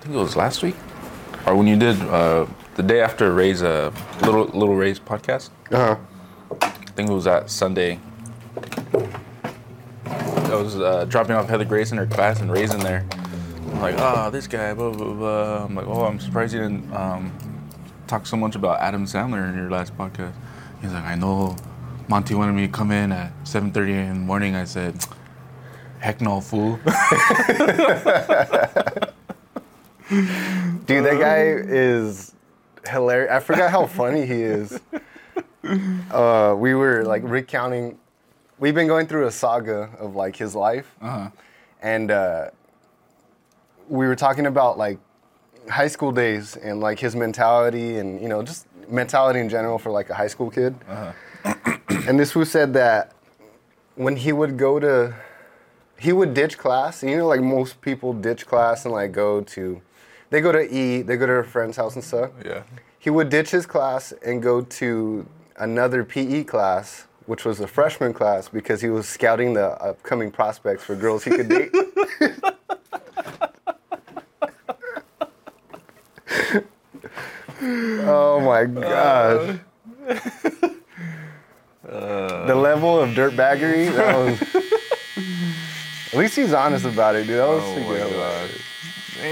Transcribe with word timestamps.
think 0.00 0.14
it 0.14 0.18
was 0.18 0.34
last 0.34 0.62
week, 0.62 0.76
or 1.46 1.54
when 1.54 1.66
you 1.66 1.76
did 1.76 2.00
uh, 2.02 2.46
the 2.76 2.82
day 2.82 3.00
after 3.00 3.32
Ray's 3.34 3.62
uh, 3.62 3.92
little 4.22 4.44
little 4.44 4.74
Ray's 4.74 4.98
podcast. 4.98 5.50
Uh 5.70 5.94
huh. 5.94 5.96
I 6.62 6.92
think 6.92 7.10
it 7.10 7.12
was 7.12 7.24
that 7.24 7.50
Sunday. 7.50 8.00
I 10.06 10.54
was 10.54 10.80
uh, 10.80 11.04
dropping 11.04 11.36
off 11.36 11.48
Heather 11.48 11.64
Grace 11.64 11.92
in 11.92 11.98
her 11.98 12.06
class 12.06 12.40
and 12.40 12.50
Ray's 12.50 12.74
in 12.74 12.80
there. 12.80 13.06
I'm 13.66 13.80
like, 13.80 13.94
oh, 13.98 14.30
this 14.30 14.46
guy, 14.46 14.72
blah 14.72 14.90
blah 14.90 15.12
blah. 15.12 15.64
I'm 15.64 15.74
like, 15.74 15.86
oh, 15.86 16.04
I'm 16.04 16.18
surprised 16.18 16.54
you 16.54 16.60
didn't 16.60 16.92
um, 16.94 17.32
talk 18.06 18.26
so 18.26 18.36
much 18.36 18.56
about 18.56 18.80
Adam 18.80 19.04
Sandler 19.04 19.48
in 19.48 19.54
your 19.54 19.70
last 19.70 19.96
podcast. 19.96 20.32
He's 20.80 20.92
like, 20.92 21.04
I 21.04 21.14
know. 21.14 21.56
Monty 22.08 22.34
wanted 22.34 22.54
me 22.54 22.66
to 22.66 22.72
come 22.72 22.90
in 22.90 23.12
at 23.12 23.32
7:30 23.44 23.90
in 23.90 24.08
the 24.08 24.14
morning. 24.14 24.56
I 24.56 24.64
said, 24.64 24.96
heck 26.00 26.20
no, 26.20 26.40
fool. 26.40 26.80
Dude, 30.10 31.04
that 31.04 31.18
guy 31.20 31.42
is 31.44 32.34
hilarious. 32.88 33.30
I 33.30 33.38
forgot 33.40 33.70
how 33.70 33.86
funny 33.86 34.26
he 34.26 34.42
is. 34.42 34.80
Uh, 36.10 36.54
we 36.58 36.74
were 36.74 37.04
like 37.04 37.22
recounting. 37.24 37.98
We've 38.58 38.74
been 38.74 38.88
going 38.88 39.06
through 39.06 39.26
a 39.26 39.30
saga 39.30 39.90
of 39.98 40.16
like 40.16 40.36
his 40.36 40.54
life, 40.54 40.94
Uh-huh. 41.00 41.30
and 41.82 42.10
uh, 42.10 42.50
we 43.88 44.06
were 44.06 44.16
talking 44.16 44.46
about 44.46 44.78
like 44.78 44.98
high 45.68 45.86
school 45.88 46.10
days 46.12 46.56
and 46.56 46.80
like 46.80 46.98
his 46.98 47.14
mentality 47.14 47.98
and 47.98 48.20
you 48.20 48.28
know 48.28 48.42
just 48.42 48.66
mentality 48.88 49.38
in 49.40 49.48
general 49.48 49.78
for 49.78 49.90
like 49.90 50.10
a 50.10 50.14
high 50.14 50.26
school 50.26 50.50
kid. 50.50 50.74
and 52.08 52.18
this 52.18 52.32
who 52.32 52.44
said 52.44 52.72
that 52.74 53.12
when 53.94 54.16
he 54.16 54.32
would 54.32 54.56
go 54.58 54.80
to 54.80 55.14
he 55.98 56.12
would 56.12 56.32
ditch 56.34 56.56
class. 56.58 57.02
You 57.02 57.18
know, 57.18 57.26
like 57.28 57.42
most 57.42 57.80
people 57.82 58.12
ditch 58.14 58.46
class 58.46 58.86
and 58.86 58.92
like 58.94 59.12
go 59.12 59.42
to, 59.42 59.80
they 60.30 60.40
go 60.40 60.52
to 60.52 60.62
eat, 60.72 61.02
they 61.02 61.16
go 61.16 61.26
to 61.26 61.34
a 61.34 61.44
friend's 61.44 61.76
house 61.76 61.94
and 61.96 62.04
stuff. 62.04 62.30
Yeah. 62.44 62.62
He 62.98 63.10
would 63.10 63.28
ditch 63.28 63.50
his 63.50 63.66
class 63.66 64.12
and 64.24 64.42
go 64.42 64.62
to 64.62 65.26
another 65.56 66.04
PE 66.04 66.44
class, 66.44 67.06
which 67.26 67.44
was 67.44 67.60
a 67.60 67.66
freshman 67.66 68.12
class, 68.12 68.48
because 68.48 68.80
he 68.80 68.88
was 68.88 69.08
scouting 69.08 69.54
the 69.54 69.70
upcoming 69.82 70.30
prospects 70.30 70.84
for 70.84 70.94
girls 70.96 71.24
he 71.24 71.30
could 71.30 71.48
date. 71.48 71.70
oh 77.62 78.40
my 78.40 78.62
uh, 78.62 78.64
gosh. 78.64 79.58
Uh. 81.88 82.46
the 82.46 82.54
level 82.54 83.00
of 83.00 83.10
dirtbaggery, 83.10 83.94
that 83.94 84.16
was. 84.16 84.64
Oh. 86.12 86.16
At 86.16 86.18
least 86.18 86.34
he's 86.34 86.52
honest 86.52 86.84
about 86.86 87.14
it, 87.14 87.26
dude. 87.26 87.38
That 87.38 87.48
was 87.48 87.62
Oh 87.62 87.80
my 87.80 87.96
good. 87.98 88.49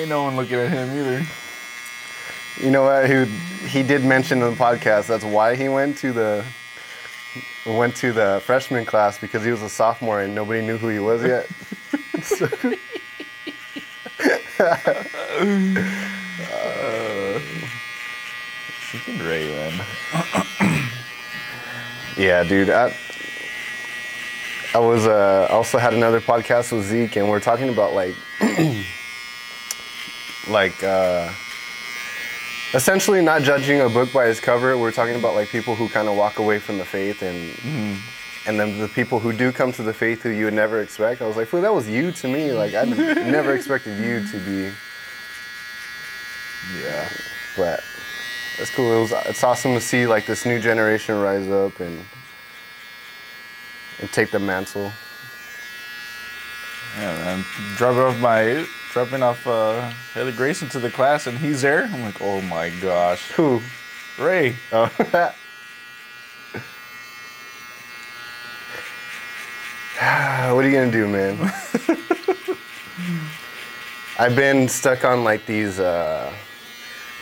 God. 0.09 0.15
Ain't 0.15 0.21
no 0.21 0.23
one 0.25 0.37
looking 0.37 0.59
at 0.59 0.71
him 0.71 0.91
either. 0.99 1.27
You 2.65 2.71
know 2.71 2.83
what? 2.85 3.09
He 3.09 3.25
he 3.69 3.83
did 3.83 4.05
mention 4.05 4.43
in 4.43 4.51
the 4.51 4.57
podcast 4.57 5.07
that's 5.07 5.25
why 5.25 5.55
he 5.55 5.69
went 5.69 5.99
to 5.99 6.13
the 6.13 6.45
went 7.67 7.95
to 7.97 8.13
the 8.13 8.41
freshman 8.45 8.85
class 8.85 9.19
because 9.19 9.45
he 9.45 9.51
was 9.51 9.63
a 9.63 9.69
sophomore 9.69 10.21
and 10.23 10.35
nobody 10.35 10.61
knew 10.67 10.77
who 10.79 10.89
he 10.89 10.99
was 10.99 11.23
yet. 11.23 11.47
So- 12.23 12.49
Freaking 18.91 19.29
Ray, 19.29 19.49
man. 19.49 20.89
yeah, 22.17 22.43
dude. 22.45 22.71
I, 22.71 22.95
I 24.75 24.79
was 24.79 25.07
uh, 25.07 25.49
also 25.51 25.79
had 25.79 25.95
another 25.95 26.21
podcast 26.21 26.73
with 26.73 26.85
Zeke 26.87 27.17
and 27.17 27.29
we're 27.29 27.41
talking 27.41 27.69
about 27.69 27.93
like 27.95 28.15
like 30.49 30.83
uh, 30.83 31.31
essentially 32.75 33.23
not 33.23 33.43
judging 33.43 33.81
a 33.81 33.89
book 33.89 34.13
by 34.13 34.27
its 34.27 34.41
cover. 34.41 34.77
We're 34.77 34.93
talking 34.93 35.17
about 35.17 35.35
like 35.35 35.49
people 35.49 35.75
who 35.75 35.89
kind 35.89 36.09
of 36.09 36.17
walk 36.17 36.39
away 36.39 36.59
from 36.59 36.79
the 36.79 36.85
faith 36.85 37.23
and 37.23 37.99
and 38.47 38.59
then 38.59 38.79
the 38.79 38.89
people 38.89 39.19
who 39.19 39.33
do 39.33 39.53
come 39.53 39.73
to 39.73 39.83
the 39.83 39.93
faith 39.93 40.23
who 40.23 40.31
you 40.31 40.47
would 40.47 40.55
never 40.55 40.81
expect. 40.81 41.21
I 41.21 41.27
was 41.27 41.37
like, 41.37 41.49
fool, 41.49 41.61
that 41.63 41.75
was 41.75 41.89
you 41.89 42.13
to 42.13 42.29
me. 42.29 42.53
Like 42.53 42.75
I 42.75 42.85
never 42.85 43.55
expected 43.55 43.99
you 43.99 44.27
to 44.27 44.39
be. 44.39 44.73
Yeah. 46.83 47.09
But 47.57 47.83
it's 48.59 48.75
cool. 48.75 48.93
It 48.97 49.01
was. 49.01 49.13
It's 49.27 49.45
awesome 49.45 49.75
to 49.75 49.81
see 49.81 50.07
like 50.07 50.27
this 50.27 50.45
new 50.47 50.61
generation 50.61 51.21
rise 51.21 51.49
up 51.49 51.81
and 51.81 52.05
and 54.01 54.13
take 54.13 54.31
the 54.31 54.39
mantle. 54.39 54.93
Yeah, 56.97 57.13
man. 57.25 57.45
Dropping 57.77 58.01
off 58.01 58.19
my 58.19 58.67
dropping 58.93 59.23
off 59.23 59.47
uh, 59.47 59.91
Heather 60.15 60.33
Grayson 60.33 60.69
to 60.71 60.79
the 60.79 60.91
class, 60.91 61.27
and 61.27 61.39
he's 61.39 61.63
there. 61.63 61.85
I'm 61.85 62.03
like, 62.03 62.21
oh 62.21 62.41
my 62.43 62.71
gosh, 62.81 63.31
Who? 63.33 63.61
Ray. 64.19 64.57
Oh. 64.73 64.91
what 70.55 70.65
are 70.65 70.69
you 70.69 70.79
gonna 70.79 70.91
do, 70.93 71.09
man? 71.09 71.37
I've 74.19 74.35
been 74.35 74.69
stuck 74.69 75.05
on 75.05 75.23
like 75.25 75.45
these 75.47 75.79
uh, 75.79 76.33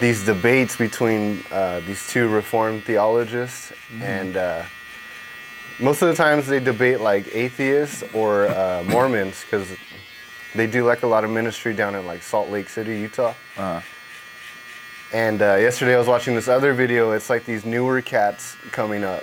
these 0.01 0.25
debates 0.25 0.77
between 0.77 1.43
uh, 1.51 1.81
these 1.81 2.07
two 2.09 2.29
Reformed 2.29 2.85
theologists, 2.85 3.73
and 4.01 4.37
uh, 4.37 4.63
most 5.79 6.03
of 6.03 6.09
the 6.09 6.15
times 6.15 6.47
they 6.47 6.61
debate 6.61 7.01
like 7.01 7.35
atheists 7.35 8.03
or 8.15 8.49
uh, 8.49 8.83
Mormons 8.87 9.43
because 9.43 9.75
they 10.57 10.67
do 10.67 10.85
like 10.85 11.03
a 11.03 11.07
lot 11.07 11.25
of 11.25 11.31
ministry 11.31 11.75
down 11.75 11.95
in 11.95 12.07
like 12.07 12.23
Salt 12.23 12.51
Lake 12.51 12.69
City, 12.69 12.99
Utah. 12.99 13.35
Uh, 13.57 13.81
And 15.13 15.41
uh, 15.41 15.55
yesterday 15.55 15.95
I 15.95 15.99
was 15.99 16.09
watching 16.09 16.35
this 16.35 16.49
other 16.49 16.75
video. 16.75 17.13
It's 17.13 17.31
like 17.31 17.45
these 17.45 17.65
newer 17.65 18.03
cats 18.03 18.57
coming 18.73 19.05
up. 19.05 19.23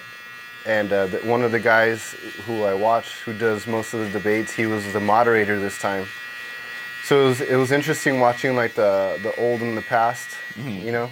And 0.66 0.94
uh, 0.94 1.08
the, 1.08 1.18
one 1.20 1.42
of 1.44 1.52
the 1.52 1.60
guys 1.60 2.16
who 2.46 2.64
I 2.64 2.74
watch, 2.74 3.08
who 3.26 3.38
does 3.38 3.68
most 3.68 3.94
of 3.94 4.00
the 4.00 4.10
debates, 4.10 4.54
he 4.54 4.66
was 4.66 4.94
the 4.94 5.02
moderator 5.02 5.60
this 5.60 5.78
time. 5.80 6.08
So 7.04 7.26
it 7.26 7.28
was, 7.28 7.42
it 7.42 7.56
was 7.58 7.72
interesting 7.74 8.22
watching 8.22 8.56
like 8.56 8.76
the, 8.76 9.20
the 9.24 9.34
old 9.44 9.62
and 9.62 9.78
the 9.78 9.82
past, 9.82 10.30
you 10.56 10.94
know, 10.94 11.10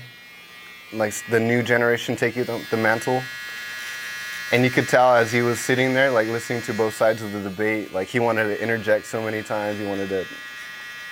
like 0.94 1.14
the 1.30 1.40
new 1.40 1.62
generation 1.64 2.16
taking 2.16 2.46
the, 2.46 2.66
the 2.72 2.78
mantle. 2.78 3.22
And 4.52 4.66
you 4.66 4.70
could 4.70 4.90
tell 4.90 5.16
as 5.16 5.32
he 5.32 5.42
was 5.42 5.60
sitting 5.60 5.94
there, 5.94 6.12
like 6.12 6.28
listening 6.28 6.62
to 6.64 6.74
both 6.74 6.94
sides 6.94 7.22
of 7.22 7.32
the 7.32 7.42
debate, 7.42 7.94
like 7.94 8.10
he 8.10 8.20
wanted 8.20 8.44
to 8.46 8.62
interject 8.62 9.06
so 9.06 9.22
many 9.24 9.42
times. 9.44 9.80
He 9.80 9.86
wanted 9.86 10.10
to 10.10 10.26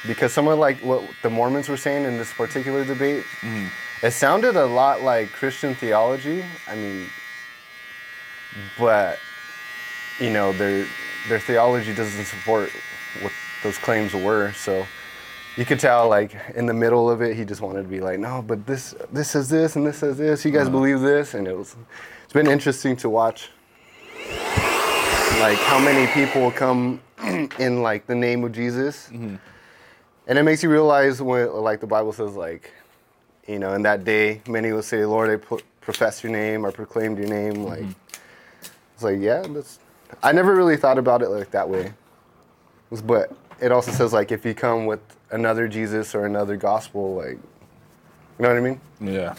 because 0.07 0.33
some 0.33 0.47
of 0.47 0.59
like 0.59 0.77
what 0.79 1.03
the 1.23 1.29
Mormons 1.29 1.69
were 1.69 1.77
saying 1.77 2.05
in 2.05 2.17
this 2.17 2.33
particular 2.33 2.85
debate, 2.85 3.23
mm-hmm. 3.41 3.67
it 4.05 4.11
sounded 4.11 4.55
a 4.55 4.65
lot 4.65 5.01
like 5.01 5.31
Christian 5.31 5.75
theology. 5.75 6.43
I 6.67 6.75
mean, 6.75 7.07
but 8.77 9.17
you 10.19 10.31
know 10.31 10.51
their 10.53 10.85
their 11.27 11.39
theology 11.39 11.93
doesn't 11.93 12.25
support 12.25 12.71
what 13.21 13.31
those 13.63 13.77
claims 13.77 14.13
were. 14.13 14.53
So 14.53 14.85
you 15.55 15.65
could 15.65 15.79
tell 15.79 16.07
like 16.07 16.35
in 16.55 16.65
the 16.65 16.73
middle 16.73 17.09
of 17.09 17.21
it, 17.21 17.35
he 17.35 17.45
just 17.45 17.61
wanted 17.61 17.83
to 17.83 17.89
be 17.89 17.99
like, 17.99 18.19
no, 18.19 18.41
but 18.41 18.65
this 18.65 18.95
this 19.11 19.31
says 19.31 19.49
this 19.49 19.75
and 19.75 19.85
this 19.85 19.97
says 19.97 20.17
this. 20.17 20.45
You 20.45 20.51
guys 20.51 20.63
uh-huh. 20.63 20.71
believe 20.71 21.01
this? 21.01 21.33
And 21.33 21.47
it 21.47 21.57
was 21.57 21.75
it's 22.29 22.33
been 22.35 22.45
interesting 22.45 22.95
to 22.97 23.09
watch. 23.09 23.49
Like 25.39 25.57
how 25.57 25.79
many 25.83 26.05
people 26.13 26.51
come 26.51 27.01
in 27.57 27.81
like 27.81 28.05
the 28.05 28.13
name 28.13 28.43
of 28.43 28.51
Jesus. 28.51 29.07
Mm-hmm. 29.07 29.37
And 30.27 30.37
it 30.37 30.43
makes 30.43 30.61
you 30.61 30.69
realize 30.69 31.23
when, 31.23 31.51
like, 31.51 31.79
the 31.79 31.87
Bible 31.87 32.13
says, 32.13 32.35
like, 32.35 32.71
you 33.47 33.57
know, 33.57 33.73
in 33.73 33.81
that 33.81 34.03
day, 34.03 34.43
many 34.47 34.71
will 34.71 34.83
say, 34.83 35.03
Lord, 35.03 35.31
I 35.31 35.37
put, 35.37 35.63
profess 35.81 36.23
your 36.23 36.31
name 36.31 36.67
or 36.67 36.71
proclaimed 36.71 37.17
your 37.17 37.27
name. 37.27 37.53
Mm-hmm. 37.53 37.63
Like, 37.63 37.85
it's 38.93 39.01
like, 39.01 39.17
yeah, 39.19 39.41
that's. 39.49 39.79
I 40.21 40.31
never 40.31 40.53
really 40.53 40.77
thought 40.77 40.99
about 40.99 41.23
it 41.23 41.29
like 41.29 41.49
that 41.49 41.67
way. 41.67 41.93
But 42.91 43.35
it 43.59 43.71
also 43.71 43.91
says, 43.91 44.13
like, 44.13 44.31
if 44.31 44.45
you 44.45 44.53
come 44.53 44.85
with 44.85 45.01
another 45.31 45.67
Jesus 45.67 46.13
or 46.13 46.27
another 46.27 46.57
gospel, 46.57 47.15
like, 47.15 47.39
you 47.39 47.39
know 48.37 48.49
what 48.49 48.57
I 48.57 48.59
mean? 48.59 48.79
yeah. 49.01 49.33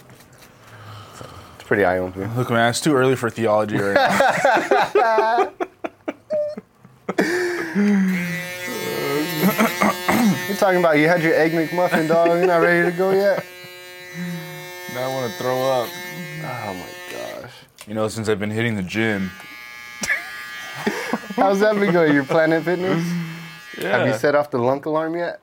It's 1.71 1.77
pretty 1.77 1.85
eye 1.85 1.99
opening. 1.99 2.35
Look, 2.35 2.51
man, 2.51 2.71
it's 2.71 2.81
too 2.81 2.97
early 2.97 3.15
for 3.15 3.31
theology 3.31 3.77
right 3.77 3.95
now. 3.95 5.53
You're 10.49 10.57
talking 10.57 10.81
about 10.81 10.99
you 10.99 11.07
had 11.07 11.23
your 11.23 11.35
Egg 11.35 11.53
McMuffin, 11.53 12.09
dog. 12.09 12.27
You're 12.27 12.49
not 12.49 12.57
ready 12.57 12.91
to 12.91 12.97
go 12.97 13.13
yet? 13.13 13.47
now 14.95 15.11
I 15.11 15.15
want 15.15 15.31
to 15.31 15.39
throw 15.39 15.63
up. 15.63 15.89
Oh 16.43 16.75
my 16.75 16.89
gosh. 17.13 17.53
You 17.87 17.95
know, 17.95 18.09
since 18.09 18.29
I've 18.29 18.41
been 18.41 18.51
hitting 18.51 18.75
the 18.75 18.83
gym. 18.83 19.31
How's 21.37 21.61
that 21.61 21.77
been 21.77 21.93
going? 21.93 22.13
Your 22.13 22.25
Planet 22.25 22.65
Fitness? 22.65 23.07
Yeah. 23.79 23.99
Have 23.99 24.09
you 24.09 24.15
set 24.15 24.35
off 24.35 24.51
the 24.51 24.59
lunk 24.59 24.87
alarm 24.87 25.15
yet? 25.15 25.41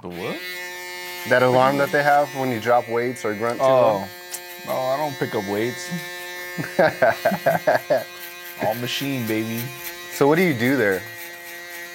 the 0.00 0.08
what? 0.08 0.40
That 1.28 1.42
alarm 1.42 1.76
that 1.76 1.92
they 1.92 2.02
have 2.02 2.34
when 2.34 2.50
you 2.50 2.60
drop 2.60 2.88
weights 2.88 3.26
or 3.26 3.34
grunt 3.34 3.58
too 3.58 3.66
oh. 3.66 3.98
long? 3.98 4.08
Oh, 4.66 4.72
no, 4.72 4.78
I 4.78 4.96
don't 4.96 5.14
pick 5.18 5.34
up 5.34 5.46
weights. 5.48 5.90
All 8.64 8.74
machine, 8.76 9.26
baby. 9.26 9.60
So 10.12 10.28
what 10.28 10.36
do 10.36 10.42
you 10.42 10.54
do 10.54 10.76
there? 10.76 11.02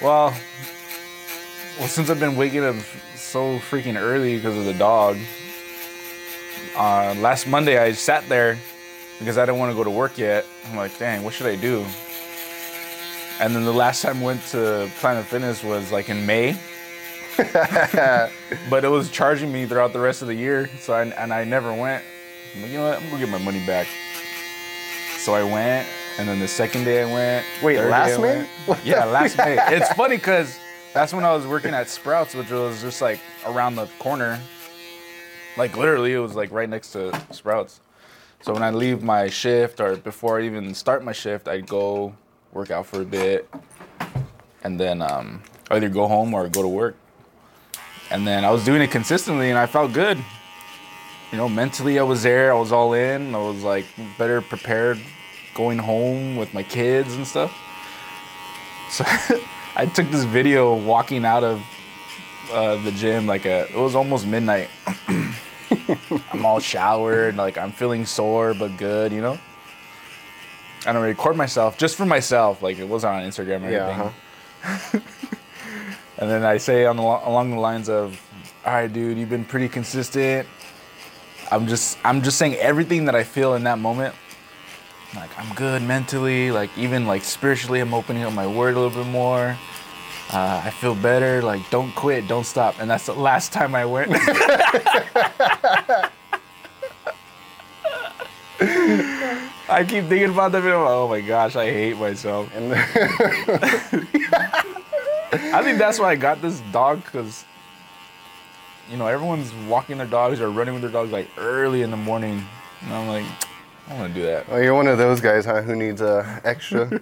Well, 0.01 0.35
well, 1.77 1.87
since 1.87 2.09
I've 2.09 2.19
been 2.19 2.35
waking 2.35 2.63
up 2.63 2.75
so 3.15 3.59
freaking 3.59 3.99
early 3.99 4.35
because 4.35 4.57
of 4.57 4.65
the 4.65 4.73
dog, 4.73 5.17
uh, 6.75 7.15
last 7.19 7.47
Monday 7.47 7.77
I 7.77 7.93
sat 7.93 8.27
there 8.29 8.57
because 9.17 9.37
I 9.37 9.45
didn't 9.45 9.59
want 9.59 9.71
to 9.71 9.75
go 9.75 9.83
to 9.83 9.89
work 9.89 10.17
yet. 10.17 10.45
I'm 10.69 10.75
like, 10.75 10.97
dang, 10.97 11.23
what 11.23 11.33
should 11.33 11.47
I 11.47 11.55
do? 11.55 11.85
And 13.39 13.55
then 13.55 13.63
the 13.63 13.73
last 13.73 14.01
time 14.01 14.19
I 14.19 14.23
went 14.25 14.45
to 14.47 14.89
Planet 14.99 15.25
Fitness 15.25 15.63
was 15.63 15.91
like 15.91 16.09
in 16.09 16.25
May. 16.25 16.57
but 18.69 18.83
it 18.83 18.89
was 18.89 19.09
charging 19.09 19.51
me 19.51 19.65
throughout 19.65 19.93
the 19.93 19.99
rest 19.99 20.21
of 20.21 20.27
the 20.27 20.35
year, 20.35 20.69
so 20.79 20.93
I, 20.93 21.03
and 21.03 21.31
I 21.31 21.45
never 21.45 21.73
went. 21.73 22.03
I'm 22.55 22.61
like, 22.61 22.71
you 22.71 22.77
know 22.77 22.89
what? 22.89 23.01
I'm 23.01 23.09
gonna 23.09 23.19
get 23.19 23.29
my 23.29 23.37
money 23.37 23.65
back. 23.65 23.87
So 25.17 25.33
I 25.33 25.43
went, 25.43 25.87
and 26.17 26.27
then 26.27 26.39
the 26.39 26.47
second 26.47 26.85
day 26.85 27.03
I 27.03 27.05
went. 27.05 27.45
Wait, 27.61 27.79
last 27.83 28.19
May? 28.19 28.47
went. 28.67 28.85
Yeah, 28.85 29.05
last 29.05 29.37
May. 29.37 29.57
It's 29.75 29.91
funny 29.93 30.17
because 30.17 30.59
that's 30.93 31.13
when 31.13 31.23
I 31.23 31.33
was 31.33 31.45
working 31.45 31.73
at 31.73 31.89
Sprouts, 31.89 32.33
which 32.33 32.49
was 32.51 32.81
just 32.81 33.01
like 33.01 33.19
around 33.45 33.75
the 33.75 33.87
corner. 33.99 34.39
Like 35.57 35.75
literally, 35.77 36.13
it 36.13 36.19
was 36.19 36.35
like 36.35 36.51
right 36.51 36.69
next 36.69 36.91
to 36.93 37.19
Sprouts. 37.31 37.81
So 38.41 38.53
when 38.53 38.63
I 38.63 38.71
leave 38.71 39.03
my 39.03 39.27
shift 39.29 39.81
or 39.81 39.97
before 39.97 40.39
I 40.39 40.45
even 40.45 40.73
start 40.73 41.03
my 41.03 41.11
shift, 41.11 41.47
I'd 41.47 41.67
go 41.67 42.15
work 42.53 42.71
out 42.71 42.85
for 42.85 43.01
a 43.01 43.05
bit, 43.05 43.49
and 44.63 44.79
then 44.79 45.01
um, 45.01 45.43
either 45.69 45.89
go 45.89 46.07
home 46.07 46.33
or 46.33 46.47
go 46.47 46.61
to 46.61 46.67
work. 46.67 46.95
And 48.11 48.25
then 48.25 48.43
I 48.45 48.49
was 48.49 48.63
doing 48.65 48.81
it 48.81 48.89
consistently, 48.89 49.49
and 49.49 49.59
I 49.59 49.65
felt 49.65 49.93
good. 49.93 50.17
You 51.31 51.37
know, 51.37 51.47
mentally 51.49 51.99
I 51.99 52.03
was 52.03 52.23
there. 52.23 52.51
I 52.53 52.57
was 52.59 52.71
all 52.71 52.93
in. 52.93 53.35
I 53.35 53.37
was 53.37 53.63
like 53.63 53.85
better 54.17 54.41
prepared 54.41 54.99
going 55.53 55.77
home 55.77 56.35
with 56.37 56.53
my 56.53 56.63
kids 56.63 57.13
and 57.15 57.25
stuff. 57.27 57.55
So 58.89 59.03
I 59.75 59.85
took 59.85 60.09
this 60.09 60.23
video 60.23 60.73
walking 60.75 61.25
out 61.25 61.43
of 61.43 61.61
uh, 62.51 62.77
the 62.83 62.91
gym 62.91 63.27
like 63.27 63.45
a, 63.45 63.67
it 63.69 63.75
was 63.75 63.95
almost 63.95 64.25
midnight. 64.25 64.69
I'm 66.31 66.45
all 66.45 66.59
showered, 66.59 67.35
like 67.37 67.57
I'm 67.57 67.71
feeling 67.71 68.05
sore 68.05 68.55
but 68.55 68.75
good, 68.77 69.11
you 69.11 69.21
know. 69.21 69.37
And 70.87 70.97
I 70.97 71.01
record 71.01 71.35
myself 71.35 71.77
just 71.77 71.95
for 71.95 72.05
myself, 72.05 72.63
like 72.63 72.79
it 72.79 72.87
wasn't 72.87 73.13
on 73.13 73.23
Instagram 73.23 73.67
or 73.67 73.69
Yeah, 73.69 73.87
anything. 73.87 74.13
uh-huh. 74.63 74.99
And 76.17 76.29
then 76.29 76.43
I 76.43 76.57
say 76.57 76.85
on 76.85 76.97
the, 76.97 77.03
along 77.03 77.51
the 77.51 77.59
lines 77.61 77.87
of, 77.87 78.19
"All 78.65 78.73
right, 78.73 78.91
dude, 78.91 79.17
you've 79.17 79.29
been 79.29 79.45
pretty 79.45 79.69
consistent. 79.69 80.45
I'm 81.51 81.67
just 81.67 81.97
I'm 82.03 82.21
just 82.21 82.37
saying 82.37 82.55
everything 82.55 83.05
that 83.05 83.15
I 83.15 83.23
feel 83.23 83.55
in 83.55 83.63
that 83.63 83.79
moment. 83.79 84.13
Like 85.15 85.31
I'm 85.39 85.53
good 85.55 85.81
mentally, 85.81 86.51
like 86.51 86.69
even 86.77 87.07
like 87.07 87.23
spiritually, 87.23 87.79
I'm 87.79 87.93
opening 87.93 88.23
up 88.23 88.33
my 88.33 88.45
word 88.45 88.75
a 88.75 88.79
little 88.79 89.03
bit 89.03 89.11
more. 89.11 89.57
Uh, 90.31 90.61
I 90.63 90.69
feel 90.69 90.93
better. 90.93 91.41
Like 91.41 91.67
don't 91.71 91.93
quit, 91.95 92.27
don't 92.27 92.45
stop. 92.45 92.79
And 92.79 92.89
that's 92.89 93.07
the 93.07 93.13
last 93.13 93.51
time 93.51 93.73
I 93.73 93.85
went. 93.85 94.11
I 99.69 99.83
keep 99.83 100.05
thinking 100.05 100.31
about 100.31 100.51
that 100.51 100.61
video. 100.61 100.85
Oh 100.85 101.07
my 101.07 101.21
gosh, 101.21 101.55
I 101.55 101.71
hate 101.71 101.97
myself. 101.97 102.51
I 105.31 105.63
think 105.63 105.77
that's 105.77 105.99
why 105.99 106.11
I 106.11 106.15
got 106.15 106.41
this 106.41 106.59
dog 106.71 107.03
because, 107.03 107.45
you 108.89 108.97
know, 108.97 109.07
everyone's 109.07 109.53
walking 109.67 109.97
their 109.97 110.07
dogs 110.07 110.41
or 110.41 110.49
running 110.49 110.73
with 110.73 110.81
their 110.81 110.91
dogs 110.91 111.11
like 111.11 111.29
early 111.37 111.81
in 111.81 111.91
the 111.91 111.97
morning. 111.97 112.43
And 112.81 112.93
I'm 112.93 113.07
like, 113.07 113.25
I 113.87 113.95
want 113.99 114.13
to 114.13 114.19
do 114.19 114.25
that. 114.25 114.45
oh, 114.49 114.57
you're 114.57 114.73
one 114.73 114.87
of 114.87 114.97
those 114.97 115.19
guys, 115.19 115.45
huh? 115.45 115.61
Who 115.61 115.75
needs 115.75 116.01
uh, 116.01 116.39
extra, 116.43 116.99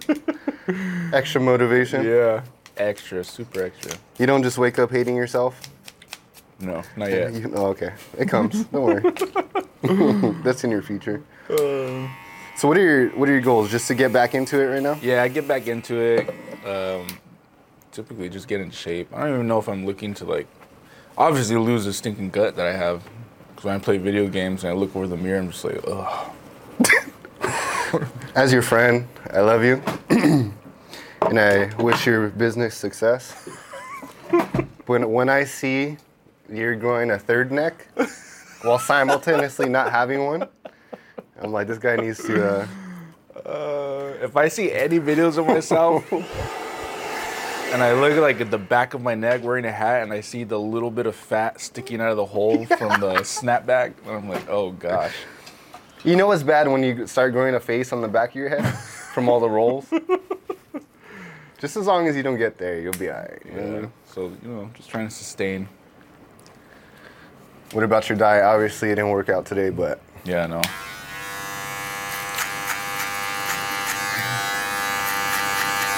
extra 1.13 1.41
motivation? 1.41 2.05
Yeah. 2.05 2.43
Extra, 2.77 3.23
super 3.23 3.63
extra. 3.63 3.93
You 4.19 4.27
don't 4.27 4.43
just 4.43 4.57
wake 4.57 4.77
up 4.79 4.91
hating 4.91 5.15
yourself. 5.15 5.59
No, 6.59 6.83
not 6.95 7.09
yet. 7.09 7.33
You, 7.33 7.51
oh, 7.55 7.67
okay. 7.67 7.93
It 8.17 8.29
comes. 8.29 8.65
don't 8.65 8.83
worry. 8.83 10.33
That's 10.43 10.63
in 10.63 10.71
your 10.71 10.81
future. 10.81 11.23
So 11.47 12.67
what 12.67 12.77
are 12.77 12.81
your 12.81 13.09
what 13.09 13.29
are 13.29 13.31
your 13.31 13.41
goals? 13.41 13.69
Just 13.69 13.87
to 13.87 13.95
get 13.95 14.11
back 14.11 14.33
into 14.33 14.59
it 14.59 14.65
right 14.65 14.81
now? 14.81 14.97
Yeah, 15.01 15.21
I 15.21 15.27
get 15.27 15.47
back 15.47 15.67
into 15.67 15.95
it. 15.99 16.29
Um, 16.65 17.07
typically, 17.91 18.29
just 18.29 18.47
get 18.47 18.61
in 18.61 18.71
shape. 18.71 19.13
I 19.13 19.21
don't 19.21 19.33
even 19.35 19.47
know 19.47 19.59
if 19.59 19.67
I'm 19.69 19.85
looking 19.85 20.13
to 20.15 20.25
like, 20.25 20.47
obviously 21.17 21.55
lose 21.57 21.85
the 21.85 21.93
stinking 21.93 22.29
gut 22.29 22.55
that 22.55 22.65
I 22.67 22.73
have. 22.73 23.03
Because 23.49 23.65
when 23.65 23.75
I 23.75 23.79
play 23.79 23.97
video 23.97 24.27
games 24.27 24.63
and 24.63 24.71
I 24.71 24.75
look 24.75 24.95
over 24.95 25.07
the 25.07 25.17
mirror, 25.17 25.39
I'm 25.39 25.51
just 25.51 25.63
like, 25.63 25.81
ugh. 25.87 26.31
As 28.35 28.53
your 28.53 28.61
friend, 28.61 29.07
I 29.31 29.39
love 29.39 29.63
you, 29.63 29.81
and 30.09 31.39
I 31.39 31.73
wish 31.81 32.05
your 32.05 32.29
business 32.29 32.75
success. 32.75 33.49
when 34.85 35.11
when 35.11 35.29
I 35.29 35.43
see 35.45 35.97
you're 36.51 36.75
growing 36.75 37.11
a 37.11 37.17
third 37.19 37.51
neck 37.51 37.87
while 38.61 38.77
simultaneously 38.79 39.69
not 39.69 39.91
having 39.91 40.25
one, 40.25 40.47
I'm 41.41 41.51
like, 41.51 41.67
this 41.67 41.79
guy 41.79 41.95
needs 41.95 42.23
to. 42.25 42.47
Uh, 42.61 42.67
Uh, 43.45 44.11
if 44.21 44.35
I 44.35 44.49
see 44.49 44.71
any 44.73 44.99
videos 44.99 45.37
of 45.37 45.45
myself 45.47 46.03
and 47.73 47.83
I 47.83 47.93
look 47.93 48.17
like 48.17 48.39
at 48.41 48.49
the 48.51 48.57
back 48.57 48.93
of 48.93 49.01
my 49.01 49.15
neck 49.15 49.43
wearing 49.43 49.65
a 49.65 49.71
hat 49.71 50.03
and 50.03 50.11
I 50.13 50.21
see 50.21 50.43
the 50.43 50.59
little 50.59 50.91
bit 50.91 51.05
of 51.05 51.15
fat 51.15 51.59
sticking 51.59 51.99
out 52.01 52.09
of 52.11 52.17
the 52.17 52.25
hole 52.25 52.65
from 52.77 52.99
the 53.01 53.15
snapback, 53.21 53.93
and 54.05 54.11
I'm 54.11 54.29
like, 54.29 54.47
oh 54.49 54.71
gosh. 54.71 55.13
you 56.03 56.15
know 56.15 56.27
what's 56.27 56.43
bad 56.43 56.67
when 56.67 56.83
you 56.83 57.07
start 57.07 57.33
growing 57.33 57.55
a 57.55 57.59
face 57.59 57.91
on 57.91 58.01
the 58.01 58.07
back 58.07 58.29
of 58.29 58.35
your 58.35 58.49
head 58.49 58.73
from 59.13 59.27
all 59.29 59.39
the 59.39 59.49
rolls. 59.49 59.85
Just 61.59 61.75
as 61.75 61.87
long 61.87 62.07
as 62.07 62.15
you 62.15 62.21
don't 62.21 62.37
get 62.37 62.57
there, 62.59 62.79
you'll 62.79 62.93
be 62.93 63.09
alright. 63.09 63.41
you 63.45 63.51
know 63.51 63.61
Yeah. 63.63 63.79
mean? 63.81 63.91
So, 64.05 64.31
you 64.43 64.47
know, 64.49 64.69
just 64.75 64.89
trying 64.89 65.07
to 65.07 65.13
sustain. 65.13 65.67
What 67.71 67.83
about 67.83 68.07
your 68.09 68.17
diet? 68.17 68.43
Obviously, 68.43 68.89
it 68.91 68.95
didn't 68.95 69.09
work 69.09 69.29
out 69.29 69.45
today, 69.45 69.69
but 69.71 69.99
Yeah, 70.23 70.43
I 70.43 70.47
know. 70.47 70.61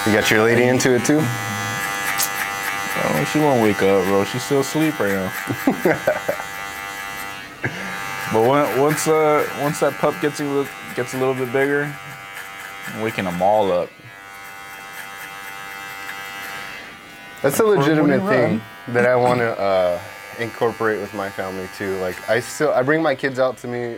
you 0.07 0.13
got 0.15 0.31
your 0.31 0.43
lady 0.43 0.63
into 0.63 0.95
it 0.95 1.05
too. 1.05 1.21
Oh, 3.21 3.25
she 3.25 3.39
won't 3.39 3.61
wake 3.61 3.81
up, 3.81 4.05
bro. 4.05 4.23
She's 4.23 4.43
still 4.43 4.61
asleep 4.61 4.97
right 4.99 5.11
now. 5.11 5.33
but 8.31 8.41
when, 8.47 8.79
once 8.79 9.07
uh, 9.07 9.45
once 9.61 9.81
that 9.81 9.93
pup 9.95 10.15
gets 10.21 10.39
a 10.39 10.43
little, 10.45 10.67
gets 10.95 11.13
a 11.13 11.17
little 11.17 11.33
bit 11.33 11.51
bigger, 11.51 11.93
I'm 12.87 13.01
waking 13.01 13.25
them 13.25 13.41
all 13.41 13.71
up. 13.71 13.89
That's 17.41 17.59
a 17.59 17.63
legitimate 17.65 18.25
thing 18.29 18.61
that 18.89 19.05
I 19.05 19.15
want 19.15 19.39
to 19.39 19.57
uh, 19.59 19.99
incorporate 20.39 20.99
with 21.01 21.13
my 21.13 21.29
family 21.29 21.67
too. 21.77 21.97
Like 21.99 22.29
I 22.29 22.39
still 22.39 22.71
I 22.71 22.83
bring 22.83 23.01
my 23.01 23.15
kids 23.15 23.37
out 23.39 23.57
to 23.59 23.67
me, 23.67 23.97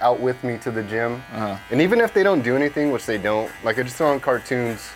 out 0.00 0.18
with 0.20 0.42
me 0.42 0.58
to 0.58 0.70
the 0.72 0.82
gym, 0.82 1.14
Uh-huh. 1.32 1.56
and 1.70 1.80
even 1.80 2.00
if 2.00 2.12
they 2.12 2.22
don't 2.24 2.42
do 2.42 2.56
anything, 2.56 2.90
which 2.90 3.06
they 3.06 3.18
don't, 3.18 3.50
like 3.62 3.78
I 3.78 3.84
just 3.84 3.96
throw 3.96 4.10
on 4.10 4.18
cartoons, 4.20 4.90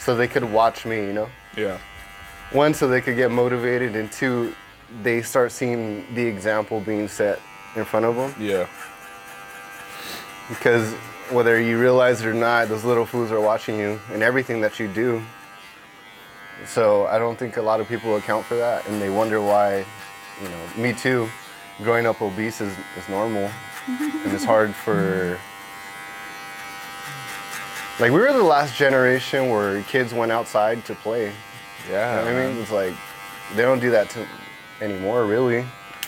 so 0.00 0.16
they 0.16 0.26
could 0.28 0.44
watch 0.44 0.84
me. 0.84 1.06
You 1.06 1.12
know, 1.12 1.28
Yeah. 1.56 1.78
One 2.52 2.74
so 2.74 2.88
they 2.88 3.00
could 3.00 3.16
get 3.16 3.30
motivated, 3.30 3.96
and 3.96 4.10
two, 4.10 4.54
they 5.02 5.22
start 5.22 5.52
seeing 5.52 6.06
the 6.14 6.24
example 6.24 6.80
being 6.80 7.08
set 7.08 7.40
in 7.74 7.84
front 7.84 8.06
of 8.06 8.16
them. 8.16 8.34
Yeah. 8.40 8.66
Because 10.48 10.92
whether 11.30 11.60
you 11.60 11.80
realize 11.80 12.20
it 12.20 12.26
or 12.26 12.34
not, 12.34 12.68
those 12.68 12.84
little 12.84 13.04
fools 13.04 13.32
are 13.32 13.40
watching 13.40 13.78
you 13.78 14.00
and 14.12 14.22
everything 14.22 14.60
that 14.60 14.78
you 14.78 14.88
do. 14.88 15.22
So 16.64 17.06
I 17.06 17.18
don't 17.18 17.38
think 17.38 17.56
a 17.56 17.62
lot 17.62 17.80
of 17.80 17.88
people 17.88 18.16
account 18.16 18.46
for 18.46 18.56
that, 18.56 18.86
and 18.88 19.00
they 19.00 19.10
wonder 19.10 19.40
why. 19.40 19.84
You 20.42 20.48
know, 20.48 20.66
me 20.76 20.92
too. 20.92 21.28
Growing 21.82 22.06
up 22.06 22.20
obese 22.20 22.60
is, 22.60 22.72
is 22.96 23.08
normal, 23.08 23.50
and 23.88 24.32
it's 24.32 24.44
hard 24.44 24.74
for. 24.74 25.38
Like 27.98 28.12
we 28.12 28.20
were 28.20 28.32
the 28.32 28.42
last 28.42 28.76
generation 28.76 29.48
where 29.48 29.82
kids 29.84 30.12
went 30.12 30.30
outside 30.30 30.84
to 30.86 30.94
play. 30.94 31.32
Yeah. 31.90 32.24
You 32.24 32.30
know 32.30 32.42
I 32.42 32.46
mean? 32.48 32.62
It's 32.62 32.72
like 32.72 32.94
they 33.54 33.62
don't 33.62 33.80
do 33.80 33.90
that 33.90 34.10
to 34.10 34.26
anymore, 34.80 35.24
really. 35.24 35.64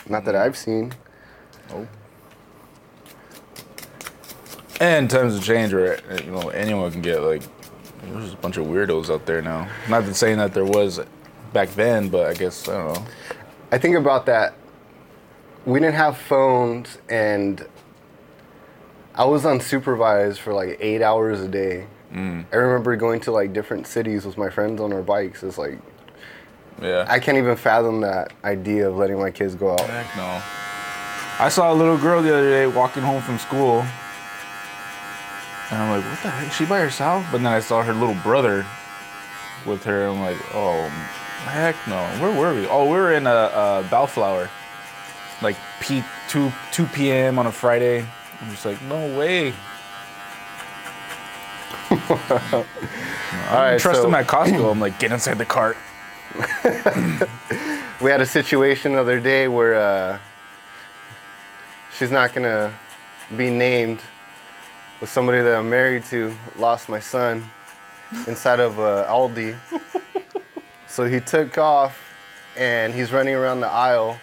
Not 0.09 0.25
that 0.25 0.35
I've 0.35 0.57
seen. 0.57 0.93
Nope. 1.71 1.87
And 4.81 5.11
times 5.11 5.35
have 5.35 5.45
changed 5.45 5.75
where 5.75 5.99
you 6.23 6.31
know 6.31 6.49
anyone 6.51 6.93
can 6.93 7.03
get 7.03 7.21
like 7.21 7.43
there's 8.03 8.33
a 8.33 8.37
bunch 8.37 8.57
of 8.57 8.67
weirdos 8.67 9.11
out 9.13 9.27
there 9.27 9.43
now. 9.43 9.69
Not 9.89 10.07
that 10.07 10.15
saying 10.15 10.39
that 10.39 10.55
there 10.55 10.65
was 10.65 11.01
back 11.53 11.71
then, 11.71 12.09
but 12.09 12.27
I 12.27 12.35
guess 12.35 12.69
I 12.69 12.73
don't 12.73 12.95
know. 12.95 13.07
I 13.71 13.79
think 13.79 13.97
about 13.97 14.27
that. 14.27 14.55
We 15.67 15.81
didn't 15.81 15.97
have 15.97 16.17
phones, 16.17 16.99
and 17.09 17.67
I 19.15 19.25
was 19.25 19.43
unsupervised 19.43 20.39
for 20.39 20.55
like 20.55 20.79
eight 20.81 21.03
hours 21.03 21.41
a 21.41 21.49
day. 21.49 21.87
I 22.13 22.57
remember 22.57 22.97
going 22.97 23.21
to 23.21 23.33
like 23.33 23.53
different 23.53 23.87
cities 23.87 24.25
with 24.25 24.39
my 24.39 24.49
friends 24.51 24.81
on 24.81 24.93
our 24.93 25.03
bikes. 25.03 25.43
It's 25.43 25.59
like 25.59 25.79
Yeah. 26.81 27.05
I 27.09 27.19
can't 27.19 27.37
even 27.39 27.57
fathom 27.57 28.01
that 28.01 28.33
idea 28.45 28.89
of 28.89 28.97
letting 28.97 29.19
my 29.19 29.31
kids 29.31 29.55
go 29.55 29.73
out. 29.73 29.81
Heck 29.81 30.17
no. 30.17 30.43
I 31.41 31.49
saw 31.51 31.73
a 31.73 31.75
little 31.75 31.99
girl 31.99 32.23
the 32.23 32.33
other 32.37 32.51
day 32.51 32.67
walking 32.67 33.03
home 33.03 33.23
from 33.23 33.39
school. 33.39 33.85
And 35.71 35.83
I'm 35.83 35.91
like, 35.91 36.11
what 36.11 36.23
the 36.23 36.31
heck? 36.31 36.49
Is 36.49 36.55
she 36.55 36.65
by 36.65 36.81
herself? 36.81 37.27
But 37.31 37.39
then 37.39 37.53
I 37.53 37.61
saw 37.61 37.83
her 37.83 37.93
little 37.93 38.15
brother 38.17 38.65
with 39.67 39.85
her. 39.85 40.07
I'm 40.07 40.21
like, 40.21 40.39
oh, 40.55 40.91
Heck 41.45 41.77
no. 41.87 41.97
Where 42.21 42.37
were 42.39 42.55
we? 42.55 42.67
Oh, 42.67 42.85
we 42.85 42.91
were 42.99 43.13
in 43.13 43.27
a, 43.27 43.31
uh 43.31 43.89
Bellflower, 43.89 44.51
like 45.41 45.57
P 45.81 46.03
two 46.29 46.51
two 46.73 46.85
p.m. 46.87 47.39
on 47.39 47.47
a 47.47 47.53
Friday. 47.53 48.05
I'm 48.41 48.51
just 48.51 48.65
like, 48.67 48.81
no 48.83 49.17
way. 49.19 49.55
All 51.91 52.65
I 53.51 53.73
right, 53.73 53.81
trust 53.81 54.03
so 54.03 54.09
him 54.09 54.15
at 54.15 54.27
Costco. 54.27 54.71
I'm 54.71 54.81
like, 54.81 54.99
get 54.99 55.13
inside 55.13 55.39
the 55.39 55.45
cart. 55.45 55.77
we 58.01 58.11
had 58.11 58.21
a 58.21 58.27
situation 58.27 58.93
the 58.93 59.01
other 59.01 59.21
day 59.21 59.49
where 59.49 59.75
uh, 59.75 60.19
she's 61.97 62.11
not 62.11 62.35
gonna 62.35 62.73
be 63.37 63.51
named, 63.51 64.01
with 65.01 65.11
somebody 65.11 65.41
that 65.43 65.57
I'm 65.57 65.71
married 65.71 66.05
to 66.07 66.35
lost 66.59 66.89
my 66.89 67.01
son 67.01 67.45
inside 68.27 68.61
of 68.61 68.79
uh, 68.79 69.07
Aldi. 69.09 69.57
so 70.87 71.05
he 71.07 71.21
took 71.21 71.57
off 71.59 71.99
and 72.57 72.93
he's 72.93 73.13
running 73.13 73.35
around 73.35 73.61
the 73.61 73.69
aisle, 73.69 74.19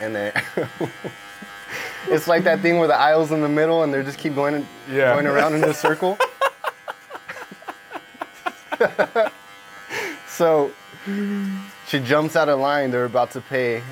and 0.00 0.14
then 0.14 0.32
it's 2.08 2.26
like 2.28 2.44
that 2.44 2.60
thing 2.60 2.78
where 2.78 2.88
the 2.88 2.98
aisle's 2.98 3.32
in 3.32 3.40
the 3.42 3.48
middle 3.48 3.82
and 3.82 3.92
they 3.92 4.02
just 4.02 4.18
keep 4.18 4.34
going 4.34 4.66
Yeah. 4.90 5.12
going 5.14 5.26
around 5.26 5.54
in 5.54 5.64
a 5.64 5.74
circle. 5.74 6.16
so 10.28 10.70
she 11.88 11.98
jumps 12.00 12.36
out 12.36 12.48
of 12.48 12.58
line. 12.60 12.90
They're 12.90 13.04
about 13.04 13.30
to 13.32 13.40
pay, 13.40 13.82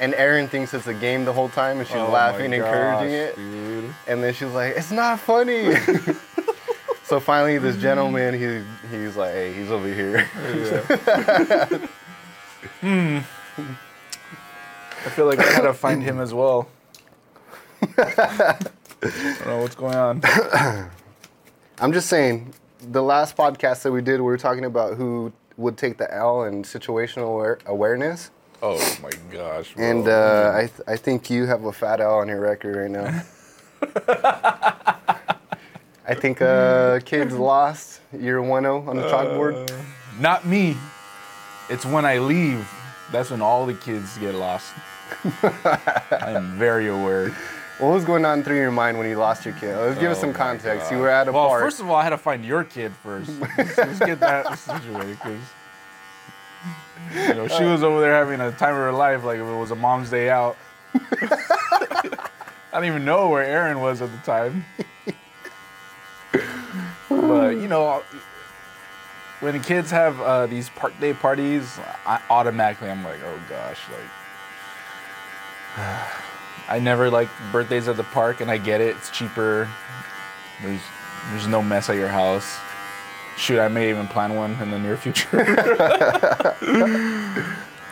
and 0.00 0.14
Erin 0.14 0.48
thinks 0.48 0.74
it's 0.74 0.86
a 0.86 0.94
game 0.94 1.24
the 1.24 1.32
whole 1.32 1.48
time, 1.48 1.78
and 1.78 1.86
she's 1.86 1.96
Oh 1.96 2.10
laughing, 2.10 2.50
my 2.50 2.56
encouraging 2.56 3.12
it. 3.12 3.36
dude. 3.36 3.94
And 4.06 4.22
then 4.22 4.34
she's 4.34 4.50
like, 4.52 4.76
"It's 4.76 4.90
not 4.90 5.20
funny." 5.20 5.74
so 7.04 7.20
finally, 7.20 7.58
this 7.58 7.76
gentleman, 7.76 8.34
he 8.34 8.62
he's 8.96 9.16
like, 9.16 9.32
"Hey, 9.32 9.52
he's 9.52 9.70
over 9.70 9.92
here." 9.92 10.28
Hmm. 12.80 13.18
I 13.58 15.08
feel 15.10 15.26
like 15.26 15.38
I 15.38 15.44
gotta 15.56 15.72
find 15.72 16.02
him 16.02 16.20
as 16.20 16.34
well. 16.34 16.68
I 17.96 18.56
don't 19.00 19.46
know 19.46 19.58
what's 19.62 19.74
going 19.74 19.94
on. 19.94 20.20
I'm 21.78 21.92
just 21.92 22.08
saying, 22.08 22.52
the 22.90 23.02
last 23.02 23.36
podcast 23.36 23.82
that 23.82 23.92
we 23.92 24.00
did, 24.02 24.20
we 24.20 24.26
were 24.26 24.38
talking 24.38 24.64
about 24.64 24.96
who 24.96 25.32
would 25.56 25.76
take 25.76 25.98
the 25.98 26.12
L 26.12 26.44
in 26.44 26.62
situational 26.62 27.28
aware- 27.34 27.58
awareness. 27.66 28.30
Oh 28.62 28.78
my 29.02 29.10
gosh. 29.30 29.74
bro. 29.74 29.84
And 29.84 30.08
uh, 30.08 30.52
I, 30.54 30.60
th- 30.62 30.80
I 30.86 30.96
think 30.96 31.28
you 31.30 31.46
have 31.46 31.64
a 31.64 31.72
fat 31.72 32.00
L 32.00 32.14
on 32.18 32.28
your 32.28 32.40
record 32.40 32.76
right 32.76 32.90
now. 32.90 33.22
I 36.08 36.14
think 36.14 36.40
uh, 36.40 37.00
kids 37.00 37.34
lost. 37.34 38.00
You're 38.18 38.40
1 38.40 38.62
0 38.62 38.88
on 38.88 38.96
the 38.96 39.02
chalkboard. 39.02 39.70
Not 40.20 40.46
me. 40.46 40.76
It's 41.68 41.84
when 41.84 42.04
I 42.04 42.18
leave. 42.18 42.68
That's 43.12 43.30
when 43.30 43.42
all 43.42 43.66
the 43.66 43.74
kids 43.74 44.16
get 44.18 44.34
lost. 44.34 44.72
I 45.42 46.32
am 46.32 46.58
very 46.58 46.88
aware. 46.88 47.36
What 47.78 47.92
was 47.92 48.04
going 48.06 48.24
on 48.24 48.42
through 48.42 48.56
your 48.56 48.70
mind 48.70 48.96
when 48.96 49.06
you 49.06 49.16
lost 49.16 49.44
your 49.44 49.52
kid? 49.54 49.76
Let's 49.76 50.00
give 50.00 50.10
us 50.10 50.16
Oh 50.16 50.20
some 50.22 50.32
context. 50.32 50.90
You 50.90 50.96
were 50.98 51.10
at 51.10 51.28
a 51.28 51.32
well, 51.32 51.48
park. 51.48 51.62
first 51.62 51.78
of 51.78 51.90
all, 51.90 51.96
I 51.96 52.04
had 52.04 52.10
to 52.10 52.18
find 52.18 52.42
your 52.42 52.64
kid 52.64 52.92
first. 53.02 53.30
Let's, 53.58 53.76
let's 53.76 53.98
get 53.98 54.18
that 54.20 54.58
situated 54.58 55.18
because 55.18 55.40
you 57.14 57.34
know 57.34 57.48
she 57.48 57.64
was 57.64 57.82
over 57.82 58.00
there 58.00 58.14
having 58.14 58.40
a 58.40 58.50
time 58.52 58.70
of 58.70 58.80
her 58.80 58.92
life, 58.92 59.24
like 59.24 59.38
if 59.38 59.46
it 59.46 59.56
was 59.56 59.72
a 59.72 59.74
mom's 59.74 60.08
day 60.08 60.30
out. 60.30 60.56
I 60.94 62.08
don't 62.72 62.86
even 62.86 63.04
know 63.04 63.28
where 63.28 63.44
Aaron 63.44 63.80
was 63.80 64.00
at 64.00 64.10
the 64.10 64.18
time. 64.18 64.64
but 67.10 67.50
you 67.56 67.68
know, 67.68 68.02
when 69.40 69.52
the 69.52 69.62
kids 69.62 69.90
have 69.90 70.18
uh, 70.22 70.46
these 70.46 70.70
park 70.70 70.98
day 70.98 71.12
parties, 71.12 71.78
I 72.06 72.22
automatically 72.30 72.88
I'm 72.88 73.04
like, 73.04 73.20
oh 73.22 73.38
gosh, 73.50 73.80
like. 75.76 76.06
I 76.68 76.80
never 76.80 77.10
like 77.10 77.28
birthdays 77.52 77.88
at 77.88 77.96
the 77.96 78.04
park, 78.04 78.40
and 78.40 78.50
I 78.50 78.58
get 78.58 78.80
it. 78.80 78.96
It's 78.96 79.10
cheaper. 79.10 79.68
There's 80.62 80.80
there's 81.30 81.46
no 81.46 81.62
mess 81.62 81.88
at 81.90 81.96
your 81.96 82.08
house. 82.08 82.58
Shoot, 83.36 83.60
I 83.60 83.68
may 83.68 83.90
even 83.90 84.08
plan 84.08 84.34
one 84.34 84.52
in 84.62 84.70
the 84.70 84.78
near 84.78 84.96
future. 84.96 85.28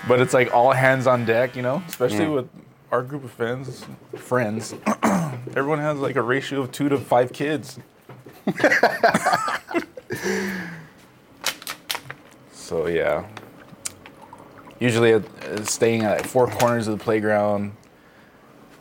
but 0.08 0.20
it's 0.20 0.32
like 0.32 0.54
all 0.54 0.72
hands 0.72 1.06
on 1.06 1.24
deck, 1.24 1.54
you 1.54 1.62
know. 1.62 1.82
Especially 1.86 2.26
with 2.26 2.48
our 2.90 3.02
group 3.02 3.24
of 3.24 3.30
friends. 3.30 3.84
Friends, 4.16 4.74
everyone 5.54 5.80
has 5.80 5.98
like 5.98 6.16
a 6.16 6.22
ratio 6.22 6.62
of 6.62 6.72
two 6.72 6.88
to 6.88 6.96
five 6.96 7.32
kids. 7.32 7.78
so 12.52 12.86
yeah. 12.86 13.26
Usually, 14.80 15.14
uh, 15.14 15.20
staying 15.64 16.02
at 16.02 16.26
four 16.26 16.46
corners 16.46 16.88
of 16.88 16.98
the 16.98 17.04
playground, 17.04 17.72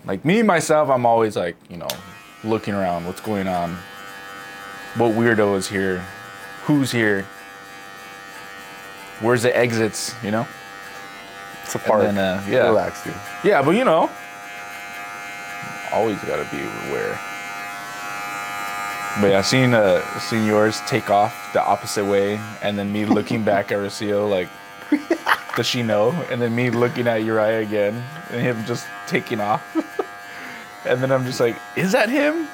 like 0.05 0.25
me 0.25 0.41
myself, 0.41 0.89
I'm 0.89 1.05
always 1.05 1.35
like, 1.35 1.55
you 1.69 1.77
know, 1.77 1.87
looking 2.43 2.73
around, 2.73 3.05
what's 3.05 3.21
going 3.21 3.47
on, 3.47 3.77
what 4.97 5.13
weirdo 5.13 5.57
is 5.57 5.67
here, 5.67 5.99
who's 6.63 6.91
here, 6.91 7.23
where's 9.21 9.43
the 9.43 9.55
exits, 9.55 10.13
you 10.23 10.31
know? 10.31 10.47
it's 11.75 11.75
a 11.75 11.79
park. 11.79 12.01
then, 12.03 12.17
uh, 12.17 12.45
yeah. 12.49 12.67
Relax, 12.67 13.03
dude. 13.03 13.13
Yeah, 13.43 13.61
but 13.61 13.71
you 13.71 13.83
know, 13.83 14.09
always 15.91 16.17
gotta 16.23 16.47
be 16.51 16.61
aware. 16.89 17.19
But 19.21 19.27
yeah, 19.29 19.41
seeing 19.41 19.73
uh, 19.73 20.01
seeing 20.19 20.45
yours 20.45 20.81
take 20.87 21.09
off 21.09 21.51
the 21.53 21.63
opposite 21.63 22.05
way, 22.05 22.39
and 22.61 22.77
then 22.77 22.91
me 22.91 23.05
looking 23.17 23.43
back 23.43 23.71
at 23.71 23.77
Rocio 23.79 24.29
like, 24.29 24.49
does 25.55 25.65
she 25.65 25.83
know? 25.83 26.11
And 26.29 26.41
then 26.41 26.55
me 26.55 26.69
looking 26.69 27.07
at 27.07 27.23
Uriah 27.23 27.61
again, 27.61 28.03
and 28.31 28.41
him 28.41 28.63
just 28.65 28.87
taking 29.07 29.39
off. 29.39 29.61
And 30.85 31.01
then 31.01 31.11
I'm 31.11 31.25
just 31.25 31.39
like, 31.39 31.55
is 31.75 31.91
that 31.93 32.09
him? 32.09 32.47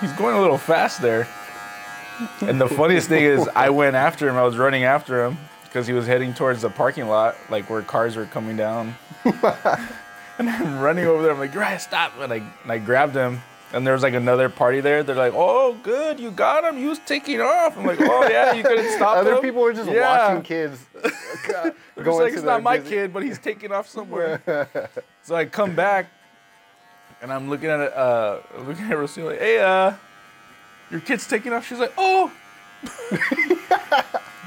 He's 0.00 0.12
going 0.12 0.36
a 0.36 0.40
little 0.40 0.58
fast 0.58 1.00
there. 1.00 1.26
And 2.40 2.60
the 2.60 2.68
funniest 2.68 3.08
thing 3.08 3.24
is, 3.24 3.48
I 3.54 3.70
went 3.70 3.96
after 3.96 4.28
him. 4.28 4.36
I 4.36 4.42
was 4.42 4.56
running 4.56 4.84
after 4.84 5.24
him 5.24 5.36
because 5.64 5.86
he 5.86 5.92
was 5.92 6.06
heading 6.06 6.32
towards 6.34 6.62
the 6.62 6.70
parking 6.70 7.06
lot, 7.08 7.36
like 7.50 7.68
where 7.68 7.82
cars 7.82 8.16
were 8.16 8.26
coming 8.26 8.56
down. 8.56 8.94
And 10.38 10.50
I'm 10.50 10.80
running 10.80 11.06
over 11.06 11.22
there. 11.22 11.32
I'm 11.32 11.38
like, 11.38 11.54
Uriah, 11.54 11.78
stop. 11.78 12.12
And 12.20 12.30
I, 12.30 12.36
and 12.62 12.70
I 12.70 12.76
grabbed 12.76 13.14
him. 13.14 13.40
And 13.72 13.86
there 13.86 13.94
was 13.94 14.02
like 14.02 14.12
another 14.14 14.48
party 14.48 14.80
there. 14.80 15.02
They're 15.02 15.16
like, 15.16 15.32
oh, 15.34 15.78
good. 15.82 16.20
You 16.20 16.30
got 16.30 16.62
him. 16.62 16.76
He 16.76 16.86
was 16.86 16.98
taking 17.00 17.40
off. 17.40 17.76
I'm 17.76 17.86
like, 17.86 17.98
oh, 18.00 18.28
yeah, 18.28 18.52
you 18.52 18.62
couldn't 18.62 18.92
stop 18.92 19.16
Other 19.16 19.36
him. 19.36 19.40
people 19.42 19.62
were 19.62 19.72
just 19.72 19.90
Yeah. 19.90 20.28
watching 20.28 20.42
kids 20.42 20.84
just 21.02 21.96
like, 21.96 22.34
it's 22.34 22.42
not 22.42 22.62
my 22.62 22.78
kid, 22.78 23.12
but 23.12 23.22
he's 23.22 23.38
taking 23.38 23.72
off 23.72 23.88
somewhere. 23.88 24.68
so 25.22 25.34
I 25.34 25.46
come 25.46 25.74
back, 25.74 26.10
and 27.22 27.32
I'm 27.32 27.48
looking 27.48 27.68
at 27.68 27.80
it, 27.80 27.94
uh, 27.94 28.38
looking 28.58 28.84
at 28.84 28.92
Rocio 28.92 29.26
like, 29.26 29.38
hey, 29.38 29.58
uh, 29.58 29.94
your 30.90 31.00
kid's 31.00 31.26
taking 31.26 31.52
off. 31.52 31.66
She's 31.66 31.78
like, 31.78 31.92
oh. 31.98 32.30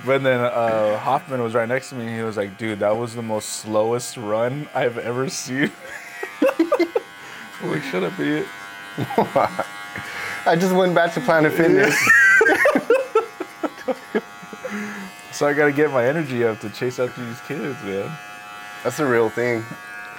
but 0.05 0.23
then 0.23 0.39
uh, 0.39 0.97
Hoffman 0.99 1.41
was 1.41 1.53
right 1.53 1.67
next 1.67 1.89
to 1.89 1.95
me, 1.95 2.07
and 2.07 2.15
he 2.15 2.23
was 2.23 2.37
like, 2.37 2.57
dude, 2.57 2.79
that 2.79 2.95
was 2.95 3.15
the 3.15 3.21
most 3.21 3.49
slowest 3.49 4.17
run 4.17 4.67
I've 4.73 4.97
ever 4.97 5.29
seen. 5.29 5.71
I'm 7.61 7.71
like, 7.71 7.83
shut 7.83 8.03
up, 8.03 8.17
idiot. 8.19 8.47
I 8.97 10.55
just 10.57 10.73
went 10.73 10.95
back 10.95 11.13
to 11.13 11.21
Planet 11.21 11.53
Fitness. 11.53 11.97
So 15.39 15.47
I 15.47 15.53
gotta 15.53 15.71
get 15.71 15.89
my 15.91 16.05
energy 16.05 16.43
up 16.43 16.59
to 16.59 16.69
chase 16.69 16.99
after 16.99 17.25
these 17.25 17.39
kids, 17.47 17.81
man. 17.85 18.11
That's 18.83 18.99
a 18.99 19.05
real 19.05 19.29
thing. 19.29 19.63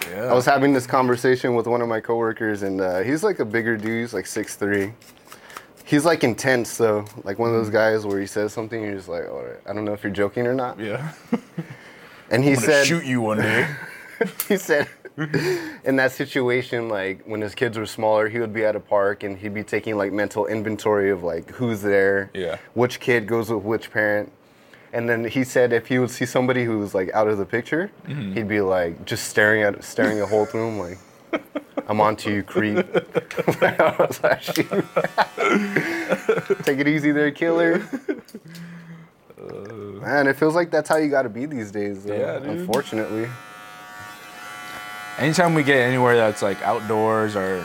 Yeah. 0.09 0.25
I 0.27 0.33
was 0.33 0.47
having 0.47 0.73
this 0.73 0.87
conversation 0.87 1.55
with 1.55 1.67
one 1.67 1.83
of 1.83 1.89
my 1.89 2.01
coworkers, 2.01 2.63
and 2.63 2.81
uh, 2.81 3.01
he's 3.01 3.23
like 3.25 3.39
a 3.41 3.45
bigger 3.45 3.77
dude. 3.77 4.01
He's 4.01 4.15
like 4.15 4.25
6'3". 4.27 4.93
He's 5.85 6.05
like 6.05 6.23
intense, 6.23 6.77
though. 6.77 7.05
Like 7.25 7.39
one 7.39 7.51
of 7.51 7.57
those 7.57 7.71
guys 7.71 8.07
where 8.07 8.21
he 8.21 8.27
says 8.27 8.53
something, 8.53 8.81
you're 8.83 8.95
just 8.95 9.09
like, 9.09 9.29
all 9.29 9.43
right, 9.43 9.59
I 9.69 9.73
don't 9.73 9.85
know 9.85 9.93
if 9.93 10.05
you're 10.05 10.13
joking 10.13 10.47
or 10.47 10.55
not. 10.55 10.79
yeah. 10.79 11.13
And 12.33 12.45
he 12.45 12.55
said, 12.55 12.87
shoot 12.87 13.05
you 13.05 13.21
one 13.21 13.39
day. 13.39 13.69
he 14.49 14.57
said, 14.57 14.87
in 15.85 15.97
that 15.97 16.13
situation, 16.13 16.89
like 16.89 17.25
when 17.25 17.41
his 17.41 17.57
kids 17.57 17.77
were 17.77 17.87
smaller, 17.87 18.29
he 18.29 18.39
would 18.39 18.53
be 18.53 18.65
at 18.65 18.77
a 18.77 18.81
park 18.81 19.25
and 19.25 19.37
he'd 19.37 19.53
be 19.53 19.65
taking 19.65 19.97
like 19.97 20.13
mental 20.13 20.47
inventory 20.47 21.11
of 21.11 21.25
like 21.25 21.51
who's 21.51 21.83
there, 21.83 22.31
Yeah. 22.33 22.59
which 22.75 23.01
kid 23.01 23.27
goes 23.27 23.51
with 23.51 23.65
which 23.65 23.91
parent. 23.91 24.31
And 24.93 25.09
then 25.09 25.25
he 25.25 25.45
said 25.45 25.73
if 25.73 25.87
he 25.87 25.99
would 26.01 26.11
see 26.11 26.27
somebody 26.27 26.65
who 26.65 26.79
was 26.79 26.95
like 26.95 27.13
out 27.15 27.29
of 27.29 27.39
the 27.39 27.45
picture, 27.47 27.91
Mm-hmm. 28.09 28.33
he'd 28.35 28.49
be 28.49 28.61
like 28.61 29.05
just 29.05 29.29
staring 29.29 29.63
at 29.63 29.83
staring 29.85 30.21
a 30.21 30.27
hole 30.27 30.47
through 30.47 30.69
him 30.69 30.79
like 30.79 30.99
I'm 31.89 32.01
on 32.01 32.17
to 32.17 32.33
you, 32.33 32.43
creep. 32.43 32.79
I 33.63 33.95
was 33.99 34.21
like, 34.23 34.43
"Shoot." 34.43 34.67
Take 36.65 36.79
it 36.79 36.89
easy 36.89 37.11
there, 37.13 37.31
killer. 37.31 37.83
Man, 40.03 40.27
it 40.27 40.37
feels 40.37 40.55
like 40.55 40.71
that's 40.71 40.89
how 40.89 40.97
you 40.97 41.09
gotta 41.09 41.29
be 41.29 41.47
these 41.47 41.71
days, 41.71 42.05
though, 42.05 42.15
Yeah, 42.17 42.37
unfortunately. 42.37 43.29
anytime 45.19 45.55
we 45.55 45.63
get 45.63 45.79
anywhere 45.79 46.17
that's 46.17 46.43
like 46.43 46.61
outdoors 46.63 47.37
or 47.37 47.65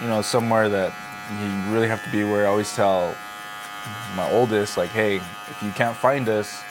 you 0.00 0.06
know 0.08 0.20
somewhere 0.22 0.68
that 0.68 0.92
you 1.40 1.72
really 1.74 1.88
have 1.88 2.02
to 2.04 2.10
be 2.10 2.22
where, 2.24 2.44
i 2.46 2.48
always 2.50 2.74
tell 2.74 3.14
my 4.16 4.28
oldest 4.32 4.76
like 4.76 4.90
hey 4.90 5.20
if 5.50 5.62
you 5.62 5.70
can't 5.72 5.96
find 5.96 6.28
us 6.28 6.62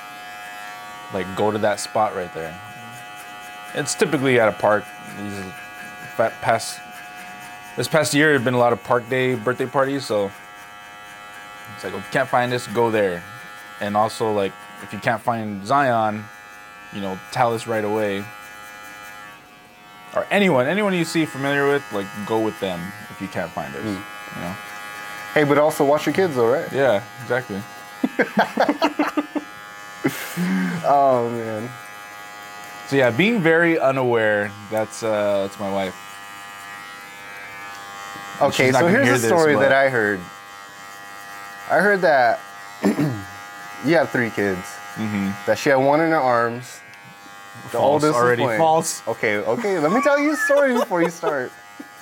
like 1.13 1.25
go 1.36 1.51
to 1.51 1.58
that 1.60 1.79
spot 1.79 2.15
right 2.15 2.34
there. 2.34 2.58
It's 3.74 3.96
typically 3.96 4.39
at 4.39 4.48
a 4.48 4.51
park. 4.51 4.86
These 5.20 5.44
past 6.17 6.79
this 7.77 7.88
past 7.88 8.13
year, 8.13 8.34
have 8.34 8.44
been 8.44 8.53
a 8.53 8.60
lot 8.60 8.74
of 8.74 8.84
park 8.84 9.08
day 9.10 9.36
birthday 9.36 9.65
parties, 9.65 10.05
so 10.05 10.32
it's 11.75 11.84
like 11.84 11.94
if 11.94 12.00
you 12.00 12.12
can't 12.12 12.29
find 12.29 12.53
us, 12.53 12.67
go 12.67 12.89
there. 12.89 13.24
And 13.82 13.98
also 13.98 14.32
like 14.32 14.53
if 14.82 14.94
you 14.94 15.00
can't 15.00 15.22
find 15.22 15.65
Zion, 15.65 16.24
you 16.94 17.01
know, 17.01 17.20
tell 17.32 17.53
us 17.53 17.67
right 17.67 17.84
away. 17.84 18.24
Or 20.15 20.25
anyone, 20.32 20.67
anyone 20.67 20.94
you 20.94 21.03
see 21.03 21.25
familiar 21.25 21.67
with, 21.67 21.84
like 21.91 22.08
go 22.25 22.39
with 22.39 22.58
them 22.62 22.79
if 23.10 23.22
you 23.22 23.27
can't 23.27 23.51
find 23.51 23.75
us. 23.75 23.82
Hmm. 23.82 24.39
You 24.39 24.41
know? 24.41 24.55
Hey, 25.34 25.44
but 25.44 25.58
also 25.58 25.84
watch 25.84 26.05
your 26.05 26.15
kids, 26.15 26.36
though, 26.36 26.50
right? 26.50 26.72
Yeah, 26.72 27.03
exactly. 27.22 27.62
Oh 30.87 31.29
man. 31.31 31.69
So 32.87 32.95
yeah, 32.95 33.09
being 33.09 33.41
very 33.41 33.79
unaware. 33.79 34.51
That's 34.69 35.01
uh, 35.01 35.43
that's 35.43 35.59
my 35.59 35.71
wife. 35.71 35.95
Okay, 38.41 38.71
so 38.71 38.85
here's 38.87 39.05
hear 39.07 39.15
a 39.15 39.17
this, 39.17 39.25
story 39.25 39.53
but- 39.55 39.61
that 39.61 39.71
I 39.71 39.89
heard. 39.89 40.19
I 41.71 41.79
heard 41.79 42.01
that 42.01 42.39
you 43.85 43.95
have 43.95 44.11
three 44.11 44.29
kids. 44.29 44.59
Mm-hmm. 44.95 45.31
That 45.47 45.57
she 45.57 45.69
had 45.69 45.77
one 45.77 45.99
in 46.01 46.11
her 46.11 46.19
arms. 46.19 46.79
The 47.63 47.69
False, 47.69 47.83
oldest 48.03 48.13
was 48.13 48.21
already 48.21 48.43
playing. 48.43 48.59
false. 48.59 49.01
Okay, 49.07 49.37
okay. 49.37 49.79
Let 49.79 49.91
me 49.91 50.01
tell 50.03 50.19
you 50.19 50.33
a 50.33 50.37
story 50.37 50.73
before 50.77 51.01
you 51.01 51.09
start 51.09 51.51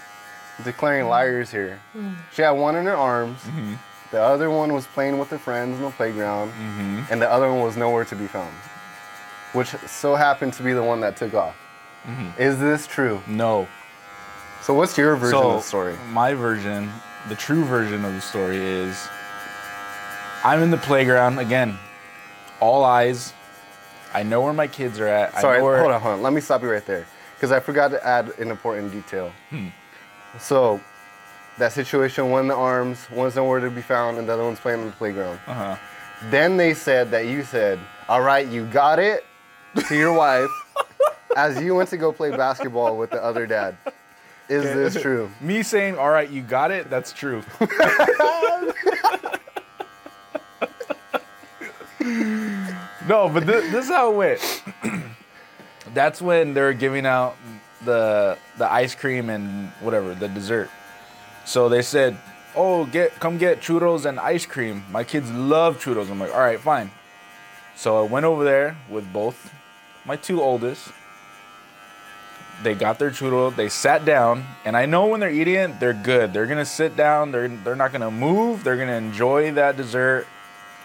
declaring 0.66 1.08
liars 1.08 1.50
here. 1.50 1.80
She 2.34 2.42
had 2.42 2.52
one 2.52 2.76
in 2.76 2.86
her 2.86 2.96
arms. 2.98 3.40
Mm-hmm. 3.44 3.76
The 4.14 4.22
other 4.22 4.52
one 4.52 4.72
was 4.74 4.86
playing 4.86 5.18
with 5.18 5.32
her 5.32 5.40
friends 5.40 5.80
in 5.80 5.84
the 5.86 5.90
playground, 5.90 6.52
Mm-hmm. 6.52 7.12
and 7.12 7.20
the 7.20 7.28
other 7.30 7.50
one 7.52 7.62
was 7.64 7.76
nowhere 7.76 8.06
to 8.06 8.16
be 8.16 8.28
found. 8.28 8.54
Which 9.54 9.70
so 9.88 10.14
happened 10.14 10.54
to 10.54 10.64
be 10.64 10.72
the 10.72 10.84
one 10.84 11.00
that 11.02 11.18
took 11.18 11.34
off. 11.34 11.56
Mm-hmm. 12.06 12.40
Is 12.40 12.60
this 12.60 12.86
true? 12.86 13.24
No. 13.28 13.68
So 14.62 14.76
what's 14.76 14.96
your 15.00 15.16
version 15.16 15.40
so 15.40 15.50
of 15.54 15.62
the 15.62 15.68
story? 15.68 15.96
my 16.12 16.36
version, 16.36 16.92
the 17.28 17.34
true 17.36 17.64
version 17.66 18.06
of 18.06 18.14
the 18.14 18.22
story 18.22 18.58
is, 18.58 19.10
I'm 20.44 20.62
in 20.62 20.70
the 20.70 20.78
playground 20.78 21.40
again, 21.40 21.76
all 22.60 22.84
eyes. 22.86 23.34
I 24.14 24.22
know 24.22 24.42
where 24.42 24.54
my 24.54 24.68
kids 24.68 25.00
are 25.00 25.08
at. 25.08 25.34
Sorry, 25.42 25.56
I 25.56 25.60
know 25.60 25.66
where, 25.66 25.80
hold 25.80 25.92
on, 25.92 26.02
hold 26.02 26.14
on. 26.16 26.22
Let 26.22 26.34
me 26.34 26.42
stop 26.42 26.62
you 26.62 26.70
right 26.70 26.86
there. 26.86 27.08
Because 27.36 27.52
I 27.52 27.60
forgot 27.60 27.88
to 27.90 28.06
add 28.06 28.30
an 28.38 28.52
important 28.52 28.92
detail. 28.92 29.34
Hmm. 29.50 29.70
So, 30.40 30.80
that 31.58 31.72
situation, 31.72 32.30
one 32.30 32.42
in 32.44 32.48
the 32.48 32.56
arms, 32.56 33.08
one's 33.12 33.36
nowhere 33.36 33.60
to 33.60 33.70
be 33.70 33.82
found, 33.82 34.18
and 34.18 34.28
the 34.28 34.34
other 34.34 34.44
one's 34.44 34.60
playing 34.60 34.80
on 34.82 34.88
the 34.88 34.92
playground. 34.94 35.40
Uh-huh. 35.48 35.76
Then 36.30 36.58
they 36.58 36.74
said 36.74 37.12
that 37.12 37.28
you 37.28 37.44
said, 37.44 37.80
all 38.08 38.22
right, 38.22 38.48
you 38.48 38.66
got 38.66 39.00
it, 39.00 39.26
to 39.88 39.96
your 39.96 40.14
wife, 40.14 40.50
as 41.36 41.62
you 41.62 41.76
went 41.76 41.90
to 41.90 41.98
go 41.98 42.12
play 42.12 42.32
basketball 42.32 42.98
with 42.98 43.10
the 43.10 43.24
other 43.24 43.46
dad. 43.46 43.78
Is 44.50 44.64
this 44.64 45.02
true? 45.02 45.32
Me 45.42 45.64
saying, 45.64 45.98
"All 45.98 46.10
right, 46.10 46.30
you 46.30 46.42
got 46.42 46.72
it." 46.72 46.90
That's 46.90 47.14
true. 47.14 47.44
no, 53.08 53.30
but 53.30 53.46
this, 53.46 53.72
this 53.72 53.86
is 53.86 53.90
how 53.90 54.12
it 54.12 54.16
went. 54.18 54.64
That's 55.94 56.22
when 56.22 56.54
they're 56.54 56.74
giving 56.74 57.06
out 57.06 57.38
the 57.86 58.38
the 58.58 58.70
ice 58.72 58.96
cream 58.96 59.30
and 59.30 59.70
whatever 59.80 60.14
the 60.14 60.28
dessert. 60.28 60.70
So 61.46 61.70
they 61.70 61.82
said, 61.82 62.18
"Oh, 62.56 62.86
get 62.86 63.20
come 63.20 63.38
get 63.38 63.62
churros 63.62 64.06
and 64.06 64.20
ice 64.20 64.46
cream." 64.46 64.84
My 64.92 65.04
kids 65.04 65.32
love 65.32 65.82
churros. 65.84 66.10
I'm 66.10 66.20
like, 66.20 66.34
"All 66.34 66.40
right, 66.40 66.60
fine." 66.60 66.92
So 67.76 68.00
I 68.00 68.08
went 68.08 68.26
over 68.26 68.44
there 68.44 68.78
with 68.90 69.12
both 69.12 69.52
my 70.06 70.16
two 70.16 70.42
oldest 70.42 70.92
they 72.64 72.74
got 72.74 73.00
their 73.00 73.10
churro, 73.10 73.54
they 73.56 73.70
sat 73.70 74.06
down, 74.06 74.46
and 74.64 74.78
I 74.78 74.86
know 74.86 75.08
when 75.08 75.20
they're 75.20 75.32
eating 75.32 75.56
it, 75.56 75.80
they're 75.80 75.94
good. 75.94 76.34
They're 76.34 76.46
gonna 76.46 76.66
sit 76.66 76.96
down, 76.96 77.32
they're 77.32 77.48
they're 77.48 77.76
not 77.76 77.92
gonna 77.92 78.12
move, 78.12 78.64
they're 78.64 78.78
gonna 78.78 78.94
enjoy 78.94 79.52
that 79.54 79.76
dessert, 79.78 80.28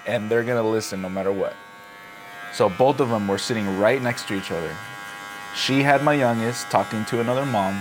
and 0.07 0.31
they're 0.31 0.43
gonna 0.43 0.69
listen 0.69 1.03
no 1.03 1.09
matter 1.09 1.33
what. 1.33 1.55
So 2.53 2.69
both 2.69 3.01
of 3.01 3.11
them 3.11 3.29
were 3.29 3.39
sitting 3.39 3.79
right 3.79 4.03
next 4.03 4.27
to 4.29 4.35
each 4.35 4.51
other. 4.51 4.75
She 5.55 5.83
had 5.83 6.03
my 6.03 6.15
youngest 6.15 6.71
talking 6.71 7.05
to 7.07 7.21
another 7.21 7.47
mom, 7.47 7.81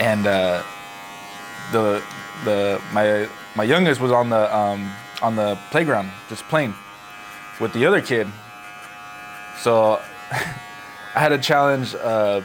and 0.00 0.26
uh, 0.26 0.62
the 1.72 2.02
the 2.44 2.80
my 2.92 3.28
my 3.56 3.64
youngest 3.64 4.00
was 4.00 4.12
on 4.12 4.30
the 4.30 4.56
um, 4.56 4.90
on 5.20 5.36
the 5.36 5.58
playground 5.70 6.10
just 6.28 6.44
playing 6.44 6.74
with 7.60 7.72
the 7.72 7.86
other 7.86 8.00
kid. 8.00 8.28
So 9.58 10.00
I 10.30 11.20
had 11.20 11.30
to 11.30 11.38
challenge 11.38 11.94
uh, 11.94 12.40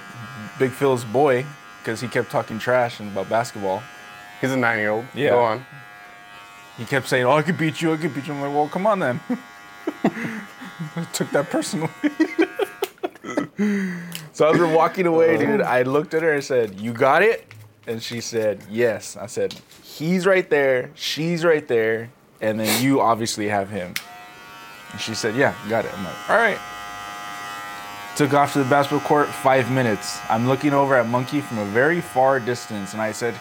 Big 0.60 0.72
Phil's 0.72 1.06
boy 1.06 1.46
because 1.80 2.02
he 2.02 2.08
kept 2.08 2.32
talking 2.32 2.60
trash 2.60 3.00
and 3.00 3.12
about 3.12 3.30
basketball. 3.30 3.82
He's 4.42 4.52
a 4.52 4.58
nine 4.58 4.80
year 4.80 4.92
old. 4.92 5.06
Yeah. 5.14 5.32
Go 5.32 5.40
on. 5.40 5.66
He 6.78 6.86
kept 6.86 7.08
saying, 7.08 7.26
"Oh, 7.26 7.32
I 7.32 7.42
could 7.42 7.58
beat 7.58 7.82
you. 7.82 7.94
I 7.94 7.98
could 7.98 8.14
beat 8.14 8.28
you." 8.28 8.34
I'm 8.34 8.42
like, 8.42 8.54
"Well, 8.54 8.70
come 8.70 8.86
on 8.86 9.00
then." 9.00 9.20
I 10.96 11.04
took 11.14 11.32
that 11.32 11.50
personally. 11.50 11.90
so 14.32 14.50
as 14.50 14.60
we're 14.60 14.74
walking 14.74 15.08
away, 15.08 15.38
dude, 15.38 15.62
I 15.62 15.82
looked 15.82 16.14
at 16.14 16.22
her 16.22 16.34
and 16.34 16.44
said, 16.44 16.80
"You 16.80 16.94
got 16.94 17.24
it?" 17.24 17.52
And 17.88 18.04
she 18.04 18.22
said, 18.22 18.62
"Yes." 18.70 19.18
I 19.18 19.28
said, 19.28 19.56
"He's 19.82 20.26
right 20.26 20.48
there. 20.50 20.92
She's 20.94 21.44
right 21.44 21.68
there, 21.68 22.10
and 22.42 22.60
then 22.60 22.84
you 22.84 23.02
obviously 23.02 23.48
have 23.48 23.70
him." 23.70 23.96
And 24.92 25.02
she 25.02 25.16
said, 25.16 25.36
"Yeah, 25.36 25.56
got 25.70 25.86
it." 25.86 25.94
I'm 25.98 26.04
like, 26.04 26.30
"All 26.30 26.38
right." 26.38 26.60
Took 28.18 28.34
off 28.34 28.54
to 28.54 28.60
the 28.60 28.70
basketball 28.70 29.08
court. 29.08 29.28
Five 29.30 29.72
minutes. 29.72 30.20
I'm 30.30 30.48
looking 30.48 30.74
over 30.74 30.96
at 30.96 31.08
Monkey 31.08 31.40
from 31.40 31.60
a 31.60 31.66
very 31.66 32.02
far 32.02 32.40
distance, 32.40 32.94
and 32.94 33.02
I 33.02 33.12
said, 33.12 33.36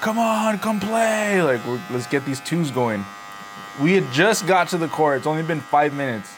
come 0.00 0.18
on, 0.18 0.58
come 0.58 0.80
play. 0.80 1.42
Like, 1.42 1.60
let's 1.90 2.06
get 2.06 2.24
these 2.24 2.40
twos 2.40 2.70
going. 2.70 3.04
We 3.80 3.94
had 3.94 4.10
just 4.12 4.46
got 4.46 4.68
to 4.68 4.78
the 4.78 4.88
court. 4.88 5.18
It's 5.18 5.26
only 5.26 5.42
been 5.42 5.60
five 5.60 5.92
minutes. 5.94 6.32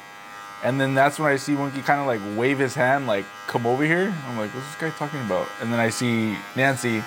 And 0.64 0.81
then 0.81 0.94
that's 0.94 1.18
when 1.18 1.31
I 1.31 1.37
see 1.37 1.53
Monkey 1.53 1.83
kind 1.83 2.01
of 2.01 2.07
like 2.07 2.20
wave 2.37 2.59
his 2.59 2.74
hand, 2.74 3.07
like, 3.07 3.24
come 3.46 3.66
over 3.66 3.85
here. 3.85 4.14
I'm 4.27 4.38
like, 4.38 4.53
what's 4.55 4.66
this 4.66 4.77
guy 4.77 4.90
talking 4.90 5.20
about? 5.20 5.46
And 5.61 5.72
then 5.72 5.79
I 5.79 5.90
see 5.90 6.37
Nancy, 6.57 7.03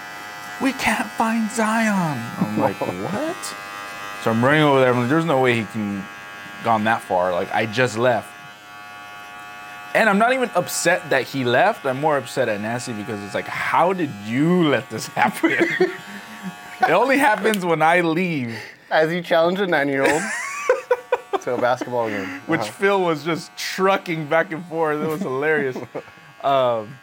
we 0.61 0.73
can't 0.73 1.07
find 1.11 1.49
Zion. 1.51 2.19
I'm 2.39 2.57
like, 2.57 2.79
what? 2.81 3.35
So 4.23 4.31
I'm 4.31 4.43
running 4.43 4.61
over 4.63 4.79
there. 4.79 4.91
I'm 4.93 4.99
like, 4.99 5.09
there's 5.09 5.25
no 5.25 5.41
way 5.41 5.55
he 5.55 5.65
can 5.65 6.03
gone 6.63 6.83
that 6.83 7.01
far. 7.01 7.31
Like, 7.31 7.51
I 7.53 7.65
just 7.65 7.97
left. 7.97 8.27
And 9.93 10.07
I'm 10.09 10.17
not 10.19 10.31
even 10.33 10.49
upset 10.55 11.09
that 11.09 11.23
he 11.23 11.43
left. 11.43 11.85
I'm 11.85 11.99
more 11.99 12.17
upset 12.17 12.47
at 12.47 12.61
Nancy 12.61 12.93
because 12.93 13.21
it's 13.23 13.33
like, 13.33 13.47
how 13.47 13.91
did 13.93 14.09
you 14.25 14.67
let 14.69 14.89
this 14.89 15.07
happen? 15.19 15.51
it 15.51 16.91
only 16.91 17.17
happens 17.17 17.65
when 17.65 17.81
I 17.81 18.01
leave, 18.01 18.55
As 18.89 19.11
you 19.11 19.21
challenge 19.21 19.59
a 19.59 19.67
nine 19.67 19.89
year 19.89 20.03
old 20.09 20.21
to 21.41 21.55
a 21.55 21.57
basketball 21.59 22.07
game. 22.09 22.27
which 22.47 22.61
Uh-huh. 22.61 22.71
Phil 22.71 23.01
was 23.01 23.23
just 23.25 23.55
trucking 23.57 24.27
back 24.27 24.51
and 24.53 24.63
forth. 24.67 25.01
It 25.01 25.07
was 25.07 25.21
hilarious. 25.21 25.75
um, 26.43 26.95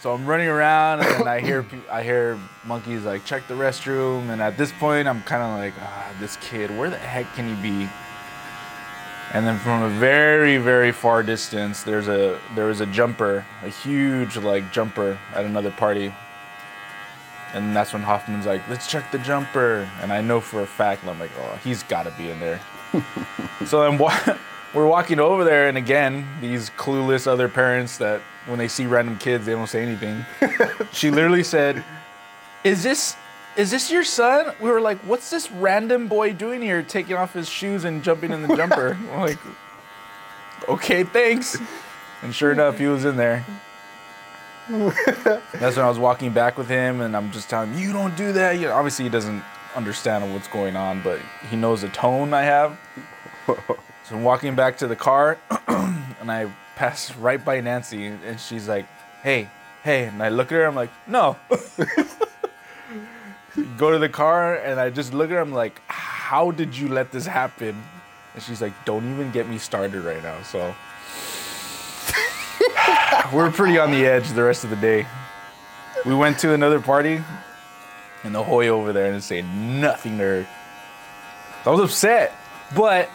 so 0.00 0.14
I'm 0.14 0.24
running 0.26 0.48
around 0.48 1.00
and 1.00 1.28
I 1.28 1.40
hear 1.40 1.64
I 1.90 2.02
hear 2.02 2.38
monkeys 2.64 3.04
like 3.04 3.24
check 3.24 3.46
the 3.48 3.54
restroom, 3.54 4.30
and 4.30 4.40
at 4.40 4.56
this 4.56 4.72
point 4.72 5.06
I'm 5.06 5.22
kind 5.22 5.42
of 5.42 5.58
like, 5.58 5.74
ah, 5.80 6.12
this 6.18 6.36
kid, 6.36 6.76
where 6.76 6.90
the 6.90 6.96
heck 6.96 7.32
can 7.34 7.54
he 7.54 7.62
be? 7.62 7.88
And 9.32 9.46
then 9.46 9.58
from 9.58 9.82
a 9.82 9.88
very 9.90 10.56
very 10.56 10.90
far 10.90 11.22
distance, 11.22 11.82
there's 11.82 12.08
a 12.08 12.40
there 12.54 12.66
was 12.66 12.80
a 12.80 12.86
jumper, 12.86 13.44
a 13.62 13.68
huge 13.68 14.36
like 14.36 14.72
jumper 14.72 15.18
at 15.34 15.44
another 15.44 15.70
party. 15.70 16.12
And 17.52 17.74
that's 17.74 17.92
when 17.92 18.02
Hoffman's 18.02 18.46
like, 18.46 18.66
let's 18.68 18.86
check 18.86 19.10
the 19.10 19.18
jumper. 19.18 19.90
And 20.00 20.12
I 20.12 20.20
know 20.20 20.40
for 20.40 20.62
a 20.62 20.66
fact, 20.66 21.04
I'm 21.04 21.18
like, 21.18 21.32
oh, 21.40 21.58
he's 21.64 21.82
got 21.82 22.04
to 22.04 22.12
be 22.12 22.30
in 22.30 22.38
there. 22.38 22.60
so 23.66 23.82
then 23.82 23.98
wa- 23.98 24.36
we're 24.74 24.86
walking 24.86 25.18
over 25.18 25.44
there, 25.44 25.68
and 25.68 25.76
again, 25.76 26.26
these 26.40 26.70
clueless 26.70 27.26
other 27.26 27.48
parents 27.48 27.98
that 27.98 28.20
when 28.46 28.58
they 28.58 28.68
see 28.68 28.86
random 28.86 29.18
kids, 29.18 29.46
they 29.46 29.52
don't 29.52 29.68
say 29.68 29.82
anything. 29.82 30.24
she 30.92 31.10
literally 31.10 31.42
said, 31.42 31.84
"Is 32.62 32.82
this 32.82 33.16
is 33.56 33.70
this 33.70 33.90
your 33.90 34.04
son?" 34.04 34.54
We 34.60 34.70
were 34.70 34.80
like, 34.80 34.98
"What's 34.98 35.30
this 35.30 35.50
random 35.50 36.08
boy 36.08 36.32
doing 36.32 36.62
here, 36.62 36.82
taking 36.82 37.16
off 37.16 37.32
his 37.32 37.48
shoes 37.48 37.84
and 37.84 38.02
jumping 38.02 38.30
in 38.32 38.42
the 38.42 38.56
jumper?" 38.56 38.96
We're 39.10 39.18
like, 39.18 39.38
"Okay, 40.68 41.04
thanks." 41.04 41.56
And 42.22 42.34
sure 42.34 42.52
enough, 42.52 42.78
he 42.78 42.86
was 42.86 43.04
in 43.04 43.16
there. 43.16 43.44
That's 44.68 45.76
when 45.76 45.84
I 45.84 45.88
was 45.88 45.98
walking 45.98 46.32
back 46.32 46.56
with 46.56 46.68
him, 46.68 47.00
and 47.00 47.16
I'm 47.16 47.32
just 47.32 47.50
telling 47.50 47.72
him, 47.72 47.78
"You 47.80 47.92
don't 47.92 48.16
do 48.16 48.32
that." 48.34 48.52
You 48.52 48.68
know, 48.68 48.74
obviously, 48.74 49.04
he 49.04 49.10
doesn't 49.10 49.42
understand 49.74 50.32
what's 50.32 50.48
going 50.48 50.76
on, 50.76 51.02
but 51.02 51.20
he 51.48 51.56
knows 51.56 51.82
the 51.82 51.88
tone 51.88 52.32
I 52.32 52.42
have. 52.42 52.78
So 54.10 54.16
I'm 54.16 54.24
walking 54.24 54.56
back 54.56 54.78
to 54.78 54.88
the 54.88 54.96
car, 54.96 55.38
and 55.68 56.32
I 56.32 56.52
pass 56.74 57.14
right 57.14 57.42
by 57.42 57.60
Nancy, 57.60 58.06
and 58.06 58.40
she's 58.40 58.66
like, 58.68 58.86
"Hey, 59.22 59.48
hey," 59.84 60.06
and 60.06 60.20
I 60.20 60.30
look 60.30 60.50
at 60.50 60.56
her. 60.56 60.66
I'm 60.66 60.74
like, 60.74 60.90
"No." 61.06 61.36
Go 63.78 63.92
to 63.92 63.98
the 64.00 64.08
car, 64.08 64.56
and 64.56 64.80
I 64.80 64.90
just 64.90 65.14
look 65.14 65.30
at 65.30 65.34
her. 65.34 65.40
I'm 65.40 65.52
like, 65.52 65.80
"How 65.86 66.50
did 66.50 66.76
you 66.76 66.88
let 66.88 67.12
this 67.12 67.24
happen?" 67.24 67.80
And 68.34 68.42
she's 68.42 68.60
like, 68.60 68.72
don't 68.84 69.08
even 69.12 69.30
get 69.30 69.48
me 69.48 69.58
started 69.58 70.02
right 70.02 70.22
now. 70.22 70.42
So 70.42 70.74
we're 73.36 73.50
pretty 73.52 73.78
on 73.78 73.90
the 73.92 74.06
edge 74.06 74.28
the 74.30 74.42
rest 74.42 74.64
of 74.64 74.70
the 74.70 74.76
day. 74.76 75.06
We 76.04 76.14
went 76.14 76.38
to 76.40 76.52
another 76.52 76.80
party, 76.80 77.20
and 78.24 78.34
the 78.34 78.42
hoy 78.42 78.68
over 78.68 78.92
there 78.92 79.12
and 79.12 79.22
say 79.22 79.42
nothing 79.42 80.18
to 80.18 80.24
her. 80.24 80.46
I 81.64 81.70
was 81.70 81.80
upset, 81.80 82.34
but 82.74 83.10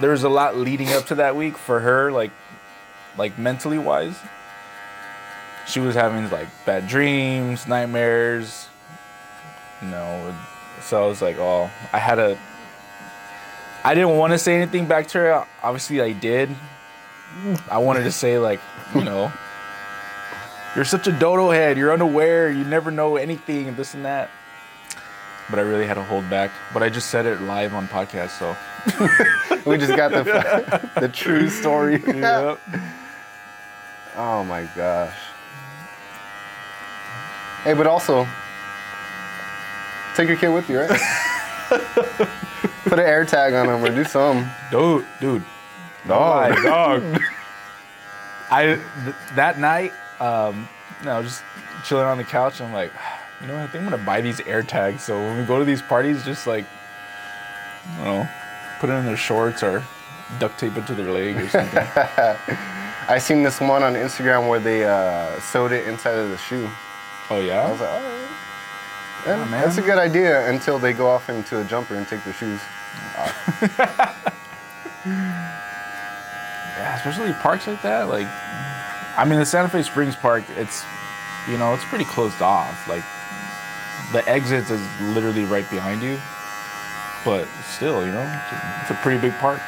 there 0.00 0.10
was 0.10 0.24
a 0.24 0.28
lot 0.28 0.56
leading 0.56 0.88
up 0.88 1.06
to 1.06 1.16
that 1.16 1.36
week 1.36 1.56
for 1.56 1.80
her, 1.80 2.10
like, 2.10 2.30
like 3.16 3.38
mentally 3.38 3.78
wise. 3.78 4.16
She 5.66 5.80
was 5.80 5.94
having 5.94 6.30
like 6.30 6.48
bad 6.64 6.88
dreams, 6.88 7.66
nightmares. 7.66 8.68
You 9.82 9.88
know, 9.88 10.34
so 10.82 11.04
I 11.04 11.06
was 11.06 11.20
like, 11.20 11.36
oh, 11.38 11.70
I 11.92 11.98
had 11.98 12.18
a. 12.18 12.38
I 13.84 13.94
didn't 13.94 14.16
want 14.16 14.32
to 14.32 14.38
say 14.38 14.56
anything 14.56 14.86
back 14.86 15.08
to 15.08 15.18
her. 15.18 15.46
Obviously, 15.62 16.00
I 16.00 16.12
did. 16.12 16.50
I 17.70 17.78
wanted 17.78 18.04
to 18.04 18.12
say 18.12 18.38
like, 18.38 18.60
you 18.94 19.04
know, 19.04 19.30
you're 20.74 20.84
such 20.84 21.06
a 21.06 21.12
dodo 21.12 21.50
head. 21.50 21.76
You're 21.76 21.92
unaware. 21.92 22.50
You 22.50 22.64
never 22.64 22.90
know 22.90 23.16
anything 23.16 23.74
this 23.76 23.94
and 23.94 24.04
that. 24.04 24.30
But 25.50 25.58
I 25.58 25.62
really 25.62 25.86
had 25.86 25.94
to 25.94 26.02
hold 26.02 26.28
back. 26.28 26.50
But 26.72 26.82
I 26.82 26.88
just 26.88 27.10
said 27.10 27.26
it 27.26 27.40
live 27.42 27.74
on 27.74 27.88
podcast, 27.88 28.38
so. 28.38 28.56
We 29.66 29.76
just 29.76 29.96
got 29.96 30.10
the 30.10 30.90
the 31.00 31.08
true 31.08 31.48
story. 31.48 32.02
Yep. 32.06 32.58
Oh 34.16 34.44
my 34.44 34.68
gosh. 34.74 35.14
Hey, 37.64 37.74
but 37.74 37.86
also, 37.86 38.26
take 40.14 40.28
your 40.28 40.36
kid 40.36 40.48
with 40.48 40.68
you, 40.70 40.80
right? 40.80 41.00
Put 42.84 42.98
an 42.98 43.00
air 43.00 43.24
tag 43.24 43.52
on 43.52 43.68
him 43.68 43.84
or 43.84 43.94
do 43.94 44.04
something. 44.04 44.48
Dude, 44.70 45.04
dude. 45.20 45.44
Dog. 46.06 46.50
my 46.50 46.62
dog. 46.64 47.20
I 48.50 48.64
th- 48.64 48.78
that 49.34 49.58
night, 49.58 49.92
um, 50.20 50.66
know, 51.04 51.22
just 51.22 51.42
chilling 51.84 52.06
on 52.06 52.16
the 52.16 52.24
couch. 52.24 52.60
I'm 52.60 52.72
like, 52.72 52.92
you 53.40 53.46
know, 53.46 53.54
what, 53.54 53.62
I 53.62 53.66
think 53.66 53.84
I'm 53.84 53.90
gonna 53.90 54.02
buy 54.04 54.20
these 54.20 54.40
air 54.40 54.62
tags. 54.62 55.02
So 55.02 55.18
when 55.18 55.38
we 55.38 55.44
go 55.44 55.58
to 55.58 55.64
these 55.64 55.82
parties, 55.82 56.24
just 56.24 56.46
like, 56.46 56.64
I 57.86 58.04
don't 58.04 58.04
know, 58.04 58.28
put 58.80 58.90
it 58.90 58.94
in 58.94 59.06
their 59.06 59.16
shorts 59.16 59.62
or 59.62 59.84
duct 60.38 60.58
tape 60.58 60.76
it 60.76 60.86
to 60.86 60.94
their 60.94 61.10
leg 61.10 61.36
or 61.36 61.48
something. 61.48 61.78
I 63.08 63.18
seen 63.18 63.42
this 63.42 63.60
one 63.60 63.82
on 63.82 63.94
Instagram 63.94 64.48
where 64.48 64.60
they 64.60 64.84
uh, 64.84 65.40
sewed 65.40 65.72
it 65.72 65.88
inside 65.88 66.18
of 66.18 66.30
the 66.30 66.36
shoe. 66.36 66.68
oh 67.30 67.40
yeah. 67.40 67.62
I 67.66 67.70
was 67.70 67.80
like, 67.80 67.90
all 67.90 68.00
right. 68.00 68.28
Yeah, 69.26 69.44
man. 69.46 69.50
that's 69.50 69.78
a 69.78 69.82
good 69.82 69.98
idea 69.98 70.48
until 70.48 70.78
they 70.78 70.92
go 70.92 71.08
off 71.08 71.28
into 71.28 71.60
a 71.60 71.64
jumper 71.64 71.96
and 71.96 72.06
take 72.06 72.22
their 72.24 72.34
shoes. 72.34 72.60
Yeah, 76.78 76.94
especially 76.96 77.32
parks 77.34 77.66
like 77.66 77.82
that. 77.82 78.08
Like, 78.08 78.28
I 79.18 79.24
mean, 79.28 79.40
the 79.40 79.46
Santa 79.46 79.68
Fe 79.68 79.82
Springs 79.82 80.14
Park, 80.14 80.44
it's, 80.50 80.84
you 81.50 81.58
know, 81.58 81.74
it's 81.74 81.84
pretty 81.86 82.04
closed 82.04 82.40
off. 82.40 82.86
Like, 82.88 83.02
the 84.12 84.26
exit 84.30 84.70
is 84.70 84.80
literally 85.02 85.44
right 85.44 85.68
behind 85.70 86.02
you. 86.02 86.18
But 87.24 87.46
still, 87.64 88.04
you 88.06 88.12
know, 88.12 88.42
it's 88.82 88.90
a, 88.90 88.94
pretty 88.94 89.20
big 89.20 89.32
park. 89.38 89.60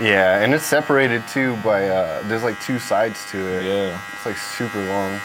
Yeah, 0.00 0.42
and 0.42 0.54
it's 0.54 0.64
separated 0.64 1.26
too 1.28 1.56
by 1.56 1.88
uh, 1.88 2.22
there's 2.28 2.42
like 2.42 2.60
two 2.60 2.78
sides 2.78 3.30
to 3.30 3.38
it. 3.38 3.64
Yeah. 3.64 4.00
It's 4.14 4.26
like 4.26 4.36
super 4.36 4.78
long. 4.78 5.20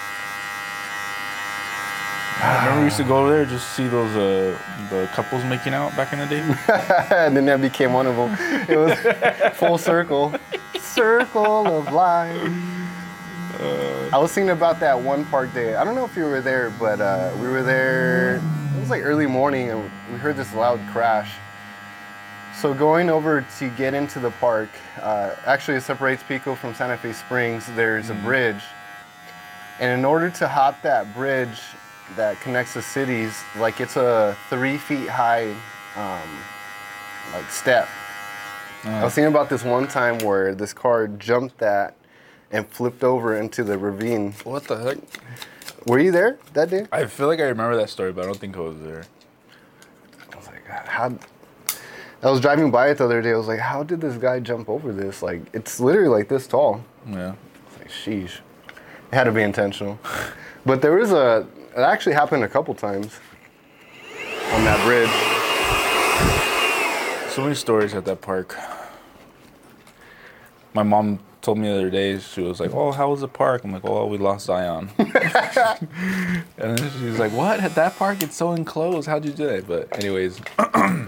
I 2.41 2.57
remember 2.57 2.79
we 2.79 2.85
used 2.85 2.97
to 2.97 3.03
go 3.03 3.19
over 3.19 3.31
there 3.31 3.45
just 3.45 3.75
see 3.75 3.87
those 3.87 4.15
uh, 4.15 4.57
the 4.89 5.07
couples 5.13 5.43
making 5.45 5.73
out 5.73 5.95
back 5.95 6.11
in 6.11 6.19
the 6.19 6.25
day. 6.25 6.41
and 7.15 7.37
then 7.37 7.45
that 7.45 7.61
became 7.61 7.93
one 7.93 8.07
of 8.07 8.15
them. 8.15 8.35
It 8.67 8.77
was 8.77 9.55
full 9.57 9.77
circle. 9.77 10.33
Circle 10.79 11.67
of 11.67 11.93
life. 11.93 12.82
I 14.13 14.17
was 14.19 14.31
thinking 14.31 14.51
about 14.51 14.79
that 14.81 14.99
one 14.99 15.25
park 15.25 15.53
day. 15.53 15.75
I 15.75 15.83
don't 15.83 15.95
know 15.95 16.05
if 16.05 16.15
you 16.15 16.25
were 16.25 16.41
there, 16.41 16.69
but 16.79 17.01
uh, 17.01 17.31
we 17.41 17.47
were 17.47 17.63
there. 17.63 18.35
It 18.35 18.79
was 18.79 18.89
like 18.89 19.01
early 19.03 19.25
morning, 19.25 19.71
and 19.71 19.89
we 20.11 20.19
heard 20.19 20.37
this 20.37 20.53
loud 20.53 20.79
crash. 20.91 21.31
So 22.59 22.73
going 22.73 23.09
over 23.09 23.45
to 23.57 23.69
get 23.71 23.95
into 23.95 24.19
the 24.19 24.29
park, 24.31 24.69
uh, 25.01 25.35
actually 25.45 25.77
it 25.77 25.81
separates 25.81 26.21
Pico 26.21 26.53
from 26.53 26.75
Santa 26.75 26.95
Fe 26.95 27.11
Springs. 27.13 27.65
There's 27.75 28.11
a 28.11 28.13
bridge, 28.13 28.61
and 29.79 29.97
in 29.97 30.05
order 30.05 30.29
to 30.29 30.47
hop 30.47 30.81
that 30.83 31.11
bridge 31.15 31.59
that 32.15 32.39
connects 32.41 32.75
the 32.75 32.81
cities, 32.83 33.35
like 33.57 33.81
it's 33.81 33.95
a 33.95 34.37
three 34.49 34.77
feet 34.77 35.09
high, 35.09 35.49
um, 35.95 36.29
like 37.33 37.49
step. 37.49 37.87
I 38.85 39.03
was 39.03 39.15
thinking 39.15 39.33
about 39.33 39.49
this 39.49 39.63
one 39.63 39.87
time 39.87 40.19
where 40.19 40.53
this 40.53 40.73
car 40.73 41.07
jumped 41.07 41.57
that 41.59 41.95
and 42.53 42.67
flipped 42.67 43.03
over 43.03 43.35
into 43.35 43.63
the 43.63 43.77
ravine. 43.77 44.31
what 44.43 44.65
the 44.65 44.77
heck? 44.77 44.97
Were 45.85 45.99
you 45.99 46.11
there 46.11 46.37
that 46.53 46.69
day? 46.69 46.85
I 46.91 47.07
feel 47.07 47.27
like 47.27 47.39
I 47.39 47.47
remember 47.47 47.75
that 47.75 47.89
story, 47.89 48.13
but 48.13 48.23
I 48.23 48.25
don't 48.27 48.39
think 48.39 48.55
I 48.55 48.61
was 48.61 48.79
there. 48.79 49.03
I 50.31 50.35
was 50.37 50.47
like, 50.47 50.65
how? 50.65 51.17
I 52.21 52.29
was 52.29 52.39
driving 52.39 52.71
by 52.71 52.89
it 52.89 52.99
the 52.99 53.03
other 53.03 53.21
day. 53.21 53.31
I 53.31 53.35
was 53.35 53.47
like, 53.47 53.59
how 53.59 53.83
did 53.83 53.99
this 53.99 54.15
guy 54.15 54.39
jump 54.39 54.69
over 54.69 54.93
this? 54.93 55.21
Like, 55.21 55.41
it's 55.51 55.81
literally 55.81 56.07
like 56.07 56.29
this 56.29 56.47
tall. 56.47 56.85
Yeah. 57.05 57.35
Like, 57.79 57.89
sheesh. 57.89 58.39
It 58.69 59.15
had 59.15 59.25
to 59.25 59.31
be 59.33 59.41
intentional. 59.41 59.99
but 60.65 60.81
there 60.81 60.93
was 60.93 61.11
a. 61.11 61.45
It 61.75 61.81
actually 61.81 62.13
happened 62.13 62.43
a 62.43 62.47
couple 62.47 62.73
times 62.75 63.19
on 64.53 64.63
that 64.63 64.79
bridge. 64.85 65.09
So 67.33 67.41
many 67.41 67.55
stories 67.55 67.95
at 67.95 68.05
that 68.05 68.21
park. 68.21 68.55
My 70.75 70.83
mom 70.83 71.19
told 71.43 71.57
me 71.59 71.67
the 71.67 71.73
other 71.75 71.89
day, 71.89 72.17
she 72.17 72.41
was 72.41 72.59
like, 72.59 72.73
Oh, 72.73 72.91
how 72.91 73.11
was 73.11 73.21
the 73.21 73.27
park? 73.27 73.63
I'm 73.63 73.71
like, 73.71 73.85
Oh, 73.85 74.07
we 74.07 74.17
lost 74.17 74.47
Zion. 74.47 74.89
and 74.97 75.13
then 76.57 76.91
she 76.97 77.05
was 77.05 77.19
like, 77.19 77.33
What? 77.33 77.59
At 77.59 77.75
that 77.75 77.95
park? 77.97 78.23
It's 78.23 78.35
so 78.35 78.53
enclosed. 78.53 79.07
How'd 79.07 79.25
you 79.25 79.33
do 79.33 79.45
that? 79.47 79.67
But, 79.67 79.95
anyways, 79.99 80.41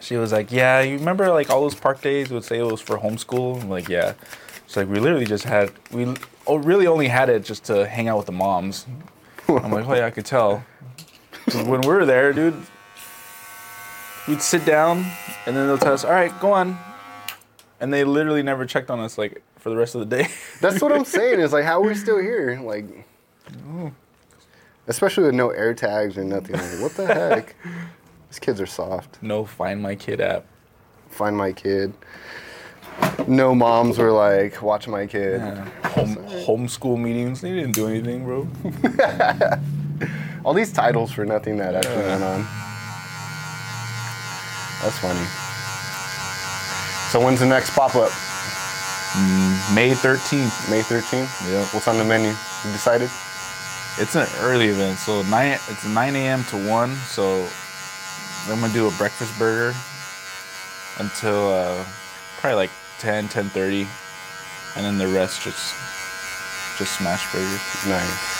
she 0.00 0.16
was 0.16 0.30
like, 0.30 0.52
Yeah, 0.52 0.82
you 0.82 0.98
remember 0.98 1.30
like 1.30 1.50
all 1.50 1.62
those 1.62 1.74
park 1.74 2.02
days 2.02 2.30
would 2.30 2.44
say 2.44 2.58
it 2.58 2.62
was 2.62 2.82
for 2.82 2.98
homeschool? 2.98 3.62
I'm 3.62 3.70
like, 3.70 3.88
Yeah. 3.88 4.12
She's 4.66 4.76
like, 4.76 4.88
We 4.88 5.00
literally 5.00 5.26
just 5.26 5.44
had, 5.44 5.72
we 5.90 6.14
oh, 6.46 6.56
really 6.56 6.86
only 6.86 7.08
had 7.08 7.30
it 7.30 7.42
just 7.42 7.64
to 7.64 7.88
hang 7.88 8.08
out 8.08 8.18
with 8.18 8.26
the 8.26 8.32
moms. 8.32 8.86
I'm 9.48 9.72
like, 9.72 9.88
Oh, 9.88 9.94
yeah, 9.94 10.06
I 10.06 10.10
could 10.10 10.26
tell." 10.26 10.64
when 11.52 11.80
we 11.80 11.86
were 11.86 12.04
there, 12.04 12.32
dude, 12.32 12.60
we'd 14.26 14.42
sit 14.42 14.64
down 14.64 15.06
and 15.46 15.56
then 15.56 15.68
they'll 15.68 15.78
tell 15.78 15.92
us, 15.92 16.04
all 16.04 16.10
right, 16.10 16.32
go 16.40 16.52
on. 16.52 16.76
And 17.80 17.92
they 17.92 18.04
literally 18.04 18.42
never 18.42 18.64
checked 18.66 18.90
on 18.90 19.00
us 19.00 19.18
like 19.18 19.42
for 19.58 19.70
the 19.70 19.76
rest 19.76 19.94
of 19.94 20.08
the 20.08 20.16
day. 20.16 20.28
That's 20.60 20.80
what 20.80 20.92
I'm 20.92 21.04
saying. 21.04 21.40
Is 21.40 21.52
like, 21.52 21.64
how 21.64 21.80
are 21.82 21.86
we 21.86 21.94
still 21.94 22.18
here? 22.18 22.58
Like, 22.62 23.06
especially 24.86 25.24
with 25.24 25.34
no 25.34 25.50
air 25.50 25.74
tags 25.74 26.16
or 26.16 26.24
nothing. 26.24 26.56
Like, 26.56 26.80
what 26.80 26.92
the 26.94 27.06
heck? 27.06 27.54
These 28.30 28.38
kids 28.38 28.60
are 28.60 28.66
soft. 28.66 29.22
no 29.22 29.44
Find 29.44 29.82
My 29.82 29.94
Kid 29.94 30.20
app. 30.20 30.46
Find 31.10 31.36
my 31.36 31.52
kid. 31.52 31.94
No 33.26 33.54
moms 33.54 33.96
were 33.98 34.12
like, 34.12 34.60
watch 34.60 34.86
my 34.86 35.06
kid. 35.06 35.40
Home, 35.40 36.16
homeschool 36.44 36.98
meetings, 37.00 37.40
they 37.40 37.52
didn't 37.52 37.72
do 37.72 37.88
anything, 37.88 38.24
bro. 38.24 38.46
All 40.44 40.52
these 40.52 40.72
titles 40.72 41.10
for 41.12 41.24
nothing 41.24 41.56
that 41.58 41.74
actually 41.74 42.04
went 42.04 42.22
on. 42.22 42.46
That's 44.82 44.98
funny. 44.98 45.45
So 47.10 47.20
when's 47.20 47.40
the 47.40 47.46
next 47.46 47.70
pop 47.70 47.94
up? 47.94 48.10
May 49.74 49.92
13th. 49.92 50.70
May 50.70 50.82
13th? 50.82 51.50
Yeah. 51.50 51.64
What's 51.66 51.88
on 51.88 51.98
the 51.98 52.04
menu? 52.04 52.28
You 52.28 52.72
decided? 52.72 53.10
It's 53.98 54.14
an 54.14 54.26
early 54.40 54.68
event, 54.68 54.98
so 54.98 55.22
nine. 55.22 55.52
It's 55.52 55.86
9 55.86 56.16
a.m. 56.16 56.44
to 56.50 56.68
1. 56.68 56.94
So 56.96 57.48
I'm 58.48 58.60
gonna 58.60 58.72
do 58.72 58.88
a 58.88 58.90
breakfast 58.92 59.38
burger 59.38 59.72
until 60.98 61.48
uh, 61.50 61.84
probably 62.38 62.56
like 62.56 62.70
10, 62.98 63.28
10:30, 63.28 63.86
and 64.76 64.84
then 64.84 64.98
the 64.98 65.08
rest 65.08 65.42
just 65.42 65.74
just 66.78 66.98
smash 66.98 67.32
burgers. 67.32 67.60
Nice. 67.86 68.36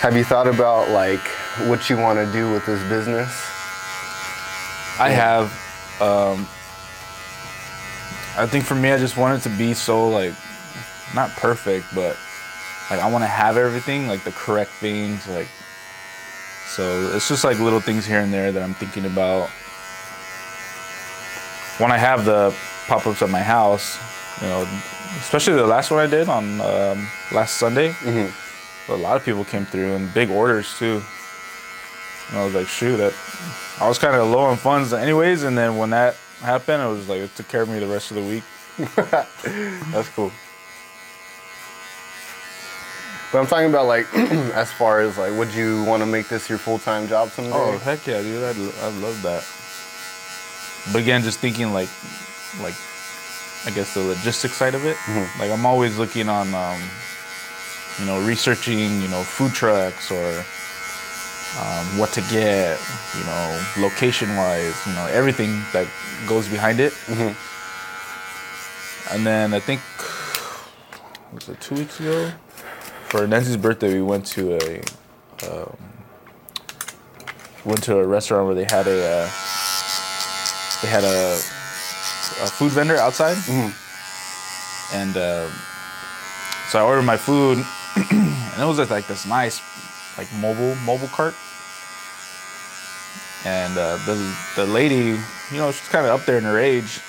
Have 0.00 0.16
you 0.16 0.24
thought 0.24 0.46
about 0.46 0.88
like 0.90 1.26
what 1.68 1.90
you 1.90 1.98
want 1.98 2.18
to 2.18 2.32
do 2.32 2.50
with 2.50 2.64
this 2.64 2.82
business? 2.88 3.28
I 4.98 5.10
have. 5.10 5.52
Um, 6.00 6.48
I 8.36 8.46
think 8.46 8.64
for 8.64 8.74
me, 8.74 8.90
I 8.90 8.98
just 8.98 9.16
want 9.16 9.38
it 9.38 9.48
to 9.48 9.56
be 9.56 9.74
so 9.74 10.08
like, 10.08 10.34
not 11.14 11.30
perfect, 11.30 11.86
but 11.94 12.16
like 12.90 13.00
I 13.00 13.10
want 13.10 13.22
to 13.22 13.28
have 13.28 13.56
everything, 13.56 14.08
like 14.08 14.24
the 14.24 14.32
correct 14.32 14.70
things, 14.72 15.26
like. 15.28 15.48
So 16.66 17.12
it's 17.14 17.28
just 17.28 17.44
like 17.44 17.60
little 17.60 17.78
things 17.80 18.04
here 18.04 18.18
and 18.18 18.32
there 18.32 18.50
that 18.50 18.60
I'm 18.60 18.74
thinking 18.74 19.04
about. 19.04 19.48
When 21.78 21.92
I 21.92 21.98
have 21.98 22.24
the 22.24 22.54
pop-ups 22.86 23.22
at 23.22 23.30
my 23.30 23.42
house, 23.42 23.96
you 24.42 24.48
know, 24.48 24.66
especially 25.18 25.54
the 25.54 25.66
last 25.66 25.92
one 25.92 26.00
I 26.00 26.08
did 26.08 26.28
on 26.28 26.60
um, 26.60 27.08
last 27.32 27.58
Sunday, 27.58 27.94
a 28.88 28.96
lot 28.96 29.16
of 29.16 29.24
people 29.24 29.44
came 29.44 29.64
through 29.64 29.94
and 29.94 30.12
big 30.12 30.30
orders 30.30 30.76
too. 30.76 31.00
And 32.30 32.38
I 32.38 32.44
was 32.44 32.54
like, 32.54 32.66
shoot, 32.66 32.96
that 32.96 33.14
I 33.80 33.88
was 33.88 33.98
kind 33.98 34.16
of 34.16 34.28
low 34.28 34.40
on 34.40 34.56
funds 34.56 34.92
anyways. 34.92 35.44
And 35.44 35.56
then 35.56 35.76
when 35.76 35.90
that 35.90 36.16
happened, 36.44 36.82
it 36.82 36.86
was 36.86 37.08
like 37.08 37.20
it 37.20 37.34
took 37.34 37.48
care 37.48 37.62
of 37.62 37.68
me 37.68 37.78
the 37.78 37.86
rest 37.86 38.10
of 38.10 38.16
the 38.16 38.22
week. 38.22 38.44
That's 39.92 40.08
cool. 40.10 40.32
But 43.32 43.40
I'm 43.40 43.46
talking 43.46 43.68
about 43.68 43.86
like 43.86 44.06
as 44.14 44.72
far 44.72 45.00
as 45.00 45.18
like, 45.18 45.36
would 45.36 45.52
you 45.52 45.82
want 45.84 46.02
to 46.02 46.06
make 46.06 46.28
this 46.28 46.48
your 46.48 46.58
full 46.58 46.78
time 46.78 47.08
job 47.08 47.30
someday? 47.30 47.52
Oh 47.52 47.78
heck 47.78 48.06
yeah, 48.06 48.22
dude! 48.22 48.44
I'd, 48.44 48.56
I'd 48.56 48.94
love 49.02 49.20
that. 49.22 49.44
But 50.92 51.02
again, 51.02 51.22
just 51.22 51.40
thinking 51.40 51.72
like, 51.72 51.88
like, 52.60 52.74
I 53.66 53.70
guess 53.74 53.94
the 53.94 54.00
logistics 54.02 54.54
side 54.54 54.74
of 54.74 54.84
it. 54.84 54.96
Like 55.38 55.50
I'm 55.50 55.66
always 55.66 55.98
looking 55.98 56.28
on, 56.28 56.54
um, 56.54 56.80
you 57.98 58.06
know, 58.06 58.24
researching, 58.24 59.00
you 59.00 59.08
know, 59.08 59.22
food 59.22 59.52
trucks 59.52 60.12
or 60.12 60.44
um, 61.60 61.98
what 61.98 62.10
to 62.10 62.20
get, 62.30 62.78
you 63.16 63.24
know, 63.24 63.64
location 63.78 64.34
wise, 64.36 64.74
you 64.86 64.92
know, 64.94 65.06
everything 65.06 65.62
that 65.72 65.86
goes 66.26 66.48
behind 66.48 66.80
it. 66.80 66.92
And 69.10 69.24
then 69.26 69.52
I 69.54 69.60
think 69.60 69.80
was 71.32 71.48
it 71.48 71.60
two 71.60 71.74
weeks 71.74 72.00
ago? 72.00 72.32
For 73.08 73.26
Nancy's 73.26 73.56
birthday, 73.56 73.94
we 73.94 74.02
went 74.02 74.26
to 74.26 74.54
a 74.54 74.82
um, 75.46 75.76
went 77.64 77.82
to 77.84 77.98
a 77.98 78.06
restaurant 78.06 78.46
where 78.46 78.54
they 78.54 78.64
had 78.64 78.86
a 78.86 78.98
uh, 79.06 79.30
they 80.82 80.88
had 80.88 81.04
a, 81.04 81.34
a 82.42 82.46
food 82.46 82.72
vendor 82.72 82.96
outside, 82.96 83.36
and 84.92 85.16
um 85.16 85.50
so 86.68 86.78
I 86.80 86.82
ordered 86.82 87.02
my 87.02 87.16
food, 87.16 87.58
and 88.10 88.60
it 88.60 88.64
was 88.64 88.78
just 88.78 88.90
like 88.90 89.06
this 89.06 89.26
nice 89.26 89.60
like 90.18 90.32
mobile 90.34 90.74
mobile 90.86 91.08
cart, 91.08 91.34
and 93.44 93.76
uh, 93.76 93.96
the 94.06 94.36
the 94.56 94.66
lady, 94.66 95.18
you 95.50 95.58
know, 95.58 95.70
she's 95.72 95.88
kind 95.88 96.06
of 96.06 96.12
up 96.12 96.26
there 96.26 96.38
in 96.38 96.44
her 96.44 96.58
age, 96.58 97.00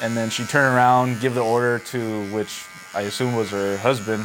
and 0.00 0.16
then 0.16 0.30
she 0.30 0.44
turned 0.44 0.74
around, 0.74 1.20
give 1.20 1.34
the 1.34 1.44
order 1.44 1.78
to 1.78 2.24
which 2.32 2.66
I 2.94 3.02
assume 3.02 3.34
was 3.34 3.50
her 3.50 3.76
husband, 3.78 4.24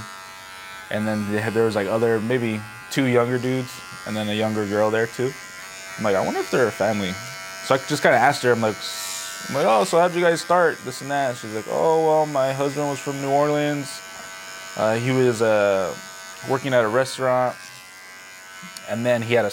and 0.92 1.08
then 1.08 1.24
had, 1.26 1.54
there 1.54 1.66
was 1.66 1.76
like 1.76 1.88
other 1.88 2.20
maybe 2.20 2.62
two 2.92 3.06
younger 3.06 3.38
dudes, 3.38 3.72
and 4.06 4.16
then 4.16 4.30
a 4.30 4.34
younger 4.34 4.66
girl 4.66 4.92
there 4.92 5.08
too. 5.08 5.32
I'm 5.98 6.04
like, 6.04 6.16
I 6.16 6.24
wonder 6.24 6.40
if 6.40 6.50
they're 6.52 6.68
a 6.68 6.72
family. 6.72 7.12
So 7.66 7.76
I 7.76 7.78
just 7.78 8.02
kind 8.02 8.16
of 8.16 8.22
asked 8.22 8.42
her. 8.44 8.52
I'm 8.52 8.62
like, 8.62 8.76
I'm 9.50 9.56
like, 9.56 9.66
oh, 9.68 9.84
so 9.84 10.00
how'd 10.00 10.14
you 10.16 10.22
guys 10.22 10.42
start? 10.42 10.78
This 10.86 11.02
and 11.02 11.12
that. 11.12 11.36
She's 11.38 11.54
like, 11.54 11.66
oh, 11.70 12.06
well, 12.06 12.26
my 12.26 12.54
husband 12.54 12.88
was 12.88 13.00
from 13.00 13.22
New 13.22 13.30
Orleans. 13.30 14.02
Uh, 14.78 14.96
he 14.96 15.12
was 15.12 15.42
uh, 15.42 15.94
working 16.50 16.74
at 16.74 16.84
a 16.84 16.88
restaurant, 16.88 17.56
and 18.90 19.06
then 19.06 19.22
he 19.22 19.34
had 19.36 19.46
a 19.46 19.52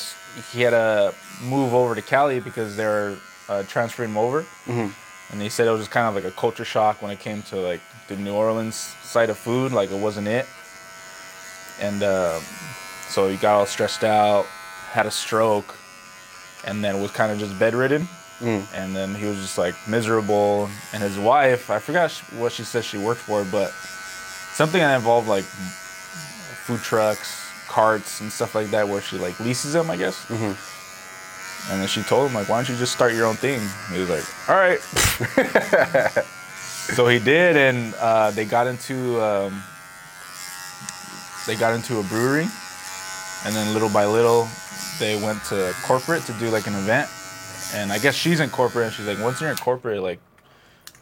he 0.53 0.63
had 0.63 0.71
to 0.71 1.15
move 1.43 1.73
over 1.75 1.95
to 1.95 2.03
Cali 2.03 2.41
because 2.41 2.77
they're 2.77 3.17
uh, 3.49 3.63
transferring 3.65 4.11
him 4.11 4.19
over. 4.19 4.45
And 5.31 5.43
he 5.43 5.49
said 5.49 5.67
it 5.67 5.71
was 5.71 5.81
just 5.81 5.91
kind 5.91 6.07
of 6.07 6.15
like 6.15 6.25
a 6.25 6.31
culture 6.37 6.65
shock 6.65 7.03
when 7.03 7.11
it 7.11 7.19
came 7.19 7.43
to 7.51 7.57
like 7.57 7.81
the 8.09 8.17
New 8.17 8.33
Orleans 8.35 8.77
side 9.03 9.29
of 9.31 9.37
food. 9.39 9.73
Like 9.73 9.91
it 9.91 9.99
wasn't 9.99 10.29
it. 10.29 10.47
And 11.81 12.03
uh, 12.03 12.41
so 13.09 13.29
he 13.29 13.37
got 13.37 13.59
all 13.59 13.67
stressed 13.67 14.05
out, 14.05 14.45
had 14.93 15.05
a 15.07 15.11
stroke, 15.11 15.75
and 16.65 16.83
then 16.85 17.01
was 17.03 17.11
kind 17.11 17.33
of 17.33 17.39
just 17.39 17.59
bedridden. 17.59 18.09
And 18.75 18.95
then 18.95 19.15
he 19.15 19.25
was 19.27 19.39
just 19.39 19.59
like 19.59 19.75
miserable. 19.89 20.69
And 20.93 21.03
his 21.03 21.19
wife, 21.19 21.71
I 21.71 21.79
forgot 21.79 22.13
what 22.39 22.53
she 22.53 22.63
said 22.65 22.85
she 22.85 22.99
worked 22.99 23.21
for, 23.23 23.45
but 23.45 23.71
something 24.55 24.81
that 24.81 24.95
involved 24.97 25.27
like 25.29 25.45
food 25.45 26.81
trucks, 26.81 27.46
carts, 27.77 28.21
and 28.23 28.33
stuff 28.33 28.55
like 28.55 28.71
that, 28.71 28.89
where 28.89 29.03
she 29.03 29.19
like 29.19 29.39
leases 29.41 29.75
them, 29.75 29.91
I 29.91 29.97
guess. 29.97 30.17
And 31.69 31.81
then 31.81 31.89
she 31.89 32.03
told 32.03 32.29
him 32.29 32.35
like, 32.35 32.49
"Why 32.49 32.57
don't 32.57 32.69
you 32.73 32.77
just 32.77 32.93
start 32.93 33.13
your 33.13 33.27
own 33.27 33.37
thing?" 33.37 33.61
He 33.93 33.99
was 34.01 34.09
like, 34.09 34.25
"All 34.49 34.57
right." 34.57 34.81
so 36.97 37.07
he 37.09 37.19
did, 37.19 37.57
and 37.57 37.95
uh, 38.01 38.31
they 38.31 38.45
got 38.47 38.67
into 38.67 39.21
um, 39.21 39.63
they 41.47 41.57
got 41.57 41.75
into 41.75 41.99
a 41.99 42.03
brewery, 42.05 42.47
and 43.45 43.55
then 43.55 43.73
little 43.75 43.91
by 43.91 44.07
little, 44.07 44.49
they 44.99 45.21
went 45.23 45.43
to 45.53 45.75
corporate 45.85 46.23
to 46.27 46.33
do 46.35 46.49
like 46.51 46.67
an 46.67 46.75
event. 46.75 47.11
And 47.75 47.93
I 47.93 47.99
guess 47.99 48.15
she's 48.15 48.41
in 48.41 48.49
corporate, 48.51 48.87
and 48.87 48.95
she's 48.95 49.07
like, 49.07 49.19
once 49.21 49.41
you're 49.41 49.51
in 49.51 49.57
corporate, 49.57 50.01
like, 50.01 50.21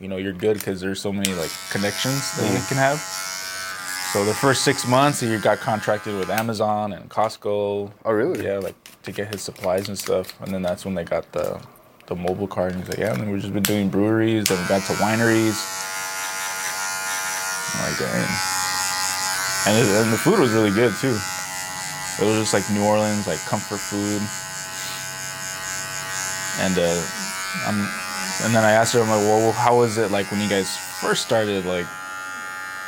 you 0.01 0.09
know, 0.09 0.17
you're 0.17 0.33
good 0.33 0.57
because 0.59 0.81
there's 0.81 1.01
so 1.01 1.13
many 1.13 1.33
like 1.35 1.53
connections 1.71 2.37
that 2.39 2.51
you 2.51 2.61
can 2.67 2.79
have. 2.79 2.99
So 4.14 4.24
the 4.24 4.33
first 4.33 4.62
six 4.62 4.87
months, 4.87 5.18
he 5.18 5.37
got 5.38 5.59
contracted 5.59 6.16
with 6.16 6.31
Amazon 6.31 6.92
and 6.92 7.11
Costco. 7.11 7.90
Oh, 8.05 8.12
really? 8.12 8.44
Yeah, 8.44 8.59
like 8.59 8.77
to 9.03 9.11
get 9.11 9.35
his 9.35 9.42
supplies 9.42 9.88
and 9.88 9.98
stuff. 9.98 10.40
And 10.40 10.55
then 10.55 10.62
that's 10.62 10.85
when 10.85 10.94
they 10.94 11.03
got 11.03 11.33
the 11.33 11.61
the 12.07 12.14
mobile 12.14 12.46
card. 12.46 12.74
And 12.74 12.83
he's 12.83 12.90
like, 12.90 13.00
yeah, 13.00 13.11
and 13.11 13.20
then 13.20 13.33
we've 13.33 13.42
just 13.42 13.53
been 13.53 13.64
doing 13.64 13.88
breweries. 13.88 14.44
Then 14.44 14.62
we 14.62 14.68
got 14.68 14.83
to 14.83 14.92
wineries. 15.03 15.59
I'm 17.74 17.90
like, 17.90 17.98
dang. 17.98 18.31
And, 19.66 19.83
it, 19.83 19.90
and 20.07 20.12
the 20.12 20.18
food 20.22 20.38
was 20.38 20.53
really 20.53 20.70
good 20.70 20.94
too. 21.00 21.18
It 22.20 22.24
was 22.24 22.38
just 22.38 22.55
like 22.55 22.70
New 22.70 22.87
Orleans, 22.87 23.27
like 23.27 23.40
comfort 23.46 23.81
food. 23.81 24.22
And 26.62 26.79
uh, 26.79 27.03
I'm, 27.66 27.83
and 28.46 28.55
then 28.55 28.62
I 28.62 28.79
asked 28.79 28.94
her, 28.94 29.03
I'm 29.03 29.09
like, 29.09 29.27
well, 29.27 29.50
how 29.50 29.79
was 29.79 29.98
it 29.98 30.12
like 30.12 30.31
when 30.31 30.40
you 30.40 30.48
guys 30.48 30.77
first 31.00 31.27
started, 31.27 31.66
like 31.66 31.87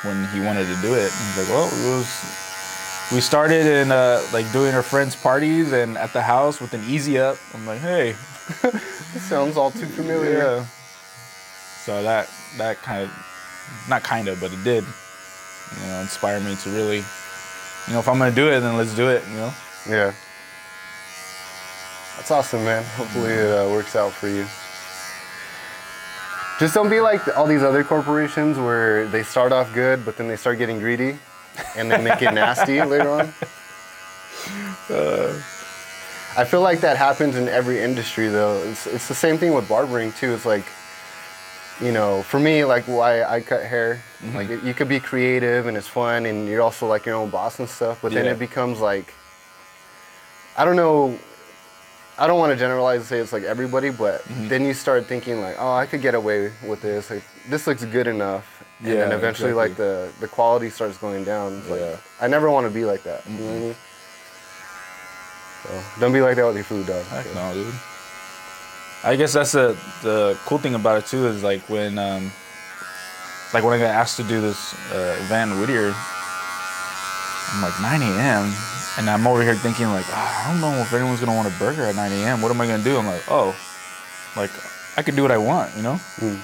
when 0.02 0.26
he 0.28 0.40
wanted 0.40 0.66
to 0.66 0.76
do 0.82 0.94
it? 0.94 1.10
And 1.12 1.22
he's 1.26 1.38
like, 1.38 1.48
well, 1.48 1.66
it 1.66 1.96
was 1.96 2.08
we 3.12 3.20
started 3.20 3.66
in 3.66 3.92
uh, 3.92 4.20
like 4.32 4.50
doing 4.52 4.74
our 4.74 4.82
friends' 4.82 5.14
parties 5.14 5.72
and 5.72 5.96
at 5.96 6.12
the 6.12 6.22
house 6.22 6.60
with 6.60 6.74
an 6.74 6.82
easy 6.88 7.18
up. 7.18 7.36
I'm 7.54 7.66
like, 7.66 7.80
hey, 7.80 8.12
sounds 9.18 9.56
all 9.56 9.70
too 9.70 9.86
familiar. 9.86 10.38
yeah. 10.38 10.66
So 11.84 12.02
that 12.02 12.28
that 12.58 12.82
kind 12.82 13.04
of, 13.04 13.10
not 13.88 14.02
kind 14.02 14.26
of, 14.28 14.40
but 14.40 14.52
it 14.52 14.64
did, 14.64 14.84
you 15.80 15.86
know, 15.86 16.00
inspire 16.00 16.40
me 16.40 16.56
to 16.56 16.70
really, 16.70 16.96
you 16.96 17.92
know, 17.92 18.00
if 18.00 18.08
I'm 18.08 18.18
gonna 18.18 18.34
do 18.34 18.48
it, 18.48 18.60
then 18.60 18.76
let's 18.76 18.94
do 18.94 19.08
it. 19.08 19.22
You 19.28 19.36
know. 19.36 19.54
Yeah. 19.88 20.12
That's 22.16 22.30
awesome, 22.30 22.64
man. 22.64 22.82
Hopefully 22.96 23.34
it 23.34 23.52
uh, 23.52 23.70
works 23.70 23.94
out 23.94 24.12
for 24.12 24.26
you. 24.26 24.46
Just 26.58 26.74
don't 26.74 26.88
be 26.88 27.00
like 27.00 27.36
all 27.36 27.46
these 27.46 27.62
other 27.62 27.84
corporations 27.84 28.58
where 28.58 29.06
they 29.08 29.22
start 29.22 29.52
off 29.52 29.74
good, 29.74 30.04
but 30.04 30.16
then 30.16 30.26
they 30.26 30.36
start 30.36 30.56
getting 30.58 30.78
greedy 30.78 31.18
and 31.76 31.90
they 31.90 32.02
make 32.02 32.22
it 32.22 32.32
nasty 32.32 32.82
later 32.94 33.10
on. 33.10 33.34
Uh. 34.88 35.42
I 36.38 36.44
feel 36.44 36.60
like 36.60 36.80
that 36.80 36.98
happens 36.98 37.36
in 37.36 37.48
every 37.48 37.80
industry, 37.80 38.28
though. 38.28 38.62
It's, 38.64 38.86
it's 38.86 39.08
the 39.08 39.14
same 39.14 39.38
thing 39.38 39.54
with 39.54 39.66
barbering, 39.68 40.12
too. 40.12 40.34
It's 40.34 40.44
like, 40.44 40.66
you 41.80 41.92
know, 41.92 42.22
for 42.22 42.38
me, 42.38 42.64
like 42.64 42.84
why 42.84 43.22
I 43.22 43.40
cut 43.40 43.64
hair, 43.64 44.02
mm-hmm. 44.20 44.36
like 44.36 44.50
it, 44.50 44.62
you 44.62 44.74
could 44.74 44.88
be 44.88 45.00
creative 45.00 45.66
and 45.66 45.76
it's 45.76 45.88
fun, 45.88 46.26
and 46.26 46.46
you're 46.46 46.60
also 46.60 46.86
like 46.86 47.06
your 47.06 47.14
own 47.14 47.30
boss 47.30 47.58
and 47.58 47.68
stuff, 47.68 48.00
but 48.02 48.12
then 48.12 48.26
it 48.26 48.38
becomes 48.38 48.80
like, 48.80 49.12
I 50.56 50.64
don't 50.64 50.76
know. 50.76 51.18
I 52.18 52.26
don't 52.26 52.38
want 52.38 52.52
to 52.52 52.56
generalize 52.56 53.00
and 53.00 53.06
say 53.06 53.18
it's 53.18 53.32
like 53.32 53.42
everybody, 53.42 53.90
but 53.90 54.22
then 54.48 54.64
you 54.64 54.72
start 54.74 55.06
thinking 55.06 55.40
like, 55.40 55.56
oh, 55.58 55.72
I 55.74 55.84
could 55.86 56.00
get 56.00 56.14
away 56.14 56.50
with 56.66 56.80
this. 56.80 57.10
Like, 57.10 57.22
this 57.48 57.66
looks 57.66 57.84
good 57.84 58.06
enough. 58.06 58.64
And 58.80 58.88
then 58.88 59.10
Yeah, 59.10 59.16
eventually, 59.16 59.50
exactly. 59.50 59.54
like 59.54 59.76
the 59.76 60.08
the 60.20 60.28
quality 60.28 60.70
starts 60.70 60.96
going 60.98 61.24
down. 61.24 61.58
It's 61.58 61.68
like, 61.68 61.80
Yeah. 61.80 61.96
I 62.20 62.26
never 62.28 62.50
want 62.50 62.66
to 62.66 62.72
be 62.72 62.84
like 62.84 63.02
that. 63.04 63.26
You 63.28 63.38
know 63.38 63.44
what 63.46 63.54
I 63.54 63.58
mean? 63.60 63.76
So 65.62 66.00
don't 66.00 66.12
be 66.12 66.20
like 66.20 66.36
that 66.36 66.46
with 66.46 66.54
your 66.56 66.64
food, 66.64 66.86
dog. 66.86 67.04
Heck 67.06 67.26
no, 67.34 67.52
dude. 67.54 67.74
I 69.04 69.14
guess 69.16 69.32
that's 69.34 69.52
the 69.52 69.76
the 70.02 70.38
cool 70.46 70.58
thing 70.58 70.74
about 70.74 70.98
it 70.98 71.06
too 71.06 71.26
is 71.28 71.42
like 71.42 71.68
when 71.68 71.98
um 71.98 72.30
like 73.54 73.62
when 73.64 73.74
I 73.74 73.78
got 73.78 73.94
asked 73.94 74.16
to 74.18 74.24
do 74.24 74.40
this 74.40 74.74
uh, 74.92 75.16
event 75.24 75.52
in 75.52 75.60
Whittier, 75.60 75.92
I'm 77.52 77.62
like 77.62 77.80
9 77.80 78.02
a.m. 78.02 78.52
and 78.98 79.10
I'm 79.10 79.26
over 79.26 79.42
here 79.42 79.54
thinking 79.54 79.86
like 79.88 80.06
"Ah, 80.08 80.48
I 80.48 80.52
don't 80.52 80.60
know 80.60 80.80
if 80.80 80.92
anyone's 80.92 81.20
gonna 81.20 81.34
want 81.34 81.48
a 81.48 81.58
burger 81.58 81.84
at 81.84 81.94
9 81.94 82.12
a.m. 82.12 82.42
What 82.42 82.50
am 82.50 82.60
I 82.60 82.66
gonna 82.66 82.82
do? 82.82 82.96
I'm 82.98 83.06
like 83.06 83.24
oh, 83.28 83.54
like 84.36 84.50
I 84.96 85.02
can 85.02 85.14
do 85.14 85.22
what 85.22 85.30
I 85.30 85.38
want, 85.38 85.74
you 85.76 85.82
know. 85.82 86.00
Mm. 86.18 86.38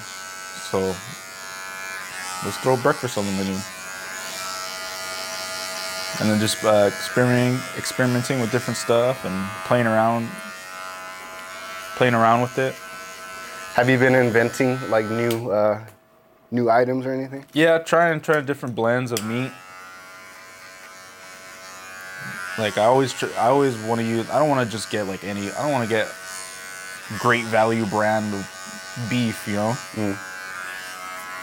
So 0.69 0.79
let's 2.45 2.57
throw 2.57 2.77
breakfast 2.77 3.17
on 3.17 3.25
the 3.25 3.31
menu. 3.31 3.57
And 6.19 6.29
then 6.29 6.39
just 6.39 6.63
uh, 6.63 6.85
experimenting, 6.87 7.59
experimenting 7.75 8.39
with 8.39 8.51
different 8.51 8.77
stuff 8.77 9.25
and 9.25 9.49
playing 9.65 9.87
around, 9.87 10.29
playing 11.95 12.13
around 12.13 12.41
with 12.41 12.59
it. 12.59 12.75
Have 13.73 13.89
you 13.89 13.97
been 13.97 14.13
inventing 14.13 14.79
like 14.91 15.05
new 15.09 15.49
uh, 15.49 15.83
new 16.51 16.69
items 16.69 17.07
or 17.07 17.13
anything? 17.13 17.45
Yeah, 17.53 17.79
trying 17.79 18.21
trying 18.21 18.45
different 18.45 18.75
blends 18.75 19.11
of 19.11 19.25
meat. 19.25 19.51
Like 22.57 22.77
I 22.77 22.83
always, 22.85 23.13
tr- 23.13 23.33
I 23.37 23.47
always 23.47 23.75
want 23.77 23.99
to 24.01 24.05
use. 24.07 24.29
I 24.29 24.37
don't 24.39 24.49
want 24.49 24.67
to 24.67 24.71
just 24.71 24.89
get 24.91 25.07
like 25.07 25.23
any. 25.23 25.49
I 25.51 25.63
don't 25.63 25.71
want 25.71 25.89
to 25.89 25.93
get 25.95 26.07
great 27.19 27.45
value 27.45 27.85
brand 27.87 28.33
of 28.33 29.07
beef. 29.09 29.47
You 29.47 29.55
know. 29.55 29.75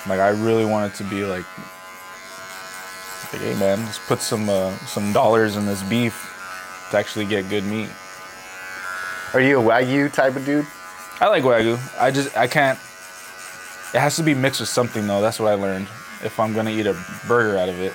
Like 0.08 0.20
I 0.20 0.28
really 0.28 0.64
want 0.64 0.92
it 0.92 0.96
to 0.98 1.04
be 1.04 1.24
like, 1.24 1.44
like, 3.32 3.42
hey 3.42 3.54
man, 3.58 3.78
just 3.86 4.00
put 4.02 4.20
some 4.20 4.48
uh, 4.48 4.70
some 4.86 5.12
dollars 5.12 5.56
in 5.56 5.66
this 5.66 5.82
beef 5.82 6.14
to 6.90 6.96
actually 6.98 7.26
get 7.26 7.48
good 7.48 7.64
meat. 7.64 7.88
Are 9.34 9.40
you 9.40 9.60
a 9.60 9.62
wagyu 9.62 10.12
type 10.12 10.36
of 10.36 10.44
dude? 10.44 10.66
I 11.20 11.28
like 11.28 11.42
wagyu. 11.44 11.78
I 12.00 12.10
just 12.10 12.36
I 12.36 12.46
can't 12.46 12.78
It 13.94 13.98
has 14.00 14.16
to 14.16 14.22
be 14.22 14.34
mixed 14.34 14.60
with 14.60 14.68
something 14.70 15.06
though. 15.06 15.20
That's 15.20 15.38
what 15.38 15.50
I 15.50 15.54
learned. 15.54 15.86
If 16.24 16.38
I'm 16.40 16.54
gonna 16.54 16.70
eat 16.70 16.86
a 16.86 16.96
burger 17.28 17.58
out 17.58 17.68
of 17.68 17.78
it, 17.80 17.92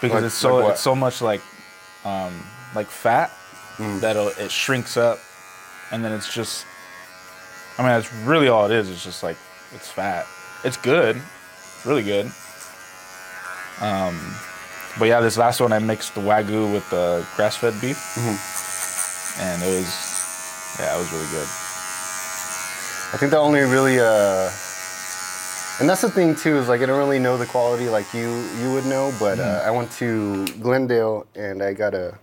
because 0.00 0.14
Like- 0.16 0.24
it's 0.24 0.34
so 0.34 0.56
like 0.56 0.72
it's 0.72 0.80
so 0.80 0.94
much 0.94 1.20
like 1.20 1.40
um, 2.04 2.32
like 2.74 2.86
fat 2.88 3.30
Mm. 3.78 4.00
that 4.02 4.14
it 4.38 4.52
shrinks 4.52 4.96
up, 4.96 5.18
and 5.90 6.04
then 6.04 6.12
it's 6.12 6.32
just. 6.32 6.64
I 7.76 7.82
mean, 7.82 7.88
that's 7.90 8.12
really 8.22 8.46
all 8.46 8.66
it 8.66 8.72
is. 8.72 8.88
It's 8.88 9.02
just 9.02 9.24
like 9.24 9.36
it's 9.74 9.90
fat. 9.90 10.26
It's 10.62 10.76
good, 10.76 11.16
it's 11.16 11.84
really 11.84 12.04
good. 12.04 12.26
Um, 13.80 14.14
but 14.98 15.06
yeah, 15.06 15.20
this 15.20 15.36
last 15.36 15.60
one 15.60 15.72
I 15.72 15.80
mixed 15.80 16.14
the 16.14 16.20
wagyu 16.20 16.72
with 16.72 16.88
the 16.90 17.26
grass-fed 17.34 17.74
beef, 17.80 17.96
Mm-hmm. 18.14 19.42
and 19.42 19.62
it 19.64 19.74
was 19.74 19.90
yeah, 20.78 20.94
it 20.94 20.98
was 20.98 21.10
really 21.12 21.26
good. 21.32 21.48
I 23.12 23.16
think 23.18 23.30
the 23.32 23.38
only 23.38 23.60
really, 23.62 23.98
uh, 23.98 24.50
and 25.80 25.88
that's 25.88 26.02
the 26.02 26.10
thing 26.10 26.34
too 26.34 26.56
is 26.58 26.68
like 26.68 26.80
I 26.80 26.86
don't 26.86 26.98
really 26.98 27.18
know 27.18 27.36
the 27.36 27.46
quality 27.46 27.88
like 27.88 28.12
you 28.14 28.28
you 28.60 28.72
would 28.72 28.86
know, 28.86 29.12
but 29.18 29.38
uh, 29.38 29.42
Mm-hmm. 29.44 29.68
I 29.68 29.70
went 29.70 29.90
to 29.92 30.46
Glendale 30.62 31.26
and 31.34 31.62
I 31.62 31.72
got 31.72 31.94
a 31.94 32.16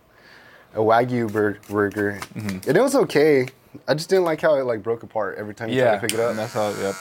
a 0.73 0.79
wagyu 0.79 1.31
bur- 1.31 1.57
burger, 1.69 2.19
Mm-hmm. 2.35 2.69
and 2.69 2.77
it 2.77 2.81
was 2.81 2.95
okay. 2.95 3.47
I 3.87 3.93
just 3.93 4.09
didn't 4.09 4.25
like 4.25 4.41
how 4.41 4.55
it 4.55 4.63
like 4.63 4.81
broke 4.83 5.03
apart 5.03 5.37
every 5.37 5.53
time 5.53 5.69
you 5.69 5.81
tried 5.81 5.95
to 5.95 6.01
pick 6.01 6.13
it 6.13 6.19
up. 6.19 6.29
and 6.31 6.39
that's 6.39 6.53
how. 6.53 6.69
Yep. 6.69 6.95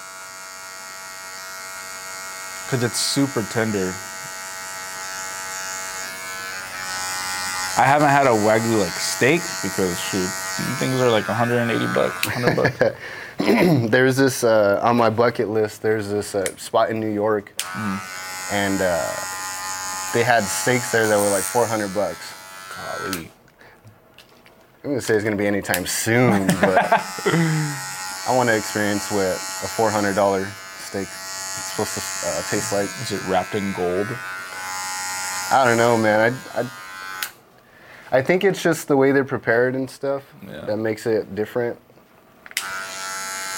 Cause 2.71 2.83
it's 2.85 2.99
super 2.99 3.43
tender. 3.53 3.93
I 7.79 7.85
haven't 7.85 8.11
had 8.11 8.27
a 8.27 8.31
wagyu 8.31 8.79
like 8.79 8.93
steak 8.93 9.41
because 9.63 9.99
shoot, 9.99 10.29
things 10.79 11.01
are 11.01 11.11
like 11.11 11.27
180 11.29 11.87
bucks, 11.95 12.27
100 12.27 12.57
bucks. 12.57 12.79
there's 13.89 14.17
this 14.17 14.45
uh, 14.45 14.81
on 14.83 14.97
my 14.97 15.11
bucket 15.11 15.49
list. 15.49 15.83
There's 15.83 16.09
this 16.09 16.35
uh, 16.35 16.45
spot 16.57 16.91
in 16.91 17.01
New 17.01 17.11
York, 17.13 17.53
and 18.53 18.81
uh, 18.81 19.15
they 20.15 20.23
had 20.23 20.43
steaks 20.43 20.93
there 20.93 21.07
that 21.09 21.17
were 21.17 21.31
like 21.31 21.43
400 21.43 21.93
bucks. 21.95 22.35
Golly. 22.77 23.31
I'm 24.83 24.91
gonna 24.91 25.01
say 25.01 25.15
it's 25.15 25.25
gonna 25.25 25.37
be 25.37 25.47
anytime 25.47 25.87
soon, 25.87 26.47
but 26.47 26.79
I 28.29 28.33
want 28.37 28.49
to 28.49 28.57
experience 28.57 29.11
what 29.11 29.27
a 29.27 29.69
$400 29.69 30.47
steak 30.79 31.03
is 31.03 31.09
supposed 31.09 31.95
to 31.95 32.29
uh, 32.29 32.43
taste 32.51 32.73
like. 32.73 32.85
Is 33.03 33.13
it 33.13 33.27
wrapped 33.29 33.55
in 33.55 33.73
gold? 33.75 34.07
I 35.53 35.65
don't 35.67 35.77
know, 35.77 35.97
man. 35.99 36.33
I, 36.55 36.61
I, 36.61 38.19
I 38.19 38.23
think 38.23 38.45
it's 38.45 38.63
just 38.63 38.89
the 38.89 38.97
way 38.97 39.11
they're 39.13 39.25
prepared 39.25 39.75
and 39.75 39.91
stuff 39.91 40.23
Yeah. 40.47 40.61
that 40.63 40.77
makes 40.79 41.07
it 41.07 41.35
different. 41.35 41.77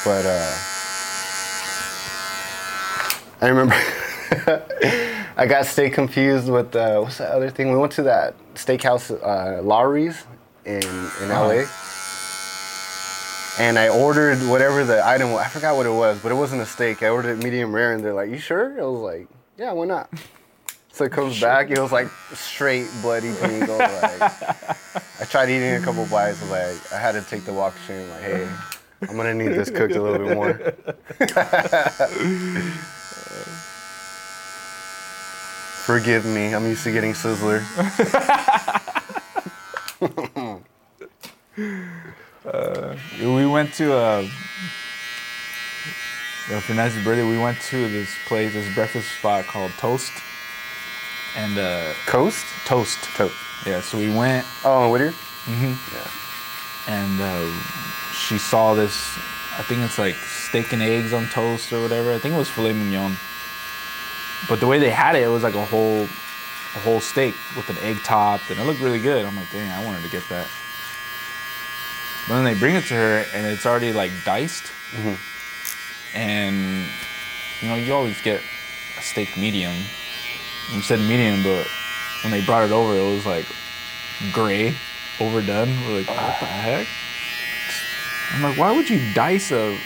But 0.04 0.26
uh, 0.26 0.54
I 3.40 3.48
remember 3.48 3.74
I 5.36 5.46
got 5.46 5.66
steak 5.66 5.94
confused 5.94 6.50
with 6.50 6.74
uh, 6.74 7.00
what's 7.00 7.18
that 7.18 7.30
other 7.30 7.50
thing? 7.50 7.70
We 7.70 7.78
went 7.78 7.92
to 7.92 8.02
that 8.04 8.34
steakhouse, 8.54 9.10
uh, 9.10 9.62
Lawry's 9.62 10.24
in 10.64 10.82
in 10.82 11.28
LA. 11.28 11.64
And 13.58 13.78
I 13.78 13.90
ordered 13.90 14.38
whatever 14.48 14.82
the 14.82 15.06
item 15.06 15.30
was. 15.32 15.44
I 15.44 15.48
forgot 15.48 15.76
what 15.76 15.86
it 15.86 15.92
was, 15.92 16.18
but 16.22 16.32
it 16.32 16.36
wasn't 16.36 16.62
a 16.62 16.66
steak. 16.66 17.02
I 17.02 17.10
ordered 17.10 17.38
it 17.38 17.44
medium 17.44 17.74
rare, 17.74 17.92
and 17.92 18.02
they're 18.02 18.14
like, 18.14 18.30
"You 18.30 18.38
sure?" 18.38 18.80
I 18.80 18.84
was 18.86 19.00
like, 19.00 19.28
"Yeah, 19.58 19.72
why 19.72 19.84
not?" 19.84 20.08
So 20.92 21.04
it 21.04 21.12
comes 21.12 21.40
back. 21.40 21.70
It 21.70 21.78
was 21.78 21.92
like 21.92 22.08
straight 22.34 22.88
bloody. 23.02 23.30
I 23.30 23.64
like, 23.64 24.22
I 25.20 25.24
tried 25.24 25.48
eating 25.48 25.74
a 25.74 25.80
couple 25.80 26.04
bites. 26.06 26.40
Was 26.40 26.50
like, 26.50 26.92
I 26.92 26.98
had 26.98 27.12
to 27.12 27.22
take 27.22 27.44
the 27.44 27.52
walk 27.52 27.74
shame. 27.86 28.08
Like, 28.10 28.20
hey, 28.22 28.48
I'm 29.08 29.16
gonna 29.16 29.34
need 29.34 29.48
this 29.48 29.70
cooked 29.70 29.94
a 29.94 30.02
little 30.02 30.26
bit 30.26 30.36
more. 30.36 30.54
Forgive 35.84 36.24
me. 36.24 36.54
I'm 36.54 36.64
used 36.66 36.84
to 36.84 36.92
getting 36.92 37.12
Sizzler. 37.12 37.62
We 43.20 43.46
went 43.46 43.72
to 43.74 43.94
uh, 43.94 44.20
yeah, 46.50 46.60
for 46.60 46.74
Nancy's 46.74 47.04
birthday. 47.04 47.28
We 47.28 47.38
went 47.38 47.60
to 47.70 47.88
this 47.88 48.10
place, 48.26 48.52
this 48.52 48.72
breakfast 48.74 49.08
spot 49.18 49.44
called 49.44 49.70
Toast, 49.78 50.12
and 51.36 51.56
uh, 51.58 51.92
Coast? 52.06 52.44
Toast. 52.66 52.98
Toast. 53.16 53.34
Yeah, 53.66 53.80
so 53.80 53.98
we 53.98 54.10
went 54.10 54.44
Oh, 54.64 54.90
Whittier? 54.90 55.12
and 56.88 57.20
uh, 57.20 57.52
she 58.12 58.38
saw 58.38 58.74
this. 58.74 58.92
I 59.58 59.62
think 59.62 59.82
it's 59.82 59.98
like 59.98 60.14
steak 60.14 60.72
and 60.72 60.82
eggs 60.82 61.12
on 61.12 61.26
toast 61.28 61.72
or 61.72 61.80
whatever. 61.82 62.12
I 62.12 62.18
think 62.18 62.34
it 62.34 62.38
was 62.38 62.48
filet 62.48 62.72
mignon. 62.72 63.16
But 64.48 64.60
the 64.60 64.66
way 64.66 64.78
they 64.78 64.90
had 64.90 65.14
it, 65.14 65.22
it 65.22 65.28
was 65.28 65.42
like 65.42 65.54
a 65.54 65.64
whole, 65.64 66.02
a 66.02 66.80
whole 66.80 67.00
steak 67.00 67.34
with 67.56 67.68
an 67.70 67.76
egg 67.78 67.98
top, 68.04 68.40
and 68.50 68.58
it 68.58 68.64
looked 68.64 68.80
really 68.80 69.00
good. 69.00 69.24
I'm 69.24 69.36
like, 69.36 69.50
dang, 69.50 69.70
I 69.70 69.84
wanted 69.84 70.02
to 70.02 70.10
get 70.10 70.28
that. 70.30 70.48
But 72.28 72.34
then 72.36 72.44
they 72.44 72.58
bring 72.58 72.74
it 72.76 72.84
to 72.84 72.94
her, 72.94 73.24
and 73.34 73.46
it's 73.46 73.66
already 73.66 73.92
like 73.92 74.10
diced. 74.24 74.64
Mm-hmm. 74.92 76.16
And 76.16 76.86
you 77.60 77.68
know, 77.68 77.74
you 77.76 77.94
always 77.94 78.20
get 78.22 78.42
a 78.98 79.02
steak 79.02 79.36
medium. 79.36 79.74
You 80.72 80.80
said 80.82 80.98
medium, 81.00 81.42
but 81.42 81.66
when 82.22 82.32
they 82.32 82.44
brought 82.44 82.64
it 82.64 82.72
over, 82.72 82.96
it 82.96 83.14
was 83.14 83.26
like 83.26 83.46
gray, 84.32 84.74
overdone. 85.20 85.68
We're 85.86 85.98
like, 85.98 86.08
what 86.08 86.40
the 86.40 86.46
heck? 86.46 86.86
I'm 88.34 88.42
like, 88.42 88.58
why 88.58 88.74
would 88.74 88.88
you 88.88 89.00
dice 89.14 89.50
a 89.50 89.76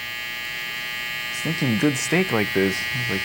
stinking 1.41 1.79
good 1.79 1.97
steak 1.97 2.33
like 2.33 2.49
this? 2.55 2.77
Like, 3.11 3.23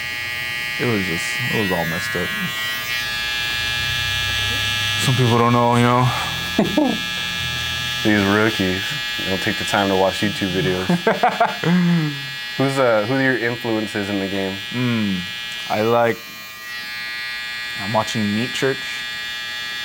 it 0.79 0.85
was 0.85 1.03
just, 1.05 1.25
it 1.53 1.61
was 1.61 1.71
all 1.71 1.85
messed 1.85 2.15
up. 2.15 2.27
Some 5.05 5.15
people 5.15 5.37
don't 5.37 5.53
know, 5.53 5.75
you 5.75 5.83
know. 5.83 6.05
These 8.03 8.25
rookies. 8.35 8.83
They 9.19 9.29
don't 9.29 9.41
take 9.41 9.59
the 9.59 9.65
time 9.65 9.87
to 9.89 9.95
watch 9.95 10.21
YouTube 10.21 10.53
videos. 10.53 10.87
Who's 12.57 12.77
uh 12.77 13.05
who 13.05 13.13
are 13.13 13.21
your 13.21 13.37
influences 13.37 14.09
in 14.09 14.19
the 14.19 14.27
game? 14.27 14.57
I 15.69 15.81
like. 15.81 16.17
I'm 17.81 17.93
watching 17.93 18.23
Meat 18.35 18.49
Church, 18.49 18.77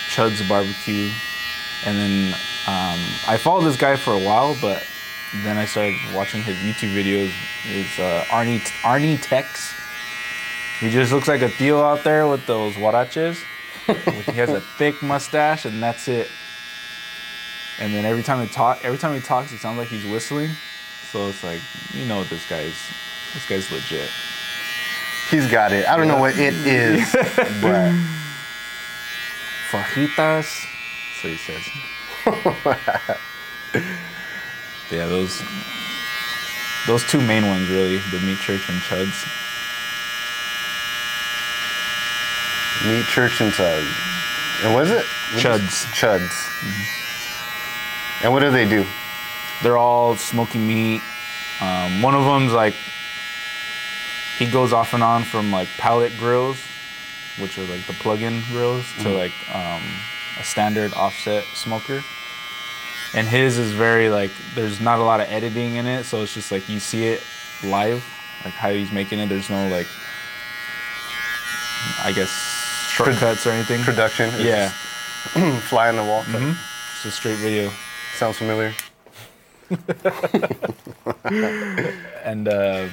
Chud's 0.09 0.47
Barbecue, 0.49 1.11
and 1.85 1.97
then 1.97 2.35
um, 2.67 2.99
I 3.29 3.39
followed 3.39 3.65
this 3.65 3.77
guy 3.77 3.97
for 3.97 4.13
a 4.13 4.19
while, 4.19 4.57
but 4.61 4.85
then 5.43 5.57
I 5.57 5.65
started 5.65 5.95
watching 6.15 6.43
his 6.43 6.57
YouTube 6.57 6.95
videos. 6.95 7.33
Is 7.69 7.99
uh, 7.99 8.25
Arnie 8.29 8.61
Arnie 8.83 9.21
Tex? 9.21 9.75
He 10.81 10.91
just 10.91 11.13
looks 11.13 11.27
like 11.29 11.43
a 11.43 11.49
Theo 11.49 11.83
out 11.83 12.05
there 12.05 12.27
with 12.27 12.47
those 12.47 12.75
huaraches. 12.75 13.43
he 13.87 14.33
has 14.33 14.51
a 14.51 14.61
thick 14.61 15.03
mustache, 15.03 15.65
and 15.65 15.83
that's 15.83 16.09
it. 16.09 16.29
And 17.79 17.95
then 17.95 18.05
every 18.05 18.23
time 18.23 18.47
he 18.47 18.53
talk, 18.53 18.85
every 18.85 18.99
time 18.99 19.15
he 19.15 19.21
talks, 19.21 19.53
it 19.53 19.59
sounds 19.59 19.79
like 19.79 19.89
he's 19.89 20.05
whistling. 20.05 20.51
So 21.11 21.29
it's 21.29 21.43
like, 21.45 21.61
you 21.93 22.07
know, 22.07 22.25
this 22.25 22.49
guy's 22.49 22.77
this 23.35 23.49
guy's 23.49 23.71
legit. 23.71 24.11
He's 25.31 25.51
got 25.51 25.73
it. 25.73 25.87
I 25.89 25.97
don't 25.97 26.09
know 26.09 26.21
what 26.21 26.39
it 26.39 26.55
is, 26.55 27.13
but 27.63 27.93
fajitas. 29.71 30.67
So 31.21 31.29
he 31.29 31.37
says. 31.37 31.63
Yeah, 34.91 35.07
those 35.07 35.43
those 36.87 37.05
two 37.05 37.21
main 37.21 37.47
ones 37.47 37.69
really, 37.69 37.99
the 38.13 38.21
meat 38.21 38.39
church 38.39 38.69
and 38.69 38.81
chuds. 38.83 39.27
meat 42.85 43.05
church 43.07 43.41
and 43.41 43.53
tug. 43.53 43.85
And 44.63 44.75
what 44.75 44.85
is 44.85 44.91
it? 44.91 45.05
What 45.33 45.43
Chuds. 45.43 45.85
Chuds. 45.93 46.31
And 48.23 48.33
what 48.33 48.41
do 48.41 48.51
they 48.51 48.65
do? 48.65 48.87
They're 49.63 49.79
all 49.79 50.17
smoking 50.17 50.67
meat. 50.67 51.03
Um, 51.61 52.03
one 52.03 52.15
of 52.15 52.25
them's 52.25 52.53
like 52.53 52.75
he 54.39 54.51
goes 54.51 54.73
off 54.73 54.95
and 54.95 55.03
on 55.03 55.25
from 55.25 55.51
like 55.51 55.69
pellet 55.79 56.17
grills, 56.19 56.63
which 57.39 57.59
are 57.59 57.65
like 57.65 57.87
the 57.87 57.95
plug-in 57.95 58.43
grills, 58.53 58.85
to 59.03 59.11
like 59.11 59.33
um, 59.55 59.83
a 60.39 60.45
standard 60.45 60.93
offset 60.95 61.45
smoker. 61.55 62.03
And 63.17 63.27
his 63.27 63.57
is 63.57 63.73
very 63.73 64.11
like 64.11 64.31
there's 64.55 64.81
not 64.81 64.99
a 64.99 65.03
lot 65.03 65.21
of 65.21 65.29
editing 65.31 65.77
in 65.77 65.87
it, 65.87 66.05
so 66.05 66.23
it's 66.23 66.35
just 66.35 66.53
like 66.53 66.69
you 66.69 66.79
see 66.79 67.07
it 67.07 67.23
live, 67.65 68.05
like 68.45 68.53
how 68.53 68.71
he's 68.71 68.93
making 68.93 69.19
it. 69.19 69.29
There's 69.31 69.49
no 69.49 69.69
like 69.69 69.87
I 72.05 72.13
guess 72.13 72.29
shortcuts 72.91 73.47
or 73.47 73.51
anything. 73.51 73.83
Production. 73.83 74.31
Yeah, 74.39 74.69
Fly 75.69 75.89
on 75.89 75.97
the 75.97 76.05
wall. 76.05 76.25
it's 76.29 77.05
a 77.07 77.11
straight 77.11 77.39
video. 77.39 77.71
Sounds 78.17 78.37
familiar. 78.37 78.75
and 82.23 82.47
uh, 82.49 82.89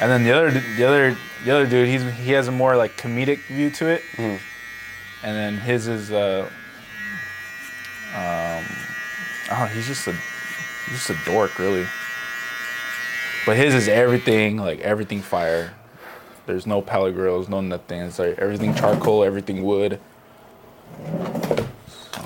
and 0.00 0.10
then 0.10 0.24
the 0.24 0.32
other 0.32 0.50
the 0.50 0.84
other 0.84 1.16
the 1.44 1.50
other 1.50 1.66
dude 1.66 1.88
he's 1.88 2.02
he 2.18 2.32
has 2.32 2.48
a 2.48 2.52
more 2.52 2.76
like 2.76 2.96
comedic 2.96 3.38
view 3.46 3.70
to 3.70 3.86
it 3.86 4.02
and 4.18 4.40
then 5.22 5.56
his 5.56 5.86
is 5.88 6.10
uh 6.10 6.48
um 8.14 8.64
oh 9.52 9.70
he's 9.74 9.86
just 9.86 10.06
a 10.08 10.12
he's 10.86 11.06
just 11.06 11.10
a 11.10 11.16
dork 11.30 11.58
really 11.58 11.86
But 13.46 13.56
his 13.56 13.74
is 13.74 13.88
everything, 13.88 14.58
like 14.58 14.80
everything 14.80 15.22
fire. 15.22 15.72
There's 16.46 16.66
no 16.66 16.82
pellet 16.82 17.14
grills, 17.14 17.48
no 17.48 17.60
nothing. 17.60 18.00
It's 18.02 18.18
like 18.18 18.38
everything 18.38 18.74
charcoal, 18.74 19.24
everything 19.24 19.62
wood. 19.64 20.00
So. 22.12 22.22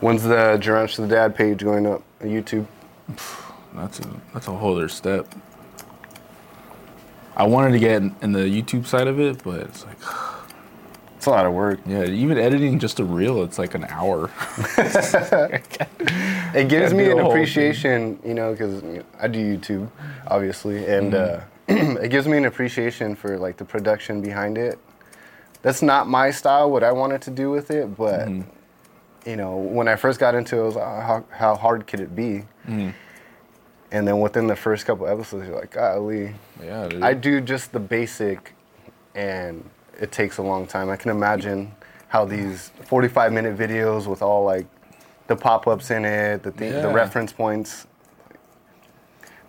When's 0.00 0.22
the 0.22 0.58
Jeranch 0.60 0.96
the 0.96 1.06
Dad 1.06 1.36
page 1.36 1.62
going 1.64 1.86
up 1.86 2.02
on 2.22 2.28
YouTube? 2.28 2.66
That's 3.74 4.00
a 4.00 4.08
that's 4.34 4.48
a 4.48 4.52
whole 4.52 4.76
other 4.76 4.88
step. 4.88 5.32
I 7.36 7.46
wanted 7.46 7.72
to 7.72 7.78
get 7.78 8.02
in, 8.02 8.16
in 8.22 8.32
the 8.32 8.40
YouTube 8.40 8.86
side 8.86 9.06
of 9.06 9.20
it, 9.20 9.44
but 9.44 9.60
it's 9.60 9.84
like, 9.84 9.98
a 11.28 11.30
lot 11.30 11.46
of 11.46 11.52
work. 11.52 11.80
yeah, 11.86 12.04
even 12.04 12.38
editing 12.38 12.78
just 12.78 12.98
a 12.98 13.04
reel, 13.04 13.42
it's 13.42 13.58
like 13.58 13.74
an 13.74 13.84
hour. 13.84 14.30
It 16.54 16.68
gives 16.68 16.94
me 16.94 17.10
an 17.10 17.18
appreciation, 17.20 18.18
you 18.24 18.34
know, 18.34 18.52
because 18.52 18.82
I 19.20 19.28
do 19.28 19.58
YouTube, 19.58 19.90
obviously, 20.26 20.86
and 20.86 21.12
mm-hmm. 21.12 21.98
uh, 21.98 22.00
it 22.02 22.08
gives 22.08 22.26
me 22.26 22.38
an 22.38 22.46
appreciation 22.46 23.14
for 23.14 23.38
like 23.38 23.58
the 23.58 23.64
production 23.64 24.22
behind 24.22 24.56
it. 24.56 24.78
That's 25.60 25.82
not 25.82 26.08
my 26.08 26.30
style, 26.30 26.70
what 26.70 26.82
I 26.82 26.92
wanted 26.92 27.20
to 27.22 27.30
do 27.30 27.50
with 27.50 27.70
it, 27.70 27.96
but 27.96 28.28
mm-hmm. 28.28 29.28
you 29.28 29.36
know, 29.36 29.56
when 29.56 29.88
I 29.88 29.96
first 29.96 30.18
got 30.18 30.34
into 30.34 30.56
it, 30.56 30.60
I 30.60 30.64
was 30.64 30.76
like, 30.76 30.86
"Oh, 30.86 31.00
how, 31.00 31.24
how 31.30 31.54
hard 31.54 31.86
could 31.86 32.00
it 32.00 32.16
be? 32.16 32.44
Mm-hmm. 32.66 32.90
And 33.90 34.08
then 34.08 34.20
within 34.20 34.46
the 34.46 34.56
first 34.56 34.86
couple 34.86 35.06
episodes, 35.06 35.48
you're 35.48 35.58
like, 35.58 35.72
golly, 35.72 36.34
yeah, 36.62 36.88
dude. 36.88 37.02
I 37.02 37.14
do 37.14 37.40
just 37.40 37.72
the 37.72 37.80
basic, 37.80 38.52
and 39.14 39.68
it 39.98 40.12
takes 40.12 40.38
a 40.38 40.42
long 40.42 40.66
time. 40.66 40.90
I 40.90 40.96
can 40.96 41.10
imagine 41.10 41.72
how 42.08 42.24
these 42.24 42.70
45 42.84 43.32
minute 43.32 43.56
videos 43.56 44.06
with 44.06 44.22
all 44.22 44.44
like 44.44 44.66
the 45.26 45.36
pop 45.36 45.66
ups 45.66 45.90
in 45.90 46.04
it, 46.04 46.42
the 46.42 46.50
thing, 46.50 46.72
the 46.72 46.88
reference 46.88 47.32
points. 47.32 47.86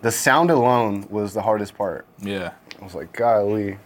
The 0.02 0.10
sound 0.10 0.50
alone 0.50 1.06
was 1.10 1.34
the 1.34 1.42
hardest 1.42 1.76
part. 1.76 2.06
yeah. 2.18 2.52
I 2.80 2.84
was 2.84 2.94
like, 2.94 3.12
golly. 3.12 3.76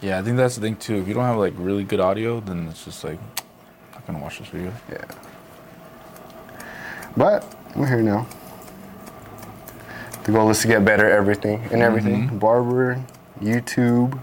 Yeah, 0.00 0.18
I 0.18 0.22
think 0.22 0.38
that's 0.38 0.54
the 0.54 0.62
thing 0.62 0.76
too. 0.76 0.96
If 0.96 1.06
you 1.08 1.12
don't 1.12 1.24
have 1.24 1.36
like 1.36 1.52
really 1.56 1.84
good 1.84 2.00
audio, 2.00 2.40
then 2.40 2.66
it's 2.68 2.84
just 2.84 3.04
like, 3.04 3.18
I'm 3.18 3.94
not 3.94 4.06
gonna 4.06 4.18
watch 4.20 4.38
this 4.38 4.48
video. 4.48 4.72
Yeah. 4.90 5.04
But 7.16 7.44
we're 7.76 7.88
here 7.88 8.02
now. 8.02 8.26
The 10.24 10.32
goal 10.32 10.48
is 10.50 10.60
to 10.60 10.68
get 10.68 10.84
better 10.84 11.06
at 11.06 11.12
everything 11.12 11.62
and 11.72 11.82
everything. 11.82 12.26
Mm-hmm. 12.28 12.38
Barber, 12.38 13.04
YouTube, 13.40 14.18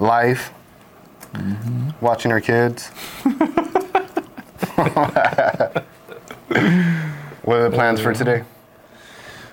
life, 0.00 0.52
watching 2.00 2.32
our 2.32 2.40
kids. 2.40 2.88
what 7.44 7.56
are 7.56 7.68
the 7.68 7.70
plans 7.72 8.00
for 8.00 8.12
today? 8.12 8.44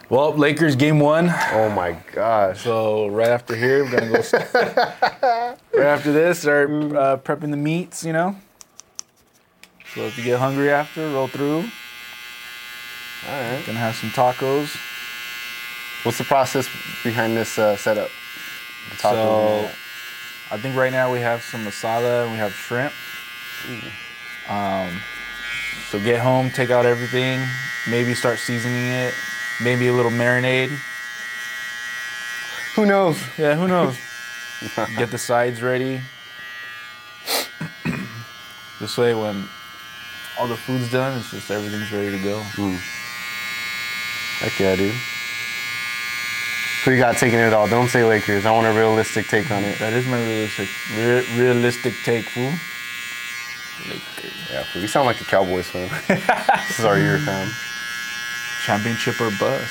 Well, 0.09 0.33
Lakers 0.33 0.77
game 0.77 0.99
one. 1.01 1.29
Oh 1.51 1.69
my 1.69 1.97
gosh. 2.13 2.61
So 2.61 3.07
right 3.07 3.27
after 3.27 3.55
here, 3.55 3.83
we're 3.83 3.91
gonna 3.91 4.09
go. 4.11 4.21
st- 4.21 4.53
right 4.53 5.57
after 5.75 6.13
this, 6.13 6.39
start 6.39 6.69
uh, 6.69 7.17
prepping 7.17 7.51
the 7.51 7.57
meats. 7.57 8.05
You 8.05 8.13
know. 8.13 8.35
So 9.93 10.01
if 10.03 10.17
you 10.17 10.23
get 10.23 10.39
hungry 10.39 10.69
after, 10.71 11.09
roll 11.09 11.27
through. 11.27 11.57
All 13.27 13.41
right. 13.41 13.61
Gonna 13.65 13.79
have 13.79 13.95
some 13.95 14.09
tacos. 14.11 14.77
What's 16.05 16.19
the 16.19 16.23
process 16.23 16.69
behind 17.03 17.35
this 17.35 17.59
uh, 17.59 17.75
setup? 17.75 18.09
The 18.91 18.95
So 18.97 19.09
tacos. 19.09 19.75
I 20.49 20.57
think 20.57 20.75
right 20.77 20.91
now 20.91 21.11
we 21.11 21.19
have 21.19 21.41
some 21.41 21.65
masala 21.65 22.23
and 22.23 22.31
we 22.31 22.37
have 22.37 22.53
shrimp. 22.53 22.93
Um, 24.47 25.01
so 25.89 25.99
get 25.99 26.21
home, 26.21 26.49
take 26.51 26.69
out 26.69 26.85
everything, 26.85 27.41
maybe 27.89 28.13
start 28.13 28.39
seasoning 28.39 28.87
it, 28.87 29.13
maybe 29.61 29.87
a 29.87 29.93
little 29.93 30.11
marinade. 30.11 30.69
Who 32.75 32.85
knows? 32.85 33.21
Yeah, 33.37 33.55
who 33.55 33.67
knows? 33.67 33.97
Get 34.97 35.11
the 35.11 35.17
sides 35.17 35.61
ready. 35.61 35.99
this 38.79 38.97
way, 38.97 39.13
when 39.15 39.49
all 40.39 40.47
the 40.47 40.55
food's 40.55 40.91
done, 40.91 41.17
it's 41.17 41.31
just 41.31 41.51
everything's 41.51 41.91
ready 41.91 42.11
to 42.11 42.23
go. 42.23 42.39
Heck 44.39 44.59
yeah, 44.59 44.75
dude. 44.75 44.95
Who 46.87 46.93
you 46.93 46.99
got 46.99 47.17
taking 47.17 47.39
it 47.39 47.51
all? 47.51 47.67
Don't 47.67 47.89
say 47.89 48.05
Lakers. 48.05 48.45
I 48.45 48.51
want 48.51 48.65
a 48.65 48.71
realistic 48.71 49.27
take 49.27 49.51
on 49.51 49.61
it. 49.61 49.77
That 49.79 49.91
is 49.91 50.07
my 50.07 50.23
realistic, 50.23 50.69
re- 50.95 51.37
realistic 51.37 51.93
take, 52.05 52.23
fool. 52.29 52.49
Lakers. 53.91 54.31
Yeah, 54.49 54.63
fool, 54.63 54.81
you 54.83 54.87
sound 54.87 55.05
like 55.05 55.19
a 55.19 55.25
Cowboys 55.25 55.69
fan. 55.69 55.89
this 56.07 56.79
is 56.79 56.85
our 56.85 56.97
year, 56.97 57.17
fam. 57.17 57.51
Championship 58.63 59.19
or 59.19 59.31
bust. 59.37 59.69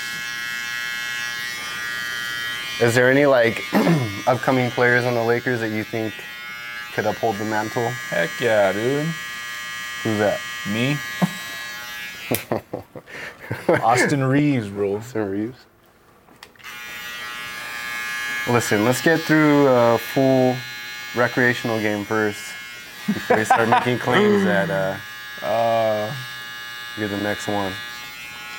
Is 2.83 2.95
there 2.95 3.11
any 3.11 3.25
like 3.25 3.63
upcoming 4.27 4.71
players 4.71 5.07
on 5.07 5.15
the 5.15 5.25
Lakers 5.25 5.61
that 5.61 5.71
you 5.71 5.85
think 5.85 6.13
could 6.93 7.07
uphold 7.07 7.37
the 7.37 7.47
mantle? 7.47 7.89
Heck 8.11 8.29
yeah, 8.39 8.75
dude. 8.75 9.07
Who's 10.03 10.19
that? 10.19 10.39
Me? 10.71 10.99
Austin 13.83 14.23
Reaves, 14.23 14.69
bro. 14.69 14.97
Austin 14.97 15.31
Reaves. 15.31 15.65
Listen, 18.49 18.85
let's 18.85 19.03
get 19.03 19.21
through 19.21 19.67
a 19.67 19.99
full 19.99 20.57
recreational 21.17 21.81
game 21.81 22.05
first 22.05 22.53
before 23.07 23.39
we 23.39 23.45
start 23.45 23.69
making 23.69 23.99
claims 23.99 24.45
that 24.45 24.71
uh, 24.71 24.97
Uh, 25.45 26.15
you're 26.97 27.09
the 27.09 27.17
next 27.19 27.49
one. 27.49 27.73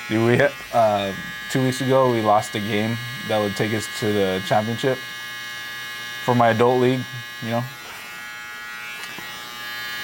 we 0.09 0.39
uh, 0.73 1.13
two 1.51 1.63
weeks 1.63 1.79
ago 1.81 2.11
we 2.11 2.21
lost 2.21 2.53
a 2.55 2.59
game 2.59 2.97
that 3.29 3.39
would 3.39 3.55
take 3.55 3.73
us 3.73 3.88
to 3.99 4.11
the 4.11 4.41
championship 4.45 4.97
for 6.25 6.35
my 6.35 6.49
adult 6.49 6.81
league. 6.81 7.01
You 7.41 7.49
know, 7.51 7.63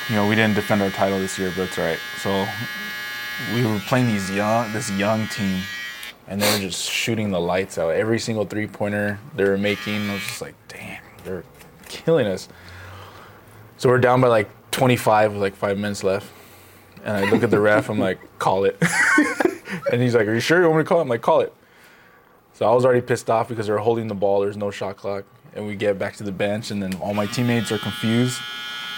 you 0.10 0.16
know 0.16 0.28
we 0.28 0.36
didn't 0.36 0.56
defend 0.56 0.82
our 0.82 0.90
title 0.92 1.20
this 1.20 1.38
year, 1.38 1.52
but 1.56 1.64
it's 1.68 1.78
all 1.78 1.86
right. 1.86 2.00
So 2.20 2.46
we 3.54 3.66
were 3.66 3.80
playing 3.80 4.08
these 4.08 4.30
young, 4.32 4.72
this 4.72 4.90
young 4.92 5.28
team, 5.28 5.62
and 6.28 6.42
they 6.42 6.52
were 6.54 6.60
just 6.60 6.90
shooting 6.90 7.32
the 7.32 7.40
lights 7.40 7.78
out. 7.78 7.90
Every 7.90 8.20
single 8.20 8.46
three 8.46 8.68
pointer 8.68 9.20
they 9.36 9.44
were 9.44 9.58
making, 9.58 10.10
I 10.10 10.14
was 10.14 10.24
just 10.24 10.42
like, 10.42 10.56
damn, 10.68 11.02
they're 11.24 11.44
killing 11.88 12.28
us. 12.28 12.50
So 13.78 13.90
we're 13.90 14.00
down 14.00 14.22
by 14.22 14.28
like 14.28 14.50
25 14.72 15.34
with 15.34 15.42
like 15.42 15.56
five 15.56 15.78
minutes 15.78 16.04
left. 16.04 16.32
And 17.04 17.18
I 17.18 17.30
look 17.30 17.44
at 17.44 17.52
the 17.52 17.60
ref, 17.60 17.90
I'm 17.90 18.00
like, 18.00 18.20
call 18.40 18.64
it. 18.64 18.82
and 19.92 20.02
he's 20.02 20.16
like, 20.16 20.28
Are 20.28 20.34
you 20.34 20.40
sure 20.40 20.62
you 20.62 20.68
want 20.68 20.78
me 20.78 20.84
to 20.84 20.88
call 20.88 21.00
it? 21.00 21.02
I'm 21.02 21.10
like, 21.10 21.22
call 21.22 21.42
it. 21.42 21.54
So 22.54 22.70
I 22.70 22.74
was 22.74 22.86
already 22.86 23.02
pissed 23.02 23.30
off 23.30 23.50
because 23.50 23.68
they're 23.68 23.78
holding 23.78 24.08
the 24.08 24.16
ball, 24.16 24.42
there's 24.42 24.58
no 24.58 24.72
shot 24.72 24.98
clock. 24.98 25.26
And 25.56 25.68
we 25.68 25.76
get 25.76 26.00
back 26.00 26.16
to 26.18 26.24
the 26.24 26.32
bench, 26.32 26.72
and 26.72 26.82
then 26.82 26.96
all 26.96 27.14
my 27.14 27.26
teammates 27.28 27.72
are 27.72 27.78
confused. 27.78 28.40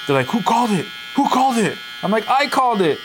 They're 0.08 0.16
like, 0.16 0.28
Who 0.28 0.42
called 0.42 0.72
it? 0.72 0.86
Who 1.16 1.28
called 1.30 1.58
it? 1.58 1.78
I'm 2.04 2.12
like, 2.12 2.28
I 2.30 2.48
called 2.48 2.82
it. 2.82 3.00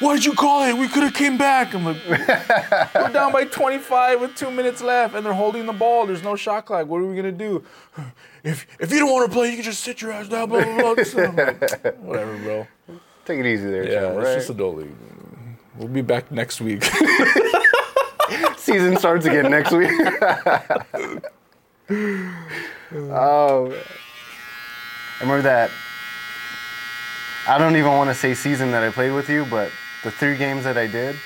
Why 0.00 0.14
did 0.16 0.24
you 0.24 0.32
call 0.34 0.64
it? 0.64 0.76
We 0.76 0.88
could 0.88 1.04
have 1.04 1.14
came 1.14 1.38
back. 1.38 1.72
I'm 1.74 1.84
like, 1.84 1.96
we're 2.08 3.08
down 3.12 3.32
by 3.32 3.44
25 3.44 4.20
with 4.20 4.34
two 4.34 4.50
minutes 4.50 4.82
left, 4.82 5.14
and 5.14 5.24
they're 5.24 5.32
holding 5.32 5.66
the 5.66 5.72
ball. 5.72 6.04
There's 6.06 6.22
no 6.22 6.34
shot 6.36 6.66
clock. 6.66 6.86
What 6.88 6.98
are 7.00 7.04
we 7.06 7.14
gonna 7.16 7.32
do? 7.32 7.62
If 8.44 8.66
if 8.78 8.92
you 8.92 8.98
don't 8.98 9.10
want 9.10 9.30
to 9.30 9.34
play, 9.34 9.48
you 9.48 9.54
can 9.54 9.64
just 9.64 9.82
sit 9.82 10.02
your 10.02 10.12
ass 10.12 10.28
down. 10.28 10.50
Blah 10.50 10.62
blah 10.64 10.94
blah. 10.94 11.04
So 11.04 11.18
like, 11.30 11.96
Whatever, 12.00 12.36
bro. 12.36 12.66
Take 13.24 13.38
it 13.40 13.46
easy 13.46 13.70
there, 13.70 13.84
Yeah, 13.90 14.00
Chad, 14.00 14.16
it's 14.18 14.26
right? 14.26 14.34
just 14.34 14.50
adult 14.50 14.76
league. 14.76 14.92
We'll 15.78 15.88
be 15.88 16.02
back 16.02 16.30
next 16.30 16.60
week. 16.60 16.84
Season 18.58 18.98
starts 18.98 19.24
again 19.24 19.50
next 19.50 19.72
week. 19.72 19.90
oh. 22.92 23.74
I 25.16 25.20
remember 25.22 25.42
that. 25.42 25.70
I 27.48 27.56
don't 27.58 27.76
even 27.76 27.92
want 27.92 28.10
to 28.10 28.14
say 28.14 28.34
season 28.34 28.70
that 28.72 28.82
I 28.82 28.90
played 28.90 29.12
with 29.12 29.28
you, 29.30 29.46
but 29.46 29.70
the 30.04 30.10
three 30.12 30.36
games 30.36 30.64
that 30.64 30.76
I 30.78 30.86
did, 30.86 31.16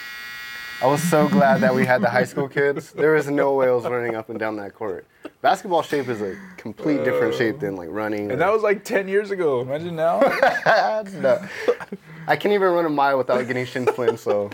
I 0.80 0.86
was 0.86 1.02
so 1.02 1.28
glad 1.28 1.60
that 1.62 1.74
we 1.74 1.84
had 1.84 2.00
the 2.00 2.08
high 2.08 2.24
school 2.24 2.48
kids. 2.48 2.92
There 2.92 3.12
was 3.14 3.28
no 3.28 3.54
way 3.54 3.66
I 3.66 3.72
was 3.72 3.84
running 3.84 4.14
up 4.14 4.30
and 4.30 4.38
down 4.38 4.56
that 4.56 4.74
court. 4.74 5.04
Basketball 5.42 5.82
shape 5.82 6.08
is 6.08 6.20
a 6.22 6.36
complete 6.56 7.02
different 7.04 7.34
shape 7.34 7.58
than 7.58 7.74
like 7.76 7.88
running. 7.90 8.30
and 8.30 8.40
that 8.40 8.52
was 8.52 8.62
like 8.62 8.84
10 8.84 9.08
years 9.08 9.30
ago. 9.32 9.60
Imagine 9.60 9.96
now. 9.96 10.20
No. 11.14 11.44
I 12.26 12.36
can't 12.36 12.52
even 12.54 12.68
run 12.72 12.84
a 12.84 12.90
mile 12.90 13.16
without 13.18 13.46
getting 13.46 13.64
shin 13.66 13.86
splints. 13.86 14.22
So 14.22 14.50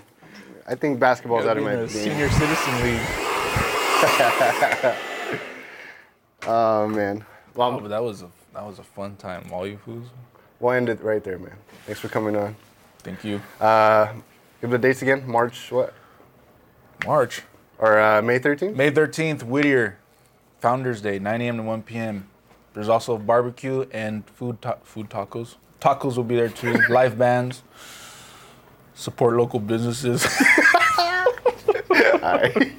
I 0.66 0.74
think 0.74 0.98
basketball's 1.00 1.44
out 1.46 1.56
of 1.58 1.64
my 1.64 1.86
senior 1.86 2.28
citizen 2.30 2.82
league. 2.82 3.00
Oh 6.46 6.86
man. 6.88 7.24
Well, 7.54 7.80
Oh, 7.82 7.88
that 7.88 8.02
was 8.02 8.22
a 8.22 8.28
that 8.52 8.64
was 8.66 8.78
a 8.78 8.82
fun 8.82 9.16
time. 9.16 9.50
All 9.50 9.66
you 9.66 9.78
fools. 9.78 10.08
we'll 10.60 10.72
end 10.74 10.88
it 10.90 11.02
right 11.02 11.24
there, 11.24 11.38
man. 11.38 11.56
Thanks 11.86 12.00
for 12.00 12.08
coming 12.08 12.36
on. 12.36 12.54
Thank 13.04 13.22
you. 13.22 13.40
Uh, 13.60 14.12
give 14.60 14.70
the 14.70 14.78
dates 14.78 15.02
again. 15.02 15.24
March 15.28 15.70
what? 15.70 15.94
March. 17.06 17.42
Or 17.78 18.00
uh, 18.00 18.22
May 18.22 18.38
13th? 18.38 18.74
May 18.74 18.90
13th, 18.90 19.42
Whittier, 19.42 19.98
Founders 20.60 21.00
Day, 21.00 21.18
9 21.18 21.40
a.m. 21.42 21.56
to 21.58 21.62
1 21.62 21.82
p.m. 21.82 22.28
There's 22.72 22.88
also 22.88 23.18
barbecue 23.18 23.86
and 23.92 24.26
food 24.30 24.60
ta- 24.62 24.78
food 24.82 25.10
tacos. 25.10 25.56
Tacos 25.80 26.16
will 26.16 26.24
be 26.24 26.36
there 26.36 26.48
too. 26.48 26.72
Live 26.88 27.18
bands. 27.18 27.62
Support 28.94 29.36
local 29.36 29.60
businesses. 29.60 30.24
All 32.22 32.38
right. 32.38 32.72